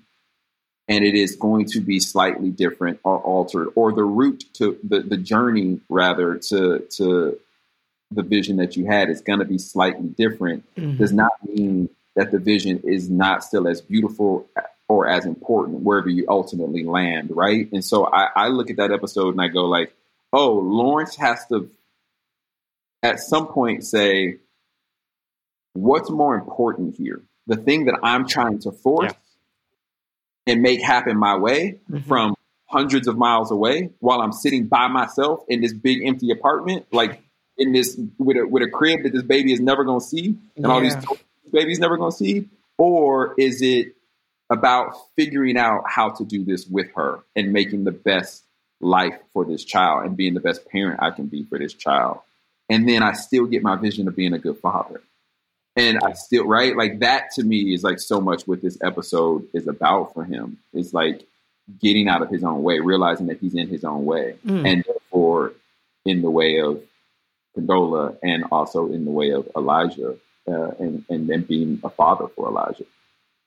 and 0.88 1.04
it 1.04 1.14
is 1.14 1.36
going 1.36 1.66
to 1.66 1.80
be 1.80 2.00
slightly 2.00 2.50
different 2.50 3.00
or 3.04 3.18
altered 3.20 3.68
or 3.74 3.92
the 3.92 4.04
route 4.04 4.44
to 4.54 4.78
the, 4.82 5.00
the 5.00 5.16
journey 5.16 5.80
rather 5.88 6.36
to 6.36 6.80
to 6.90 7.38
the 8.10 8.22
vision 8.22 8.56
that 8.56 8.76
you 8.76 8.84
had 8.84 9.08
is 9.08 9.22
going 9.22 9.38
to 9.38 9.44
be 9.44 9.58
slightly 9.58 10.08
different 10.08 10.64
mm-hmm. 10.76 10.96
does 10.98 11.12
not 11.12 11.32
mean 11.48 11.88
that 12.14 12.30
the 12.30 12.38
vision 12.38 12.80
is 12.84 13.08
not 13.08 13.42
still 13.42 13.66
as 13.66 13.80
beautiful 13.80 14.46
or 14.88 15.08
as 15.08 15.24
important 15.24 15.80
wherever 15.80 16.10
you 16.10 16.26
ultimately 16.28 16.84
land 16.84 17.34
right 17.34 17.70
and 17.72 17.84
so 17.84 18.06
I, 18.06 18.28
I 18.36 18.48
look 18.48 18.70
at 18.70 18.76
that 18.76 18.92
episode 18.92 19.30
and 19.30 19.40
i 19.40 19.48
go 19.48 19.64
like 19.64 19.94
oh 20.32 20.52
lawrence 20.52 21.16
has 21.16 21.46
to 21.46 21.70
at 23.02 23.20
some 23.20 23.46
point 23.46 23.84
say 23.84 24.36
what's 25.74 26.10
more 26.10 26.34
important 26.34 26.96
here? 26.96 27.22
The 27.46 27.56
thing 27.56 27.86
that 27.86 27.98
I'm 28.02 28.26
trying 28.26 28.60
to 28.60 28.72
force 28.72 29.12
yeah. 30.46 30.54
and 30.54 30.62
make 30.62 30.82
happen 30.82 31.16
my 31.18 31.36
way 31.36 31.80
mm-hmm. 31.90 32.08
from 32.08 32.34
hundreds 32.66 33.06
of 33.06 33.18
miles 33.18 33.50
away 33.50 33.90
while 34.00 34.20
I'm 34.20 34.32
sitting 34.32 34.66
by 34.66 34.88
myself 34.88 35.44
in 35.48 35.60
this 35.60 35.72
big 35.72 36.06
empty 36.06 36.30
apartment, 36.30 36.86
like 36.92 37.22
in 37.58 37.72
this 37.72 37.98
with 38.18 38.36
a 38.36 38.46
with 38.46 38.62
a 38.62 38.68
crib 38.68 39.02
that 39.02 39.12
this 39.12 39.22
baby 39.22 39.52
is 39.52 39.60
never 39.60 39.84
gonna 39.84 40.00
see 40.00 40.38
and 40.56 40.64
yeah. 40.64 40.68
all 40.68 40.80
these 40.80 40.96
babies 41.52 41.78
never 41.78 41.96
gonna 41.96 42.12
see? 42.12 42.48
Or 42.78 43.34
is 43.38 43.60
it 43.62 43.94
about 44.50 44.94
figuring 45.16 45.56
out 45.56 45.84
how 45.86 46.10
to 46.10 46.24
do 46.24 46.44
this 46.44 46.66
with 46.66 46.88
her 46.96 47.20
and 47.36 47.52
making 47.52 47.84
the 47.84 47.92
best 47.92 48.44
life 48.80 49.16
for 49.32 49.44
this 49.44 49.64
child 49.64 50.04
and 50.04 50.16
being 50.16 50.34
the 50.34 50.40
best 50.40 50.68
parent 50.68 51.02
I 51.02 51.10
can 51.10 51.26
be 51.26 51.44
for 51.44 51.58
this 51.58 51.74
child? 51.74 52.20
And 52.68 52.88
then 52.88 53.02
I 53.02 53.12
still 53.12 53.46
get 53.46 53.62
my 53.62 53.76
vision 53.76 54.08
of 54.08 54.16
being 54.16 54.32
a 54.32 54.38
good 54.38 54.58
father. 54.58 55.02
And 55.76 55.98
I 56.04 56.12
still, 56.12 56.46
right? 56.46 56.76
Like 56.76 57.00
that 57.00 57.30
to 57.36 57.44
me 57.44 57.72
is 57.72 57.82
like 57.82 57.98
so 57.98 58.20
much 58.20 58.42
what 58.46 58.60
this 58.60 58.76
episode 58.82 59.46
is 59.54 59.66
about 59.66 60.12
for 60.12 60.24
him. 60.24 60.58
It's 60.74 60.92
like 60.92 61.26
getting 61.80 62.08
out 62.08 62.20
of 62.22 62.28
his 62.28 62.44
own 62.44 62.62
way, 62.62 62.80
realizing 62.80 63.26
that 63.28 63.38
he's 63.38 63.54
in 63.54 63.68
his 63.68 63.84
own 63.84 64.04
way, 64.04 64.36
Mm. 64.44 64.66
and 64.70 64.84
therefore 64.84 65.54
in 66.04 66.20
the 66.20 66.30
way 66.30 66.60
of 66.60 66.82
Condola 67.56 68.16
and 68.22 68.44
also 68.50 68.90
in 68.92 69.04
the 69.04 69.10
way 69.10 69.30
of 69.30 69.48
Elijah, 69.56 70.16
uh, 70.48 70.70
and 70.78 71.04
and 71.08 71.28
then 71.28 71.42
being 71.42 71.80
a 71.84 71.90
father 71.90 72.26
for 72.28 72.48
Elijah. 72.48 72.84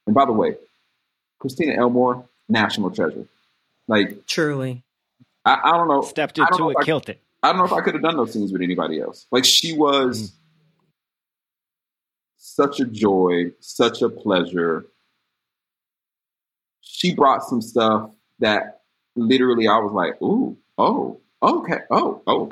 And 0.08 0.16
by 0.16 0.26
the 0.26 0.32
way, 0.34 0.56
Christina 1.40 1.74
Elmore, 1.74 2.26
national 2.50 2.92
treasure. 2.92 3.26
Like 3.88 4.26
Truly. 4.26 4.84
I, 5.44 5.60
I 5.64 5.72
don't 5.78 5.88
know, 5.88 6.02
Stepped 6.02 6.40
into 6.40 6.70
it, 6.72 6.78
I- 6.80 6.84
killed 6.86 7.10
it. 7.10 7.22
I 7.44 7.50
don't 7.50 7.58
know 7.60 7.66
if 7.66 7.74
I 7.74 7.82
could 7.82 7.94
have 7.94 8.02
done 8.02 8.18
those 8.18 8.34
scenes 8.34 8.52
with 8.52 8.64
anybody 8.64 9.00
else. 9.00 9.28
Like 9.32 9.46
she 9.46 9.74
was 9.74 10.34
such 12.56 12.80
a 12.80 12.86
joy, 12.86 13.52
such 13.60 14.02
a 14.02 14.10
pleasure. 14.10 14.86
She 16.82 17.14
brought 17.14 17.44
some 17.44 17.62
stuff 17.62 18.12
that 18.40 18.82
literally 19.16 19.68
I 19.68 19.78
was 19.80 19.92
like, 19.92 20.22
ooh, 20.22 20.58
oh, 20.78 21.20
okay, 21.44 21.80
oh, 21.92 22.22
oh. 22.26 22.50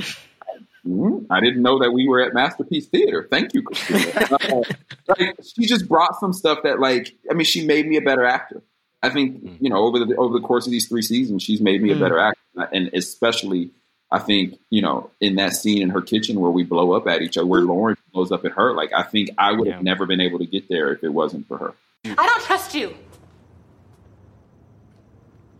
Mm, 0.85 1.27
I 1.29 1.39
didn't 1.39 1.61
know 1.61 1.79
that 1.79 1.91
we 1.91 2.09
were 2.09 2.19
at 2.19 2.33
Masterpiece 2.33 2.87
Theater. 2.87 3.25
Thank 3.31 3.53
you, 3.53 3.61
Christina. 3.63 4.27
Uh, 4.43 4.63
like 5.07 5.35
she 5.43 5.65
just 5.65 5.87
brought 5.87 6.19
some 6.19 6.33
stuff 6.33 6.59
that, 6.63 6.79
like, 6.79 7.15
I 7.29 7.33
mean, 7.33 7.45
she 7.45 7.65
made 7.65 7.87
me 7.87 7.95
a 7.97 8.01
better 8.01 8.25
actor. 8.25 8.61
I 9.01 9.09
think 9.09 9.41
you 9.59 9.69
know 9.69 9.77
over 9.77 9.99
the 9.99 10.15
over 10.15 10.33
the 10.37 10.45
course 10.45 10.65
of 10.65 10.71
these 10.71 10.87
three 10.87 11.01
seasons, 11.01 11.43
she's 11.43 11.59
made 11.61 11.81
me 11.81 11.91
a 11.91 11.95
Mm. 11.95 11.99
better 11.99 12.19
actor, 12.19 12.69
and 12.73 12.89
especially 12.93 13.71
I 14.13 14.19
think 14.19 14.59
you 14.69 14.81
know 14.81 15.09
in 15.19 15.35
that 15.35 15.53
scene 15.53 15.81
in 15.81 15.89
her 15.89 16.01
kitchen 16.01 16.39
where 16.39 16.51
we 16.51 16.63
blow 16.63 16.93
up 16.93 17.07
at 17.07 17.23
each 17.23 17.35
other, 17.35 17.47
where 17.47 17.61
mm-hmm. 17.61 17.71
Lauren 17.71 17.97
blows 18.13 18.31
up 18.31 18.45
at 18.45 18.51
her. 18.51 18.73
Like 18.75 18.93
I 18.95 19.01
think 19.01 19.31
I 19.39 19.51
would 19.51 19.67
have 19.67 19.77
Yeah. 19.77 19.91
never 19.91 20.05
been 20.05 20.21
able 20.21 20.37
to 20.39 20.45
get 20.45 20.69
there 20.69 20.93
if 20.93 21.03
it 21.03 21.09
wasn't 21.09 21.47
for 21.47 21.57
her. 21.57 21.73
Mm. 22.05 22.15
I 22.19 22.27
don't 22.27 22.43
trust 22.43 22.75
you. 22.75 22.95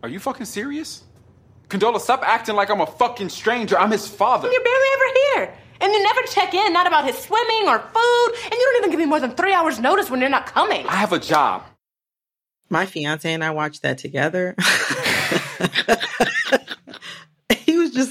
Are 0.04 0.08
you 0.08 0.20
fucking 0.20 0.46
serious? 0.46 1.02
Condola, 1.68 1.98
stop 1.98 2.22
acting 2.24 2.54
like 2.54 2.70
I'm 2.70 2.80
a 2.80 2.86
fucking 2.86 3.30
stranger. 3.30 3.76
I'm 3.76 3.90
his 3.90 4.06
father. 4.06 4.50
You're 4.50 4.62
barely 4.62 4.86
ever 4.94 5.04
here. 5.16 5.54
And 5.80 5.92
you 5.92 6.02
never 6.02 6.22
check 6.22 6.54
in, 6.54 6.72
not 6.72 6.86
about 6.86 7.04
his 7.04 7.18
swimming 7.18 7.66
or 7.66 7.78
food. 7.78 8.32
And 8.44 8.52
you 8.52 8.60
don't 8.60 8.76
even 8.78 8.90
give 8.90 9.00
me 9.00 9.06
more 9.06 9.18
than 9.18 9.32
three 9.32 9.52
hours' 9.52 9.80
notice 9.80 10.10
when 10.10 10.20
you're 10.20 10.28
not 10.30 10.46
coming. 10.46 10.86
I 10.86 10.96
have 10.96 11.12
a 11.12 11.18
job. 11.18 11.64
My 12.68 12.86
fiance 12.86 13.32
and 13.32 13.42
I 13.42 13.50
watched 13.50 13.82
that 13.82 13.98
together. 13.98 14.54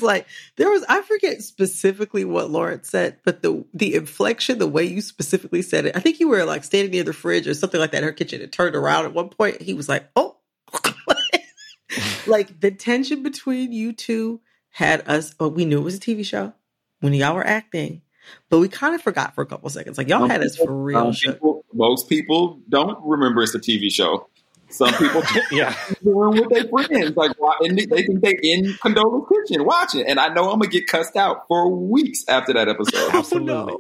he 0.03 0.07
was 0.07 0.23
just 0.23 0.25
like, 0.25 0.27
there 0.57 0.69
was, 0.69 0.83
I 0.89 1.01
forget 1.01 1.41
specifically 1.41 2.25
what 2.25 2.49
Lawrence 2.49 2.89
said, 2.89 3.17
but 3.23 3.41
the 3.41 3.65
the 3.73 3.95
inflection, 3.95 4.59
the 4.59 4.67
way 4.67 4.83
you 4.85 5.01
specifically 5.01 5.61
said 5.61 5.85
it, 5.85 5.95
I 5.95 5.99
think 5.99 6.19
you 6.19 6.29
were 6.29 6.43
like 6.45 6.63
standing 6.63 6.91
near 6.91 7.03
the 7.03 7.13
fridge 7.13 7.47
or 7.47 7.53
something 7.53 7.79
like 7.79 7.91
that 7.91 7.99
in 7.99 8.03
her 8.03 8.11
kitchen 8.11 8.41
and 8.41 8.51
turned 8.51 8.75
around 8.75 9.05
at 9.05 9.13
one 9.13 9.29
point. 9.29 9.61
He 9.61 9.73
was 9.73 9.89
like, 9.89 10.09
oh, 10.15 10.37
like 12.27 12.59
the 12.59 12.71
tension 12.71 13.23
between 13.23 13.71
you 13.71 13.93
two 13.93 14.41
had 14.69 15.07
us, 15.07 15.35
oh, 15.39 15.47
we 15.47 15.65
knew 15.65 15.79
it 15.79 15.83
was 15.83 15.97
a 15.97 15.99
TV 15.99 16.25
show 16.25 16.53
when 17.01 17.13
y'all 17.13 17.35
were 17.35 17.45
acting, 17.45 18.01
but 18.49 18.59
we 18.59 18.67
kind 18.67 18.95
of 18.95 19.01
forgot 19.01 19.35
for 19.35 19.41
a 19.41 19.45
couple 19.45 19.69
seconds. 19.69 19.97
Like 19.97 20.09
y'all 20.09 20.21
Some 20.21 20.29
had 20.29 20.41
us 20.43 20.55
for 20.55 20.71
real. 20.71 21.13
people- 21.13 21.65
most 21.73 22.09
people 22.09 22.59
don't 22.69 22.97
remember 23.03 23.43
it's 23.43 23.55
a 23.55 23.59
TV 23.59 23.91
show. 23.91 24.27
Some 24.74 24.93
people 24.95 25.24
Yeah. 25.51 25.76
doing 26.03 26.32
with 26.41 26.49
their 26.49 26.67
friends, 26.67 27.15
like 27.15 27.32
why- 27.38 27.57
and 27.61 27.78
they 27.78 27.86
they 27.86 28.03
think 28.03 28.21
they 28.21 28.36
in 28.41 28.74
Condola's 28.84 29.28
kitchen 29.30 29.65
watching, 29.65 30.05
and 30.07 30.19
I 30.19 30.28
know 30.34 30.51
I'm 30.51 30.59
gonna 30.59 30.67
get 30.67 30.88
cussed 30.88 31.15
out 31.15 31.47
for 31.47 31.69
weeks 31.69 32.24
after 32.28 32.53
that 32.53 32.67
episode. 32.67 33.09
Absolutely. 33.13 33.76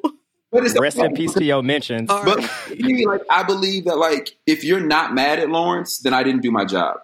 But 0.51 0.65
it's 0.65 0.79
Rest 0.79 0.99
in 0.99 1.13
peace 1.15 1.33
to 1.33 1.43
your 1.43 1.63
mentions. 1.63 2.07
But 2.07 2.25
right. 2.37 2.43
for 2.49 2.75
me, 2.75 3.05
like 3.07 3.21
I 3.29 3.41
believe 3.43 3.85
that 3.85 3.97
like 3.97 4.35
if 4.45 4.63
you're 4.63 4.79
not 4.85 5.13
mad 5.13 5.39
at 5.39 5.49
Lawrence, 5.49 5.97
then 5.99 6.13
I 6.13 6.21
didn't 6.23 6.41
do 6.41 6.51
my 6.51 6.63
job. 6.65 6.97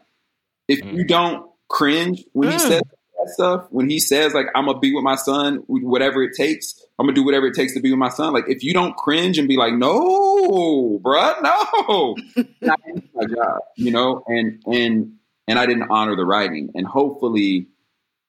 If 0.68 0.86
you 0.86 1.04
don't 1.04 1.50
cringe 1.68 2.24
when 2.34 2.50
he 2.52 2.58
Mm. 2.58 2.60
says 2.60 2.82
that 3.24 3.32
stuff, 3.32 3.68
when 3.70 3.90
he 3.90 4.00
says 4.00 4.34
like 4.34 4.48
I'm 4.56 4.66
gonna 4.66 4.80
be 4.80 4.94
with 4.94 5.04
my 5.04 5.16
son, 5.16 5.64
whatever 5.68 6.24
it 6.24 6.36
takes, 6.36 6.86
I'm 6.98 7.06
gonna 7.06 7.16
do 7.16 7.24
whatever 7.24 7.48
it 7.48 7.56
takes 7.56 7.74
to 7.74 7.82
be 7.82 7.92
with 7.92 8.00
my 8.00 8.10
son. 8.10 8.34
Like 8.34 8.46
if 8.48 8.64
you 8.64 8.74
don't 8.74 8.96
cringe 8.96 9.38
and 9.38 9.48
be 9.48 9.58
like, 9.58 9.74
no, 9.74 11.00
bruh, 11.04 11.42
no, 11.42 12.16
didn't 12.36 13.10
my 13.14 13.26
job, 13.26 13.60
you 13.76 13.92
know, 13.92 14.24
and 14.28 14.62
and 14.66 15.14
and 15.48 15.60
I 15.60 15.66
didn't 15.66 15.88
honor 15.90 16.16
the 16.16 16.26
writing, 16.26 16.72
and 16.76 16.86
hopefully, 16.86 17.68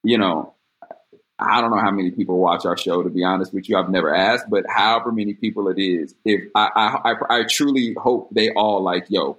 you 0.02 0.18
know. 0.18 0.54
I 1.42 1.62
don't 1.62 1.70
know 1.70 1.80
how 1.80 1.90
many 1.90 2.10
people 2.10 2.38
watch 2.38 2.66
our 2.66 2.76
show. 2.76 3.02
To 3.02 3.08
be 3.08 3.24
honest 3.24 3.54
with 3.54 3.66
you, 3.66 3.78
I've 3.78 3.88
never 3.88 4.14
asked, 4.14 4.50
but 4.50 4.66
however 4.68 5.10
many 5.10 5.32
people 5.32 5.68
it 5.68 5.78
is, 5.78 6.14
if 6.22 6.42
I, 6.54 6.68
I, 6.76 7.12
I, 7.12 7.38
I 7.38 7.44
truly 7.44 7.96
hope 7.98 8.28
they 8.30 8.50
all 8.50 8.82
like, 8.82 9.06
yo, 9.08 9.38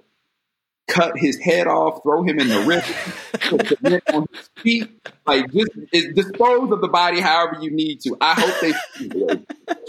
cut 0.88 1.16
his 1.16 1.38
head 1.38 1.66
off, 1.66 2.02
throw 2.02 2.22
him 2.22 2.38
in 2.38 2.48
the 2.48 2.60
river, 2.60 4.04
on 4.14 4.26
his 4.32 4.50
feet, 4.58 4.90
like 5.26 5.50
just 5.52 5.70
it, 5.92 6.14
dispose 6.14 6.70
of 6.70 6.80
the 6.80 6.88
body 6.88 7.20
however 7.20 7.58
you 7.60 7.70
need 7.70 8.00
to. 8.00 8.16
I 8.20 8.34
hope 8.34 8.60
they 8.60 8.72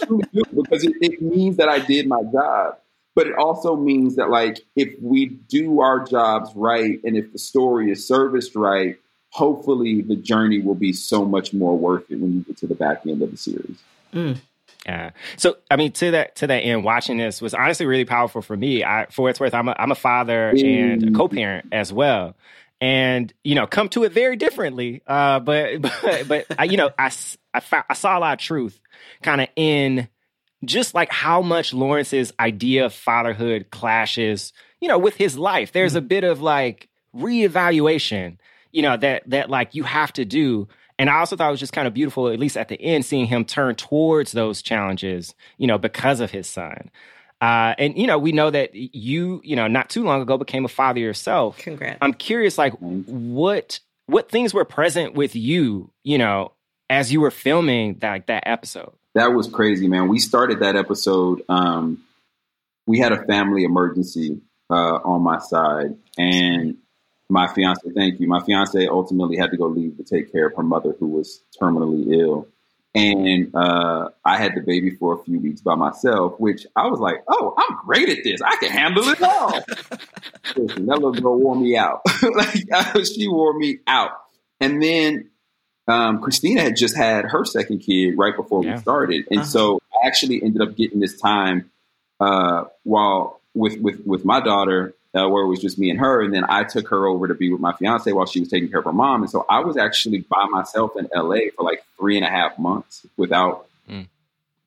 truly 0.06 0.26
do 0.34 0.44
because 0.56 0.84
it, 0.84 0.94
it 1.02 1.22
means 1.22 1.58
that 1.58 1.70
I 1.70 1.80
did 1.80 2.08
my 2.08 2.24
job. 2.32 2.78
But 3.16 3.28
it 3.28 3.36
also 3.38 3.76
means 3.76 4.16
that 4.16 4.30
like 4.30 4.60
if 4.76 4.96
we 5.00 5.28
do 5.28 5.82
our 5.82 6.04
jobs 6.04 6.50
right 6.56 7.00
and 7.04 7.16
if 7.16 7.32
the 7.32 7.38
story 7.38 7.92
is 7.92 8.08
serviced 8.08 8.56
right, 8.56 8.98
hopefully 9.30 10.02
the 10.02 10.16
journey 10.16 10.60
will 10.60 10.76
be 10.76 10.94
so 10.94 11.24
much 11.26 11.54
more 11.54 11.78
worth 11.78 12.10
it 12.10 12.20
when 12.20 12.34
you 12.34 12.42
get 12.42 12.58
to 12.58 12.68
the 12.68 12.76
back 12.76 13.06
end 13.06 13.22
of 13.22 13.30
the 13.30 13.38
series. 13.38 13.78
Mm. 14.14 14.40
Yeah. 14.86 15.12
So 15.38 15.58
I 15.72 15.78
mean, 15.78 15.92
to 15.94 16.12
that 16.12 16.36
to 16.38 16.48
that 16.48 16.60
end, 16.60 16.84
watching 16.84 17.18
this 17.18 17.42
was 17.42 17.54
honestly 17.54 17.86
really 17.86 18.06
powerful 18.06 18.42
for 18.42 18.56
me. 18.58 18.84
I, 18.84 19.08
for 19.10 19.30
its 19.30 19.40
worth, 19.40 19.54
I'm 19.54 19.70
a, 19.70 19.76
I'm 19.78 19.92
a 19.92 19.96
father 19.96 20.50
and 20.50 21.04
a 21.04 21.08
Mm. 21.08 21.16
co-parent 21.16 21.68
as 21.72 21.94
well, 21.94 22.36
and 22.82 23.32
you 23.46 23.56
know, 23.56 23.66
come 23.66 23.88
to 23.90 24.04
it 24.04 24.12
very 24.12 24.36
differently. 24.36 25.02
Uh, 25.08 25.40
but 25.40 25.82
but 25.82 26.28
but 26.28 26.46
I, 26.60 26.66
you 26.66 26.76
know, 26.78 26.90
I 27.00 27.12
I, 27.54 27.60
found, 27.62 27.86
I 27.90 27.94
saw 27.94 28.18
a 28.18 28.20
lot 28.20 28.34
of 28.34 28.40
truth 28.40 28.80
kind 29.22 29.40
of 29.40 29.48
in 29.56 30.10
just 30.66 30.94
like 30.94 31.12
how 31.12 31.42
much 31.42 31.74
Lawrence's 31.74 32.34
idea 32.40 32.86
of 32.86 32.94
fatherhood 32.94 33.68
clashes, 33.70 34.54
you 34.82 34.88
know, 34.88 34.98
with 34.98 35.16
his 35.16 35.38
life. 35.38 35.72
There's 35.72 35.96
a 35.96 36.02
bit 36.02 36.24
of 36.24 36.42
like 36.42 36.90
reevaluation, 37.16 38.38
you 38.72 38.82
know, 38.82 38.98
that 38.98 39.24
that 39.30 39.50
like 39.50 39.76
you 39.76 39.84
have 39.84 40.12
to 40.14 40.26
do. 40.26 40.68
And 41.04 41.10
I 41.10 41.20
also 41.20 41.36
thought 41.36 41.50
it 41.50 41.52
was 41.52 41.60
just 41.60 41.74
kind 41.74 41.86
of 41.86 41.94
beautiful, 41.94 42.30
at 42.30 42.40
least 42.40 42.56
at 42.56 42.70
the 42.70 42.82
end, 42.82 43.04
seeing 43.04 43.26
him 43.26 43.44
turn 43.44 43.76
towards 43.76 44.32
those 44.32 44.62
challenges, 44.62 45.36
you 45.58 45.68
know, 45.68 45.78
because 45.78 46.22
of 46.22 46.32
his 46.32 46.48
son. 46.48 46.90
Uh, 47.42 47.76
and 47.78 47.98
you 47.98 48.08
know, 48.08 48.18
we 48.18 48.32
know 48.32 48.50
that 48.50 48.74
you, 48.74 49.42
you 49.44 49.58
know, 49.58 49.68
not 49.68 49.90
too 49.90 50.06
long 50.06 50.22
ago 50.22 50.38
became 50.38 50.64
a 50.64 50.70
father 50.70 51.02
yourself. 51.02 51.58
Congrats. 51.58 51.98
I'm 52.02 52.14
curious, 52.14 52.58
like, 52.58 52.72
what 52.80 53.82
what 54.06 54.32
things 54.32 54.54
were 54.54 54.64
present 54.64 55.14
with 55.14 55.36
you, 55.36 55.92
you 56.06 56.18
know, 56.18 56.54
as 56.90 57.12
you 57.12 57.20
were 57.20 57.32
filming 57.32 57.96
that 57.96 58.28
that 58.28 58.44
episode. 58.46 58.94
That 59.14 59.34
was 59.34 59.50
crazy, 59.50 59.90
man. 59.90 60.08
We 60.08 60.20
started 60.20 60.62
that 60.62 60.78
episode. 60.78 61.44
Um, 61.50 62.02
we 62.88 63.00
had 63.00 63.12
a 63.12 63.26
family 63.26 63.66
emergency 63.66 64.40
uh, 64.70 65.00
on 65.04 65.22
my 65.22 65.40
side, 65.40 65.98
and 66.18 66.78
my 67.34 67.48
fiance. 67.54 67.82
Thank 67.94 68.20
you. 68.20 68.28
My 68.28 68.40
fiance 68.42 68.88
ultimately 68.88 69.36
had 69.38 69.52
to 69.52 69.58
go 69.58 69.66
leave 69.68 69.98
to 69.98 70.04
take 70.04 70.32
care 70.32 70.48
of 70.48 70.56
her 70.56 70.64
mother, 70.64 70.96
who 71.00 71.08
was 71.08 71.44
terminally 71.60 72.14
ill, 72.22 72.48
and 72.96 73.54
uh, 73.56 74.10
I 74.24 74.38
had 74.38 74.54
the 74.56 74.62
baby 74.62 74.92
for 74.92 75.20
a 75.20 75.24
few 75.24 75.40
weeks 75.40 75.62
by 75.62 75.76
myself. 75.76 76.40
Which 76.40 76.66
I 76.76 76.88
was 76.88 77.00
like, 77.00 77.24
"Oh, 77.28 77.54
I'm 77.58 77.78
great 77.86 78.08
at 78.10 78.24
this. 78.24 78.40
I 78.42 78.56
can 78.58 78.72
handle 78.72 79.04
it 79.10 79.22
all." 79.22 79.52
Listen, 80.56 80.86
that 80.86 80.96
little 80.96 81.14
girl 81.14 81.38
wore 81.40 81.56
me 81.56 81.76
out. 81.76 82.02
like 82.36 83.06
she 83.06 83.28
wore 83.28 83.58
me 83.58 83.80
out, 83.88 84.12
and 84.62 84.82
then 84.82 85.30
um, 85.88 86.22
Christina 86.22 86.62
had 86.62 86.76
just 86.78 86.96
had 86.96 87.26
her 87.26 87.44
second 87.46 87.80
kid 87.80 88.18
right 88.18 88.36
before 88.36 88.64
Yeah. 88.64 88.76
we 88.76 88.82
started, 88.82 89.26
and 89.32 89.40
Uh-huh. 89.42 89.48
so 89.50 89.80
I 89.92 90.08
actually 90.08 90.42
ended 90.44 90.62
up 90.62 90.76
getting 90.78 91.00
this 91.00 91.20
time 91.20 91.72
uh, 92.20 92.66
while 92.84 93.42
with 93.56 93.80
with 93.82 94.06
with 94.06 94.24
my 94.24 94.40
daughter, 94.40 94.94
uh, 95.16 95.28
where 95.30 95.44
it 95.44 95.48
was 95.48 95.60
just 95.60 95.78
me 95.78 95.90
and 95.90 96.00
her, 96.00 96.22
and 96.22 96.34
then 96.34 96.44
I 96.50 96.64
took 96.64 96.88
her 96.90 97.06
over 97.08 97.28
to 97.28 97.34
be 97.36 97.52
with 97.52 97.62
my 97.62 97.74
fiance 97.74 98.12
while 98.12 98.26
she 98.26 98.40
was 98.40 98.50
taking 98.50 98.70
care 98.70 98.80
of 98.80 98.86
her 98.86 98.94
mom, 98.94 99.22
and 99.22 99.30
so 99.30 99.46
I 99.50 99.60
was 99.60 99.78
actually 99.78 100.20
by 100.30 100.46
myself 100.50 100.92
in 100.98 101.08
LA 101.16 101.50
for 101.56 101.64
like 101.64 101.84
three 102.00 102.16
and 102.18 102.26
a 102.26 102.30
half 102.30 102.58
months 102.60 103.06
without 103.18 103.68
Mm. 103.90 104.08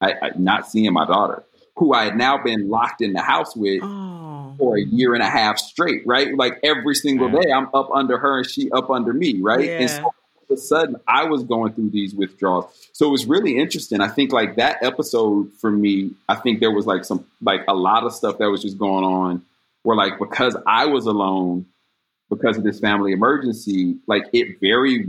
I, 0.00 0.12
I 0.12 0.30
not 0.36 0.68
seeing 0.68 0.92
my 0.92 1.06
daughter, 1.06 1.42
who 1.76 1.94
I 1.94 2.04
had 2.04 2.16
now 2.18 2.36
been 2.42 2.68
locked 2.68 3.00
in 3.00 3.14
the 3.14 3.22
house 3.22 3.56
with 3.56 3.80
Oh. 3.82 4.54
for 4.58 4.76
a 4.76 4.82
year 4.82 5.14
and 5.14 5.22
a 5.22 5.28
half 5.30 5.58
straight, 5.58 6.06
right? 6.06 6.36
Like 6.36 6.60
every 6.62 6.94
single 6.94 7.30
Yeah. 7.32 7.40
day, 7.40 7.50
I'm 7.50 7.68
up 7.72 7.88
under 7.94 8.18
her 8.18 8.38
and 8.40 8.46
she 8.48 8.70
up 8.72 8.90
under 8.90 9.12
me, 9.14 9.40
right? 9.40 9.68
And 9.70 9.88
so 9.90 10.02
all 10.04 10.14
of 10.50 10.50
a 10.50 10.56
sudden, 10.60 10.96
I 11.08 11.24
was 11.24 11.42
going 11.44 11.72
through 11.72 11.90
these 11.90 12.14
withdrawals. 12.14 12.66
So 12.92 13.06
it 13.06 13.10
was 13.10 13.24
really 13.26 13.56
interesting. 13.58 14.02
I 14.02 14.08
think 14.08 14.32
like 14.32 14.56
that 14.56 14.82
episode 14.82 15.50
for 15.54 15.70
me, 15.70 16.10
I 16.28 16.34
think 16.34 16.60
there 16.60 16.70
was 16.72 16.86
like 16.86 17.04
some 17.06 17.24
like 17.40 17.64
a 17.66 17.74
lot 17.74 18.04
of 18.04 18.12
stuff 18.12 18.36
that 18.36 18.50
was 18.50 18.60
just 18.60 18.76
going 18.78 19.04
on 19.04 19.42
where 19.86 19.96
like 19.96 20.18
because 20.18 20.56
I 20.66 20.86
was 20.86 21.06
alone 21.06 21.66
because 22.28 22.58
of 22.58 22.64
this 22.64 22.80
family 22.80 23.12
emergency, 23.12 23.96
like 24.08 24.24
it 24.32 24.58
very 24.60 25.06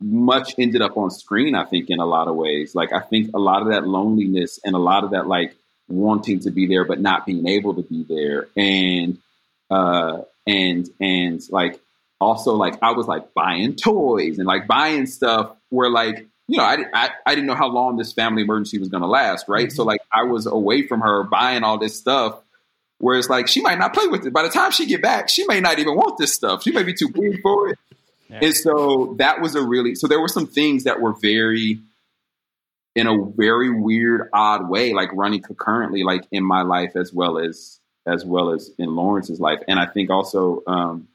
much 0.00 0.54
ended 0.56 0.82
up 0.82 0.96
on 0.96 1.10
screen. 1.10 1.56
I 1.56 1.64
think 1.64 1.90
in 1.90 1.98
a 1.98 2.06
lot 2.06 2.28
of 2.28 2.36
ways, 2.36 2.76
like 2.76 2.92
I 2.92 3.00
think 3.00 3.32
a 3.34 3.40
lot 3.40 3.62
of 3.62 3.70
that 3.70 3.88
loneliness 3.88 4.60
and 4.64 4.76
a 4.76 4.78
lot 4.78 5.02
of 5.02 5.10
that 5.10 5.26
like 5.26 5.56
wanting 5.88 6.38
to 6.40 6.52
be 6.52 6.66
there 6.68 6.84
but 6.84 7.00
not 7.00 7.26
being 7.26 7.48
able 7.48 7.74
to 7.74 7.82
be 7.82 8.04
there, 8.04 8.46
and 8.56 9.18
uh, 9.68 10.18
and 10.46 10.88
and 11.00 11.42
like 11.50 11.80
also 12.20 12.54
like 12.54 12.78
I 12.80 12.92
was 12.92 13.08
like 13.08 13.34
buying 13.34 13.74
toys 13.74 14.38
and 14.38 14.46
like 14.46 14.68
buying 14.68 15.06
stuff 15.06 15.56
where 15.70 15.90
like 15.90 16.24
you 16.46 16.58
know 16.58 16.64
I, 16.64 16.84
I, 16.94 17.10
I 17.26 17.34
didn't 17.34 17.48
know 17.48 17.56
how 17.56 17.68
long 17.68 17.96
this 17.96 18.12
family 18.12 18.42
emergency 18.42 18.78
was 18.78 18.90
going 18.90 19.02
to 19.02 19.08
last 19.08 19.48
right 19.48 19.66
mm-hmm. 19.66 19.74
so 19.74 19.82
like 19.82 20.00
I 20.12 20.22
was 20.22 20.46
away 20.46 20.86
from 20.86 21.00
her 21.00 21.24
buying 21.24 21.64
all 21.64 21.78
this 21.78 21.98
stuff 21.98 22.40
where 22.98 23.18
it's 23.18 23.28
like 23.28 23.48
she 23.48 23.60
might 23.60 23.78
not 23.78 23.94
play 23.94 24.06
with 24.06 24.26
it 24.26 24.32
by 24.32 24.42
the 24.42 24.48
time 24.48 24.70
she 24.70 24.86
get 24.86 25.02
back 25.02 25.28
she 25.28 25.46
may 25.46 25.60
not 25.60 25.78
even 25.78 25.94
want 25.94 26.18
this 26.18 26.32
stuff 26.32 26.62
she 26.62 26.72
may 26.72 26.82
be 26.82 26.94
too 26.94 27.08
big 27.08 27.40
for 27.42 27.68
it 27.68 27.78
yeah. 28.28 28.40
and 28.42 28.54
so 28.54 29.14
that 29.18 29.40
was 29.40 29.54
a 29.54 29.62
really 29.62 29.94
so 29.94 30.06
there 30.06 30.20
were 30.20 30.28
some 30.28 30.46
things 30.46 30.84
that 30.84 31.00
were 31.00 31.12
very 31.12 31.80
in 32.94 33.06
a 33.06 33.24
very 33.36 33.70
weird 33.70 34.28
odd 34.32 34.68
way 34.68 34.92
like 34.92 35.10
running 35.12 35.42
concurrently 35.42 36.02
like 36.02 36.24
in 36.32 36.44
my 36.44 36.62
life 36.62 36.96
as 36.96 37.12
well 37.12 37.38
as 37.38 37.78
as 38.06 38.24
well 38.24 38.50
as 38.50 38.70
in 38.78 38.94
Lawrence's 38.96 39.40
life 39.40 39.60
and 39.68 39.78
I 39.78 39.86
think 39.86 40.10
also 40.10 40.62
um 40.66 41.08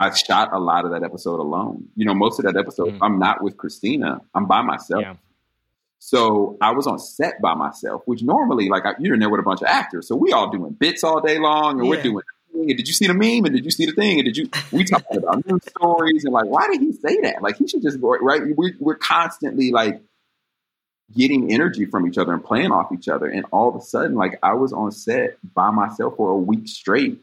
I 0.00 0.10
shot 0.14 0.48
a 0.54 0.58
lot 0.58 0.86
of 0.86 0.92
that 0.92 1.02
episode 1.02 1.40
alone. 1.40 1.88
You 1.94 2.06
know, 2.06 2.14
most 2.14 2.38
of 2.38 2.46
that 2.46 2.56
episode, 2.56 2.88
mm-hmm. 2.88 3.02
I'm 3.02 3.18
not 3.18 3.42
with 3.42 3.58
Christina. 3.58 4.22
I'm 4.34 4.46
by 4.46 4.62
myself. 4.62 5.02
Yeah. 5.02 5.16
So 6.00 6.56
I 6.60 6.72
was 6.72 6.86
on 6.86 6.98
set 6.98 7.40
by 7.40 7.54
myself, 7.54 8.02
which 8.06 8.22
normally, 8.22 8.68
like, 8.68 8.84
I, 8.84 8.94
you're 8.98 9.14
in 9.14 9.20
there 9.20 9.30
with 9.30 9.40
a 9.40 9.44
bunch 9.44 9.60
of 9.60 9.68
actors. 9.68 10.08
So 10.08 10.16
we 10.16 10.32
all 10.32 10.50
doing 10.50 10.72
bits 10.72 11.04
all 11.04 11.20
day 11.20 11.38
long, 11.38 11.78
and 11.78 11.84
yeah. 11.84 11.90
we're 11.90 12.02
doing. 12.02 12.24
And 12.52 12.68
did 12.68 12.88
you 12.88 12.94
see 12.94 13.06
the 13.06 13.14
meme? 13.14 13.44
And 13.44 13.54
did 13.54 13.64
you 13.64 13.70
see 13.70 13.86
the 13.86 13.92
thing? 13.92 14.18
And 14.18 14.24
did 14.24 14.36
you? 14.36 14.50
We 14.72 14.84
talking 14.84 15.18
about 15.18 15.46
news 15.46 15.62
stories 15.68 16.24
and 16.24 16.32
like, 16.32 16.46
why 16.46 16.68
did 16.68 16.80
he 16.80 16.92
say 16.92 17.20
that? 17.20 17.42
Like, 17.42 17.56
he 17.56 17.68
should 17.68 17.82
just 17.82 18.00
go 18.00 18.16
right. 18.16 18.42
We're, 18.56 18.72
we're 18.80 18.96
constantly 18.96 19.70
like 19.70 20.02
getting 21.14 21.52
energy 21.52 21.84
from 21.86 22.08
each 22.08 22.18
other 22.18 22.32
and 22.32 22.44
playing 22.44 22.72
off 22.72 22.92
each 22.92 23.08
other. 23.08 23.26
And 23.28 23.44
all 23.52 23.68
of 23.68 23.76
a 23.76 23.80
sudden, 23.80 24.14
like, 24.16 24.38
I 24.42 24.54
was 24.54 24.72
on 24.72 24.90
set 24.90 25.36
by 25.54 25.70
myself 25.70 26.16
for 26.16 26.30
a 26.30 26.36
week 26.36 26.66
straight 26.66 27.20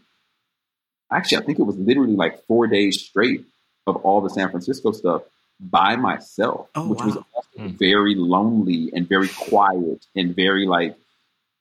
actually, 1.12 1.38
I 1.38 1.42
think 1.42 1.60
it 1.60 1.64
was 1.64 1.78
literally 1.78 2.16
like 2.16 2.46
four 2.46 2.68
days 2.68 3.02
straight 3.02 3.46
of 3.86 3.98
all 3.98 4.22
the 4.22 4.30
San 4.30 4.50
Francisco 4.50 4.92
stuff 4.92 5.24
by 5.60 5.96
myself, 5.96 6.70
oh, 6.76 6.88
which 6.88 7.00
wow. 7.00 7.06
was 7.06 7.18
also 7.34 7.60
mm. 7.60 7.78
very 7.78 8.16
lonely 8.16 8.92
and 8.94 9.08
very 9.08 9.28
quiet 9.28 10.06
and 10.16 10.36
very 10.36 10.68
like, 10.68 10.96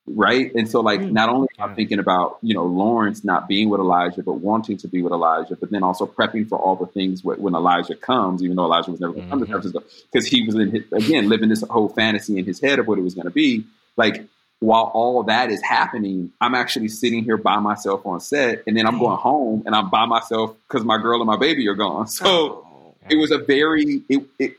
right? 0.06 0.54
And 0.54 0.68
so, 0.68 0.80
like, 0.80 1.00
mm. 1.00 1.12
not 1.12 1.28
only 1.28 1.48
am 1.58 1.70
I 1.70 1.74
thinking 1.74 1.98
about, 1.98 2.38
you 2.42 2.54
know, 2.54 2.64
Lawrence 2.64 3.24
not 3.24 3.48
being 3.48 3.70
with 3.70 3.80
Elijah, 3.80 4.22
but 4.22 4.34
wanting 4.34 4.76
to 4.78 4.88
be 4.88 5.02
with 5.02 5.12
Elijah, 5.12 5.56
but 5.56 5.70
then 5.70 5.82
also 5.82 6.06
prepping 6.06 6.48
for 6.48 6.58
all 6.58 6.76
the 6.76 6.86
things 6.86 7.24
when 7.24 7.54
Elijah 7.54 7.94
comes, 7.94 8.42
even 8.42 8.56
though 8.56 8.64
Elijah 8.64 8.90
was 8.90 9.00
never 9.00 9.14
going 9.14 9.24
to 9.24 9.30
come 9.30 9.62
to 9.62 9.70
San 9.70 9.82
because 10.12 10.26
he 10.26 10.44
was, 10.44 10.54
in 10.56 10.70
his, 10.70 10.84
again, 10.92 11.28
living 11.28 11.48
this 11.48 11.62
whole 11.62 11.88
fantasy 11.88 12.38
in 12.38 12.44
his 12.44 12.60
head 12.60 12.78
of 12.78 12.86
what 12.86 12.98
it 12.98 13.02
was 13.02 13.14
going 13.14 13.26
to 13.26 13.32
be. 13.32 13.64
Like, 13.96 14.26
while 14.60 14.90
all 14.94 15.22
that 15.24 15.50
is 15.50 15.62
happening, 15.62 16.32
I'm 16.40 16.54
actually 16.54 16.88
sitting 16.88 17.24
here 17.24 17.36
by 17.36 17.58
myself 17.58 18.04
on 18.06 18.20
set, 18.20 18.62
and 18.66 18.76
then 18.76 18.86
I'm 18.86 18.98
going 18.98 19.18
home 19.18 19.62
and 19.66 19.74
I'm 19.74 19.90
by 19.90 20.06
myself 20.06 20.54
because 20.66 20.84
my 20.84 20.98
girl 20.98 21.20
and 21.20 21.26
my 21.26 21.36
baby 21.36 21.68
are 21.68 21.74
gone. 21.74 22.06
So 22.16 22.26
oh, 22.26 22.65
it 23.08 23.16
was 23.16 23.30
a 23.30 23.38
very 23.38 24.02
it, 24.08 24.26
it 24.38 24.56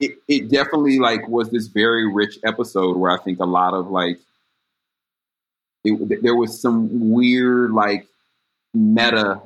it 0.00 0.18
it 0.28 0.50
definitely 0.50 0.98
like 0.98 1.28
was 1.28 1.50
this 1.50 1.68
very 1.68 2.12
rich 2.12 2.38
episode 2.44 2.96
where 2.96 3.10
I 3.10 3.18
think 3.18 3.40
a 3.40 3.44
lot 3.44 3.74
of 3.74 3.90
like 3.90 4.18
it, 5.84 6.22
there 6.22 6.36
was 6.36 6.60
some 6.60 7.10
weird 7.10 7.72
like 7.72 8.06
meta 8.74 9.40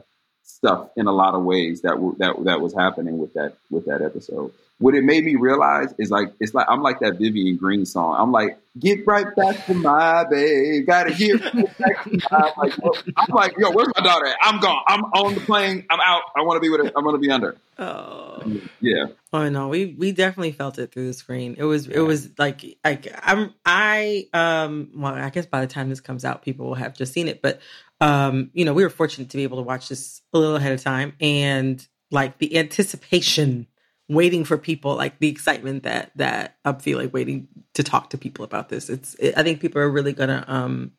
stuff 0.44 0.90
in 0.96 1.06
a 1.06 1.12
lot 1.12 1.34
of 1.34 1.42
ways 1.42 1.82
that 1.82 1.92
w- 1.92 2.16
that 2.18 2.42
that 2.44 2.60
was 2.60 2.74
happening 2.74 3.18
with 3.18 3.34
that 3.34 3.56
with 3.70 3.86
that 3.86 4.02
episode 4.02 4.52
what 4.78 4.94
it 4.94 5.04
made 5.04 5.24
me 5.24 5.36
realize 5.36 5.94
is 5.98 6.10
like 6.10 6.32
it's 6.38 6.52
like 6.52 6.66
I'm 6.68 6.82
like 6.82 7.00
that 7.00 7.18
Vivian 7.18 7.56
Green 7.56 7.86
song. 7.86 8.14
I'm 8.18 8.30
like, 8.30 8.58
get 8.78 9.06
right 9.06 9.34
back 9.34 9.64
to 9.66 9.74
my 9.74 10.24
babe. 10.28 10.86
Gotta 10.86 11.14
get 11.14 11.42
back 11.78 12.04
to 12.04 12.18
my 12.30 12.52
like, 12.58 12.74
I'm 13.16 13.34
like, 13.34 13.54
yo, 13.56 13.70
where's 13.70 13.88
my 13.96 14.04
daughter 14.04 14.26
at? 14.26 14.36
I'm 14.42 14.60
gone. 14.60 14.82
I'm 14.86 15.04
on 15.04 15.34
the 15.34 15.40
plane. 15.40 15.86
I'm 15.88 16.00
out. 16.00 16.22
I 16.36 16.42
want 16.42 16.56
to 16.56 16.60
be 16.60 16.68
with 16.68 16.84
her. 16.84 16.92
I'm 16.94 17.04
gonna 17.04 17.16
be 17.18 17.30
under. 17.30 17.56
Oh 17.78 18.42
yeah. 18.80 19.06
Oh 19.32 19.48
no, 19.48 19.68
we 19.68 19.96
we 19.98 20.12
definitely 20.12 20.52
felt 20.52 20.78
it 20.78 20.92
through 20.92 21.06
the 21.06 21.14
screen. 21.14 21.56
It 21.58 21.64
was 21.64 21.86
it 21.88 22.00
was 22.00 22.30
like 22.38 22.62
like 22.84 23.08
I'm 23.22 23.54
I 23.64 24.28
um 24.34 24.90
well 24.94 25.14
I 25.14 25.30
guess 25.30 25.46
by 25.46 25.62
the 25.62 25.66
time 25.66 25.88
this 25.88 26.00
comes 26.00 26.24
out, 26.24 26.42
people 26.42 26.66
will 26.66 26.74
have 26.74 26.94
just 26.94 27.14
seen 27.14 27.28
it. 27.28 27.40
But 27.40 27.60
um 28.02 28.50
you 28.52 28.66
know 28.66 28.74
we 28.74 28.82
were 28.82 28.90
fortunate 28.90 29.30
to 29.30 29.38
be 29.38 29.44
able 29.44 29.56
to 29.56 29.62
watch 29.62 29.88
this 29.88 30.20
a 30.34 30.38
little 30.38 30.56
ahead 30.56 30.72
of 30.72 30.82
time 30.82 31.14
and 31.18 31.86
like 32.10 32.36
the 32.38 32.58
anticipation 32.58 33.66
waiting 34.08 34.44
for 34.44 34.56
people 34.56 34.94
like 34.94 35.18
the 35.18 35.28
excitement 35.28 35.82
that 35.82 36.12
that 36.16 36.56
I'm 36.64 36.78
feeling 36.78 37.10
waiting 37.10 37.48
to 37.74 37.82
talk 37.82 38.10
to 38.10 38.18
people 38.18 38.44
about 38.44 38.68
this. 38.68 38.88
It's 38.88 39.14
it, 39.14 39.36
I 39.36 39.42
think 39.42 39.60
people 39.60 39.80
are 39.80 39.90
really 39.90 40.12
gonna 40.12 40.44
um 40.46 40.92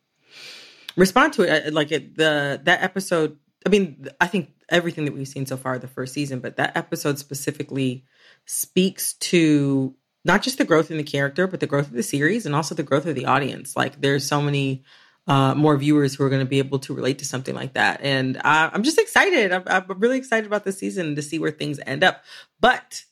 respond 0.96 1.34
to 1.34 1.44
it 1.44 1.74
like 1.74 1.92
it 1.92 2.18
the 2.18 2.60
that 2.64 2.84
episode. 2.84 3.38
I 3.66 3.70
mean, 3.70 4.08
I 4.20 4.28
think 4.28 4.54
everything 4.70 5.06
that 5.06 5.14
we've 5.14 5.28
seen 5.28 5.46
so 5.46 5.58
far 5.58 5.80
the 5.80 5.88
first 5.88 6.14
season, 6.14 6.40
but 6.40 6.58
that 6.58 6.76
episode 6.76 7.20
specifically 7.20 8.06
speaks 8.46 9.14
to 9.14 9.96
not 10.26 10.42
just 10.42 10.58
the 10.58 10.66
growth 10.66 10.92
in 10.92 10.98
the 10.98 11.04
character, 11.04 11.48
but 11.48 11.60
the 11.62 11.68
growth 11.68 11.88
of 11.88 11.94
the 11.94 12.04
series 12.04 12.46
and 12.46 12.54
also 12.54 12.76
the 12.76 12.84
growth 12.84 13.06
of 13.06 13.16
the 13.16 13.26
audience. 13.26 13.76
Like 13.76 14.02
there's 14.02 14.28
so 14.28 14.42
many 14.42 14.84
uh, 15.28 15.54
more 15.56 15.76
viewers 15.78 16.16
who 16.16 16.24
are 16.24 16.30
going 16.30 16.42
to 16.42 16.50
be 16.50 16.60
able 16.60 16.80
to 16.80 16.94
relate 16.94 17.20
to 17.20 17.26
something 17.26 17.54
like 17.54 17.74
that. 17.74 18.00
And 18.02 18.38
uh, 18.38 18.70
I'm 18.72 18.84
just 18.84 18.98
excited. 18.98 19.52
I'm, 19.52 19.64
I'm, 19.68 19.86
really 20.00 20.18
excited 20.18 20.46
about 20.48 20.64
this 20.64 20.78
season 20.78 21.16
to 21.16 21.22
see 21.22 21.38
where 21.38 21.52
things 21.52 21.80
end 21.86 22.04
up. 22.04 22.24
But 22.62 23.04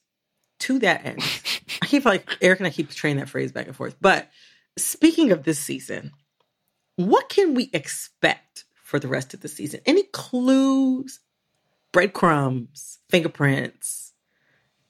to 0.59 0.79
that 0.79 1.05
end, 1.05 1.19
I 1.81 1.85
keep 1.85 2.05
like 2.05 2.37
Eric 2.41 2.59
and 2.59 2.67
I 2.67 2.69
keep 2.69 2.89
training 2.89 3.19
that 3.19 3.29
phrase 3.29 3.51
back 3.51 3.67
and 3.67 3.75
forth. 3.75 3.97
But 3.99 4.29
speaking 4.77 5.31
of 5.31 5.43
this 5.43 5.59
season, 5.59 6.11
what 6.95 7.27
can 7.27 7.53
we 7.53 7.69
expect 7.73 8.63
for 8.75 8.97
the 8.97 9.09
rest 9.09 9.33
of 9.33 9.41
the 9.41 9.49
season? 9.49 9.81
Any 9.85 10.03
clues, 10.03 11.19
breadcrumbs, 11.91 12.99
fingerprints, 13.09 14.13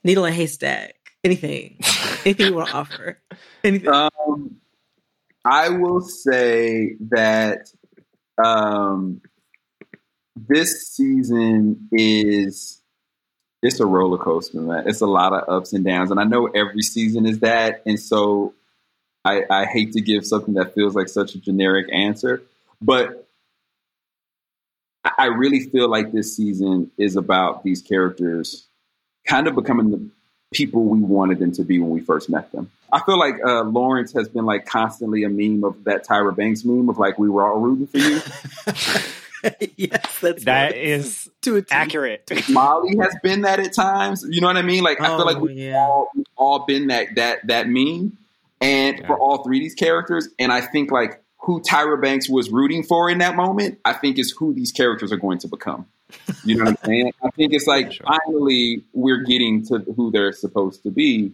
needle 0.04 0.26
and 0.26 0.36
haystack, 0.36 0.94
anything, 1.24 1.80
anything 2.24 2.48
you 2.48 2.54
want 2.54 2.70
to 2.70 2.76
offer? 2.76 3.20
Anything? 3.64 3.90
Um, 4.28 4.58
I 5.46 5.70
will 5.70 6.02
say 6.02 6.96
that 7.12 7.70
um, 8.44 9.22
this 10.36 10.90
season 10.90 11.88
is 11.92 12.82
it's 13.62 13.80
a 13.80 13.86
roller 13.86 14.18
coaster, 14.18 14.60
man. 14.60 14.88
It's 14.88 15.02
a 15.02 15.08
lot 15.08 15.34
of 15.34 15.48
ups 15.48 15.74
and 15.74 15.86
downs, 15.86 16.10
and 16.10 16.20
I 16.20 16.24
know 16.24 16.48
every 16.48 16.82
season 16.82 17.28
is 17.28 17.40
that, 17.40 17.84
and 17.86 18.00
so 18.00 18.54
I, 19.24 19.44
I 19.50 19.66
hate 19.66 19.94
to 19.94 20.02
give 20.02 20.26
something 20.26 20.56
that 20.56 20.74
feels 20.74 20.96
like 20.96 21.10
such 21.10 21.36
a 21.36 21.40
generic 21.40 21.88
answer, 21.92 22.42
but 22.82 23.28
I 25.18 25.28
really 25.28 25.62
feel 25.62 25.90
like 25.90 26.12
this 26.12 26.36
season 26.36 26.92
is 26.98 27.16
about 27.16 27.64
these 27.64 27.82
characters 27.82 28.68
kind 29.28 29.48
of 29.48 29.56
becoming 29.56 29.92
the 29.92 30.10
people 30.56 30.86
we 30.86 31.00
wanted 31.00 31.40
them 31.40 31.52
to 31.54 31.64
be 31.64 31.80
when 31.80 31.90
we 31.90 32.00
first 32.00 32.30
met 32.30 32.52
them. 32.52 32.72
I 32.92 33.02
feel 33.02 33.20
like 33.20 33.36
uh, 33.46 33.64
Lawrence 33.64 34.14
has 34.14 34.30
been 34.30 34.46
like 34.46 34.66
constantly 34.66 35.24
a 35.24 35.30
meme 35.30 35.64
of 35.64 35.84
that 35.84 36.08
Tyra 36.08 36.36
Banks 36.36 36.64
meme 36.64 36.90
of 36.90 36.98
like 36.98 37.20
we 37.20 37.30
were 37.30 37.46
all 37.46 37.60
rooting 37.60 37.88
for 37.88 37.98
you. 37.98 38.22
yes, 39.76 40.20
that's 40.22 40.46
that 40.46 40.72
right. 40.72 40.76
is 40.76 41.30
accurate. 41.70 42.32
Molly 42.50 42.96
has 42.98 43.16
been 43.22 43.42
that 43.42 43.60
at 43.60 43.74
times. 43.74 44.26
You 44.28 44.42
know 44.42 44.48
what 44.48 44.58
I 44.58 44.62
mean? 44.62 44.84
Like 44.84 45.00
oh, 45.02 45.04
I 45.04 45.08
feel 45.08 45.26
like 45.26 45.38
oh, 45.38 45.42
we've, 45.42 45.58
yeah. 45.58 45.78
all, 45.78 46.10
we've 46.16 46.26
all 46.36 46.66
been 46.66 46.88
that 46.88 47.16
that 47.16 47.48
that 47.48 47.68
meme, 47.68 48.18
and 48.62 49.00
yeah. 49.00 49.08
for 49.08 49.20
all 49.20 49.44
three 49.44 49.58
of 49.58 49.64
these 49.64 49.76
characters. 49.76 50.30
And 50.40 50.52
I 50.52 50.62
think 50.62 50.92
like 50.92 51.22
who 51.40 51.62
Tyra 51.62 52.02
Banks 52.02 52.30
was 52.30 52.50
rooting 52.50 52.84
for 52.84 53.10
in 53.10 53.20
that 53.20 53.36
moment, 53.36 53.80
I 53.86 53.94
think 53.94 54.18
is 54.18 54.32
who 54.32 54.54
these 54.54 54.72
characters 54.72 55.12
are 55.12 55.18
going 55.18 55.40
to 55.40 55.48
become. 55.48 55.86
You 56.44 56.58
know 56.58 56.66
what 56.66 56.80
I'm 56.80 56.86
saying? 56.86 57.14
I 57.24 57.30
think 57.32 57.54
it's 57.54 57.68
like 57.68 57.94
sure. 57.94 58.06
finally 58.06 58.84
we're 58.94 59.24
getting 59.24 59.66
to 59.68 59.80
who 59.80 60.12
they're 60.12 60.34
supposed 60.34 60.84
to 60.84 60.92
be, 60.92 61.32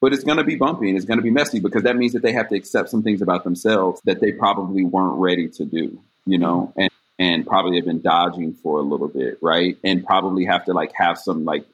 but 0.00 0.12
it's 0.12 0.24
going 0.24 0.38
to 0.38 0.44
be 0.44 0.56
bumpy 0.56 0.88
and 0.88 0.96
it's 0.96 1.06
going 1.06 1.18
to 1.18 1.22
be 1.22 1.30
messy 1.30 1.60
because 1.60 1.82
that 1.84 1.96
means 1.96 2.12
that 2.12 2.22
they 2.22 2.32
have 2.32 2.48
to 2.50 2.56
accept 2.56 2.90
some 2.90 3.02
things 3.02 3.22
about 3.22 3.44
themselves 3.44 4.00
that 4.04 4.20
they 4.20 4.32
probably 4.32 4.84
weren't 4.84 5.18
ready 5.18 5.48
to 5.48 5.64
do. 5.64 6.00
You 6.26 6.38
know, 6.38 6.72
and 6.76 6.90
and 7.18 7.46
probably 7.46 7.76
have 7.76 7.84
been 7.84 8.00
dodging 8.00 8.54
for 8.54 8.78
a 8.78 8.82
little 8.82 9.08
bit, 9.08 9.38
right? 9.40 9.76
And 9.84 10.04
probably 10.04 10.46
have 10.46 10.64
to 10.64 10.72
like 10.72 10.92
have 10.96 11.18
some 11.18 11.44
like 11.44 11.64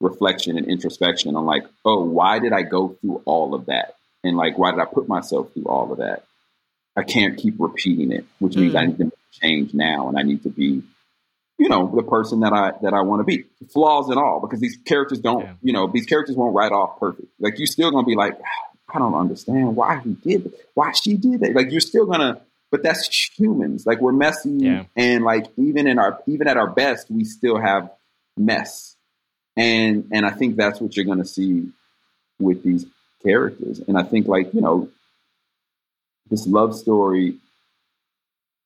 reflection 0.00 0.56
and 0.56 0.66
introspection 0.66 1.36
on 1.36 1.44
like, 1.44 1.64
oh, 1.84 2.04
why 2.04 2.38
did 2.38 2.52
I 2.52 2.62
go 2.62 2.88
through 3.00 3.22
all 3.24 3.54
of 3.54 3.66
that? 3.66 3.96
And 4.22 4.36
like, 4.36 4.58
why 4.58 4.70
did 4.70 4.80
I 4.80 4.84
put 4.84 5.08
myself 5.08 5.52
through 5.52 5.64
all 5.64 5.92
of 5.92 5.98
that? 5.98 6.24
I 6.96 7.02
can't 7.02 7.38
keep 7.38 7.54
repeating 7.58 8.12
it, 8.12 8.24
which 8.38 8.56
means 8.56 8.74
mm. 8.74 8.78
I 8.78 8.86
need 8.86 8.98
to 8.98 9.12
change 9.32 9.74
now 9.74 10.08
and 10.08 10.18
I 10.18 10.22
need 10.22 10.42
to 10.44 10.48
be, 10.48 10.82
you 11.58 11.68
know, 11.68 11.92
the 11.94 12.02
person 12.02 12.40
that 12.40 12.52
I 12.52 12.72
that 12.82 12.94
I 12.94 13.02
want 13.02 13.20
to 13.20 13.24
be. 13.24 13.44
Flaws 13.72 14.08
and 14.08 14.18
all, 14.18 14.40
because 14.40 14.60
these 14.60 14.78
characters 14.84 15.18
don't, 15.18 15.44
yeah. 15.44 15.54
you 15.62 15.72
know, 15.72 15.86
these 15.86 16.06
characters 16.06 16.36
won't 16.36 16.54
write 16.54 16.72
off 16.72 16.98
perfect. 16.98 17.28
Like 17.38 17.58
you're 17.58 17.66
still 17.66 17.90
gonna 17.90 18.06
be 18.06 18.14
like, 18.14 18.38
I 18.92 18.98
don't 18.98 19.14
understand 19.14 19.76
why 19.76 20.00
he 20.00 20.12
did, 20.12 20.52
why 20.74 20.92
she 20.92 21.16
did 21.16 21.40
that. 21.40 21.54
Like 21.54 21.70
you're 21.70 21.80
still 21.80 22.06
gonna 22.06 22.40
but 22.70 22.82
that's 22.82 23.08
humans. 23.38 23.86
Like 23.86 24.00
we're 24.00 24.12
messy, 24.12 24.50
yeah. 24.50 24.84
and 24.94 25.24
like 25.24 25.46
even 25.56 25.86
in 25.86 25.98
our 25.98 26.20
even 26.26 26.48
at 26.48 26.56
our 26.56 26.68
best, 26.68 27.10
we 27.10 27.24
still 27.24 27.58
have 27.58 27.90
mess. 28.36 28.96
And 29.56 30.08
and 30.12 30.26
I 30.26 30.30
think 30.30 30.56
that's 30.56 30.80
what 30.80 30.96
you're 30.96 31.06
going 31.06 31.18
to 31.18 31.24
see 31.24 31.70
with 32.38 32.62
these 32.62 32.86
characters. 33.22 33.80
And 33.80 33.98
I 33.98 34.02
think 34.02 34.28
like 34.28 34.52
you 34.54 34.60
know 34.60 34.88
this 36.28 36.46
love 36.46 36.76
story 36.76 37.36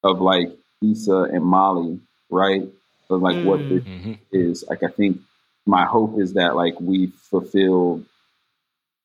of 0.02 0.20
like 0.20 0.50
Issa 0.82 1.28
and 1.32 1.44
Molly, 1.44 2.00
right? 2.28 2.64
Of 3.12 3.22
like 3.22 3.44
what 3.44 3.60
Mm. 3.60 3.68
this 3.68 3.84
Mhm. 3.84 4.18
is. 4.32 4.64
Like 4.68 4.82
I 4.82 4.88
think 4.88 5.20
my 5.66 5.84
hope 5.84 6.18
is 6.18 6.32
that 6.34 6.56
like 6.56 6.80
we 6.80 7.06
fulfill 7.30 8.02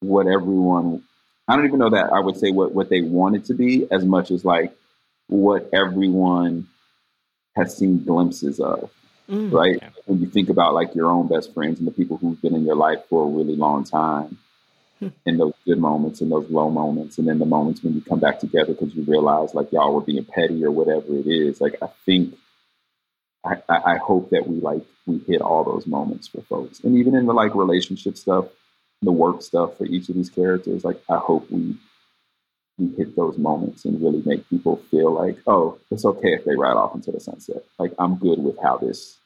what 0.01 0.27
everyone. 0.27 1.03
I 1.47 1.55
don't 1.55 1.65
even 1.65 1.79
know 1.79 1.89
that 1.89 2.11
I 2.11 2.19
would 2.19 2.37
say 2.37 2.51
what 2.51 2.73
what 2.73 2.89
they 2.89 3.01
wanted 3.01 3.45
to 3.45 3.53
be 3.53 3.87
as 3.91 4.03
much 4.05 4.31
as 4.31 4.43
like 4.45 4.75
what 5.27 5.69
everyone 5.73 6.67
has 7.55 7.75
seen 7.77 8.03
glimpses 8.03 8.59
of 8.59 8.91
Mm. 9.29 9.51
right? 9.51 9.77
Yeah. 9.81 9.89
When 10.05 10.19
you 10.21 10.27
think 10.27 10.47
about 10.49 10.73
like 10.73 10.95
your 10.95 11.11
own 11.11 11.27
best 11.27 11.53
friends 11.53 11.79
and 11.79 11.87
the 11.87 11.91
people 11.91 12.15
who've 12.15 12.41
been 12.41 12.55
in 12.55 12.63
your 12.63 12.77
life 12.77 13.03
for 13.09 13.25
a 13.25 13.29
really 13.29 13.57
long 13.57 13.83
time, 13.83 14.37
Hmm. 15.01 15.09
and 15.25 15.37
those 15.39 15.53
good 15.65 15.77
moments 15.79 16.21
and 16.21 16.31
those 16.31 16.49
low 16.49 16.69
moments, 16.71 17.17
and 17.19 17.27
then 17.27 17.37
the 17.37 17.45
moments 17.45 17.83
when 17.83 17.93
you 17.93 18.01
come 18.01 18.19
back 18.19 18.39
together 18.39 18.73
because 18.73 18.95
you 18.95 19.03
realize 19.03 19.53
like 19.53 19.71
y'all 19.73 19.93
were 19.93 20.01
being 20.01 20.23
petty 20.25 20.63
or 20.63 20.71
whatever 20.71 21.13
it 21.15 21.27
is. 21.27 21.59
Like 21.61 21.75
I 21.83 21.87
think, 22.05 22.35
I, 23.47 23.61
I 23.69 23.93
I 23.93 23.97
hope 23.97 24.29
that 24.31 24.47
we 24.47 24.59
like 24.59 24.83
we 25.05 25.19
hit 25.27 25.41
all 25.41 25.63
those 25.63 25.87
moments 25.87 26.27
for 26.27 26.41
folks, 26.41 26.81
and 26.81 26.97
even 26.97 27.15
in 27.15 27.25
the 27.25 27.33
like 27.33 27.55
relationship 27.55 28.17
stuff, 28.17 28.45
the 29.01 29.11
work 29.11 29.41
stuff 29.41 29.77
for 29.77 29.85
each 29.85 30.09
of 30.09 30.15
these 30.15 30.29
characters. 30.29 30.83
Like 30.83 31.01
I 31.09 31.17
hope 31.17 31.49
we 31.49 31.77
we 32.77 32.95
hit 32.95 33.15
those 33.15 33.37
moments 33.37 33.85
and 33.85 34.01
really 34.01 34.21
make 34.25 34.47
people 34.49 34.77
feel 34.91 35.11
like, 35.11 35.37
oh, 35.47 35.79
it's 35.89 36.05
okay 36.05 36.33
if 36.33 36.45
they 36.45 36.55
ride 36.55 36.77
off 36.77 36.93
into 36.93 37.11
the 37.11 37.19
sunset. 37.19 37.63
Like 37.79 37.93
I'm 37.97 38.15
good 38.17 38.39
with 38.39 38.57
how 38.61 38.77
this, 38.77 39.17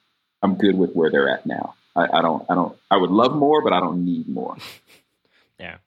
I'm 0.42 0.56
good 0.56 0.78
with 0.78 0.94
where 0.94 1.12
they're 1.12 1.30
at 1.30 1.46
now. 1.46 1.76
I, 1.96 2.08
I 2.14 2.22
don't, 2.22 2.46
I 2.50 2.56
don't, 2.56 2.78
I 2.90 2.98
would 2.98 3.12
love 3.12 3.36
more, 3.36 3.62
but 3.62 3.74
I 3.74 3.80
don't 3.80 4.06
need 4.06 4.28
more. 4.28 4.56
Yeah. 5.60 5.78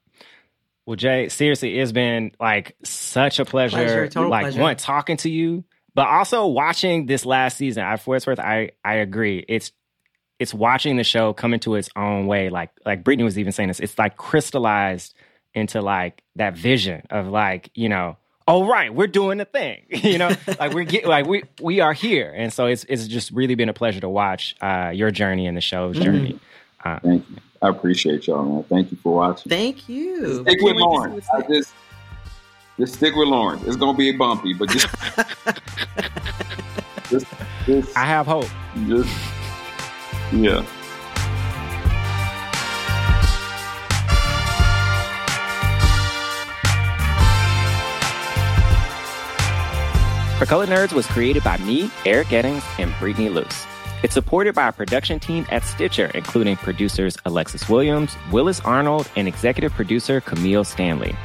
Well, 0.85 0.95
Jay, 0.95 1.27
seriously, 1.27 1.77
it's 1.77 1.91
been 1.91 2.31
like 2.39 2.77
such 2.81 3.39
a 3.39 3.43
pleasure. 3.43 3.75
Pleasure, 3.75 4.07
total 4.07 4.29
like 4.29 4.43
pleasure. 4.43 4.61
one 4.61 4.77
talking 4.77 5.17
to 5.17 5.29
you, 5.29 5.65
but 5.95 6.07
also 6.07 6.45
watching 6.47 7.07
this 7.07 7.25
last 7.25 7.57
season. 7.57 7.83
I 7.83 7.95
for 7.97 8.15
it's 8.15 8.27
worth, 8.27 8.39
I 8.39 8.71
I 8.83 8.95
agree. 8.95 9.43
It's 9.47 9.71
it's 10.37 10.53
watching 10.53 10.97
the 10.97 11.03
show 11.03 11.33
come 11.33 11.53
into 11.53 11.75
its 11.75 11.89
own 11.95 12.27
way. 12.27 12.49
Like 12.49 12.69
like 12.85 13.03
Brittany 13.03 13.23
was 13.23 13.39
even 13.39 13.51
saying 13.53 13.69
this. 13.69 13.79
It's 13.79 13.97
like 13.97 14.17
crystallized 14.17 15.13
into 15.53 15.81
like 15.81 16.21
that 16.35 16.55
vision 16.57 17.03
of 17.09 17.27
like 17.29 17.71
you 17.73 17.89
know. 17.89 18.17
Oh 18.47 18.67
right, 18.67 18.93
we're 18.93 19.07
doing 19.07 19.39
the 19.39 19.45
thing, 19.45 19.85
you 19.89 20.19
know. 20.19 20.29
like 20.59 20.73
we're 20.73 20.83
get, 20.83 21.05
like 21.07 21.25
we 21.25 21.43
we 21.61 21.79
are 21.79 21.93
here, 21.93 22.31
and 22.35 22.53
so 22.53 22.67
it's 22.67 22.83
it's 22.87 23.07
just 23.07 23.31
really 23.31 23.55
been 23.55 23.69
a 23.69 23.73
pleasure 23.73 24.01
to 24.01 24.09
watch 24.09 24.55
uh, 24.61 24.91
your 24.93 25.09
journey 25.09 25.47
and 25.47 25.57
the 25.57 25.61
show's 25.61 25.95
Mm-hmm. 25.95 26.03
journey. 26.03 26.39
Thank 27.01 27.27
you. 27.29 27.37
I 27.63 27.69
appreciate 27.69 28.27
y'all, 28.27 28.45
man. 28.45 28.63
Thank 28.65 28.91
you 28.91 28.97
for 29.01 29.15
watching. 29.15 29.49
Thank 29.49 29.89
you. 29.89 30.35
Stick 30.43 30.47
I 30.47 30.51
can't 30.51 30.61
with 30.63 30.75
wait 30.75 30.81
Lauren. 30.81 31.21
I 31.33 31.41
just, 31.41 31.73
just 32.77 32.95
stick 32.95 33.15
with 33.15 33.27
Lauren. 33.27 33.59
It's 33.65 33.75
gonna 33.75 33.97
be 33.97 34.11
bumpy, 34.11 34.53
but 34.53 34.69
just, 34.69 34.87
just, 37.09 37.25
just, 37.65 37.97
I 37.97 38.05
have 38.05 38.25
hope. 38.25 38.47
just, 38.87 39.09
yeah. 40.33 40.65
For 50.37 50.45
Colored 50.45 50.67
Nerds 50.67 50.91
was 50.91 51.07
created 51.07 51.45
by 51.45 51.55
me, 51.59 51.89
Eric 52.05 52.27
Eddings, 52.27 52.61
and 52.77 52.93
Brittany 52.99 53.29
Luce. 53.29 53.65
It's 54.03 54.13
supported 54.13 54.53
by 54.53 54.67
a 54.67 54.71
production 54.73 55.17
team 55.17 55.45
at 55.49 55.63
Stitcher, 55.63 56.11
including 56.13 56.57
producers 56.57 57.15
Alexis 57.25 57.69
Williams, 57.69 58.17
Willis 58.33 58.59
Arnold, 58.59 59.09
and 59.15 59.29
executive 59.29 59.71
producer 59.71 60.19
Camille 60.19 60.65
Stanley. 60.65 61.15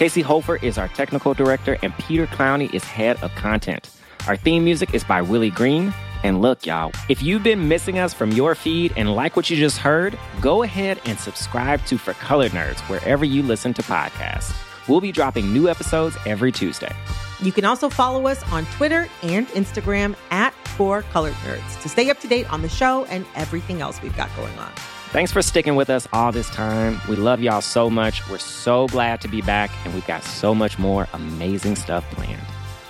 Casey 0.00 0.22
Hofer 0.22 0.56
is 0.56 0.78
our 0.78 0.88
technical 0.88 1.34
director, 1.34 1.76
and 1.82 1.92
Peter 1.98 2.26
Clowney 2.26 2.72
is 2.72 2.82
head 2.82 3.22
of 3.22 3.34
content. 3.34 3.90
Our 4.26 4.34
theme 4.34 4.64
music 4.64 4.94
is 4.94 5.04
by 5.04 5.20
Willie 5.20 5.50
Green. 5.50 5.92
And 6.22 6.40
look, 6.40 6.64
y'all, 6.64 6.90
if 7.10 7.22
you've 7.22 7.42
been 7.42 7.68
missing 7.68 7.98
us 7.98 8.14
from 8.14 8.32
your 8.32 8.54
feed 8.54 8.94
and 8.96 9.14
like 9.14 9.36
what 9.36 9.50
you 9.50 9.58
just 9.58 9.76
heard, 9.76 10.18
go 10.40 10.62
ahead 10.62 10.98
and 11.04 11.18
subscribe 11.20 11.84
to 11.84 11.98
For 11.98 12.14
Colored 12.14 12.52
Nerds 12.52 12.80
wherever 12.88 13.26
you 13.26 13.42
listen 13.42 13.74
to 13.74 13.82
podcasts. 13.82 14.56
We'll 14.88 15.02
be 15.02 15.12
dropping 15.12 15.52
new 15.52 15.68
episodes 15.68 16.16
every 16.24 16.50
Tuesday. 16.50 16.96
You 17.42 17.52
can 17.52 17.66
also 17.66 17.90
follow 17.90 18.26
us 18.26 18.42
on 18.44 18.64
Twitter 18.76 19.06
and 19.22 19.48
Instagram 19.48 20.16
at 20.30 20.54
For 20.68 21.02
Colored 21.02 21.34
Nerds 21.44 21.82
to 21.82 21.90
stay 21.90 22.08
up 22.08 22.18
to 22.20 22.26
date 22.26 22.50
on 22.50 22.62
the 22.62 22.70
show 22.70 23.04
and 23.10 23.26
everything 23.34 23.82
else 23.82 24.00
we've 24.00 24.16
got 24.16 24.34
going 24.34 24.58
on. 24.58 24.72
Thanks 25.12 25.32
for 25.32 25.42
sticking 25.42 25.74
with 25.74 25.90
us 25.90 26.06
all 26.12 26.30
this 26.30 26.48
time. 26.50 27.00
We 27.08 27.16
love 27.16 27.40
y'all 27.40 27.60
so 27.62 27.90
much. 27.90 28.28
We're 28.28 28.38
so 28.38 28.86
glad 28.88 29.20
to 29.22 29.28
be 29.28 29.42
back, 29.42 29.70
and 29.84 29.92
we've 29.92 30.06
got 30.06 30.22
so 30.22 30.54
much 30.54 30.78
more 30.78 31.08
amazing 31.12 31.74
stuff 31.74 32.08
planned. 32.12 32.40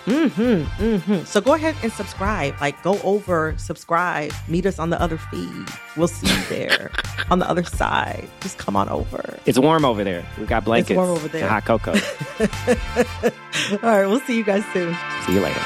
Mm-hmm. 0.05 0.83
Mm-hmm. 0.83 1.25
So 1.25 1.41
go 1.41 1.55
ahead 1.55 1.77
and 1.83 1.91
subscribe. 1.91 2.61
Like 2.61 2.83
go 2.83 3.01
over, 3.03 3.55
subscribe, 3.57 4.33
meet 4.49 4.67
us 4.67 4.79
on 4.79 4.91
the 4.91 5.01
other 5.01 5.17
feed. 5.17 5.67
We'll 5.97 6.09
see 6.09 6.27
you 6.27 6.45
there 6.51 6.91
on 7.31 7.39
the 7.39 7.49
other 7.49 7.65
side. 7.65 8.29
Just 8.41 8.59
come 8.59 8.77
on 8.77 8.91
over. 8.91 9.39
It's 9.47 9.59
warm 9.59 9.87
over 9.87 10.05
there. 10.05 10.27
We've 10.37 10.47
got 10.49 10.65
blankets. 10.65 10.97
warm 10.97 11.11
over 11.11 11.29
there. 11.29 11.43
and 11.43 11.51
hot 11.51 11.65
cocoa. 11.65 11.93
All 13.83 13.97
right, 13.99 14.07
we'll 14.07 14.21
see 14.21 14.37
you 14.37 14.45
guys 14.45 14.65
soon. 14.75 14.95
See 15.27 15.35
you 15.35 15.41
later. 15.41 15.61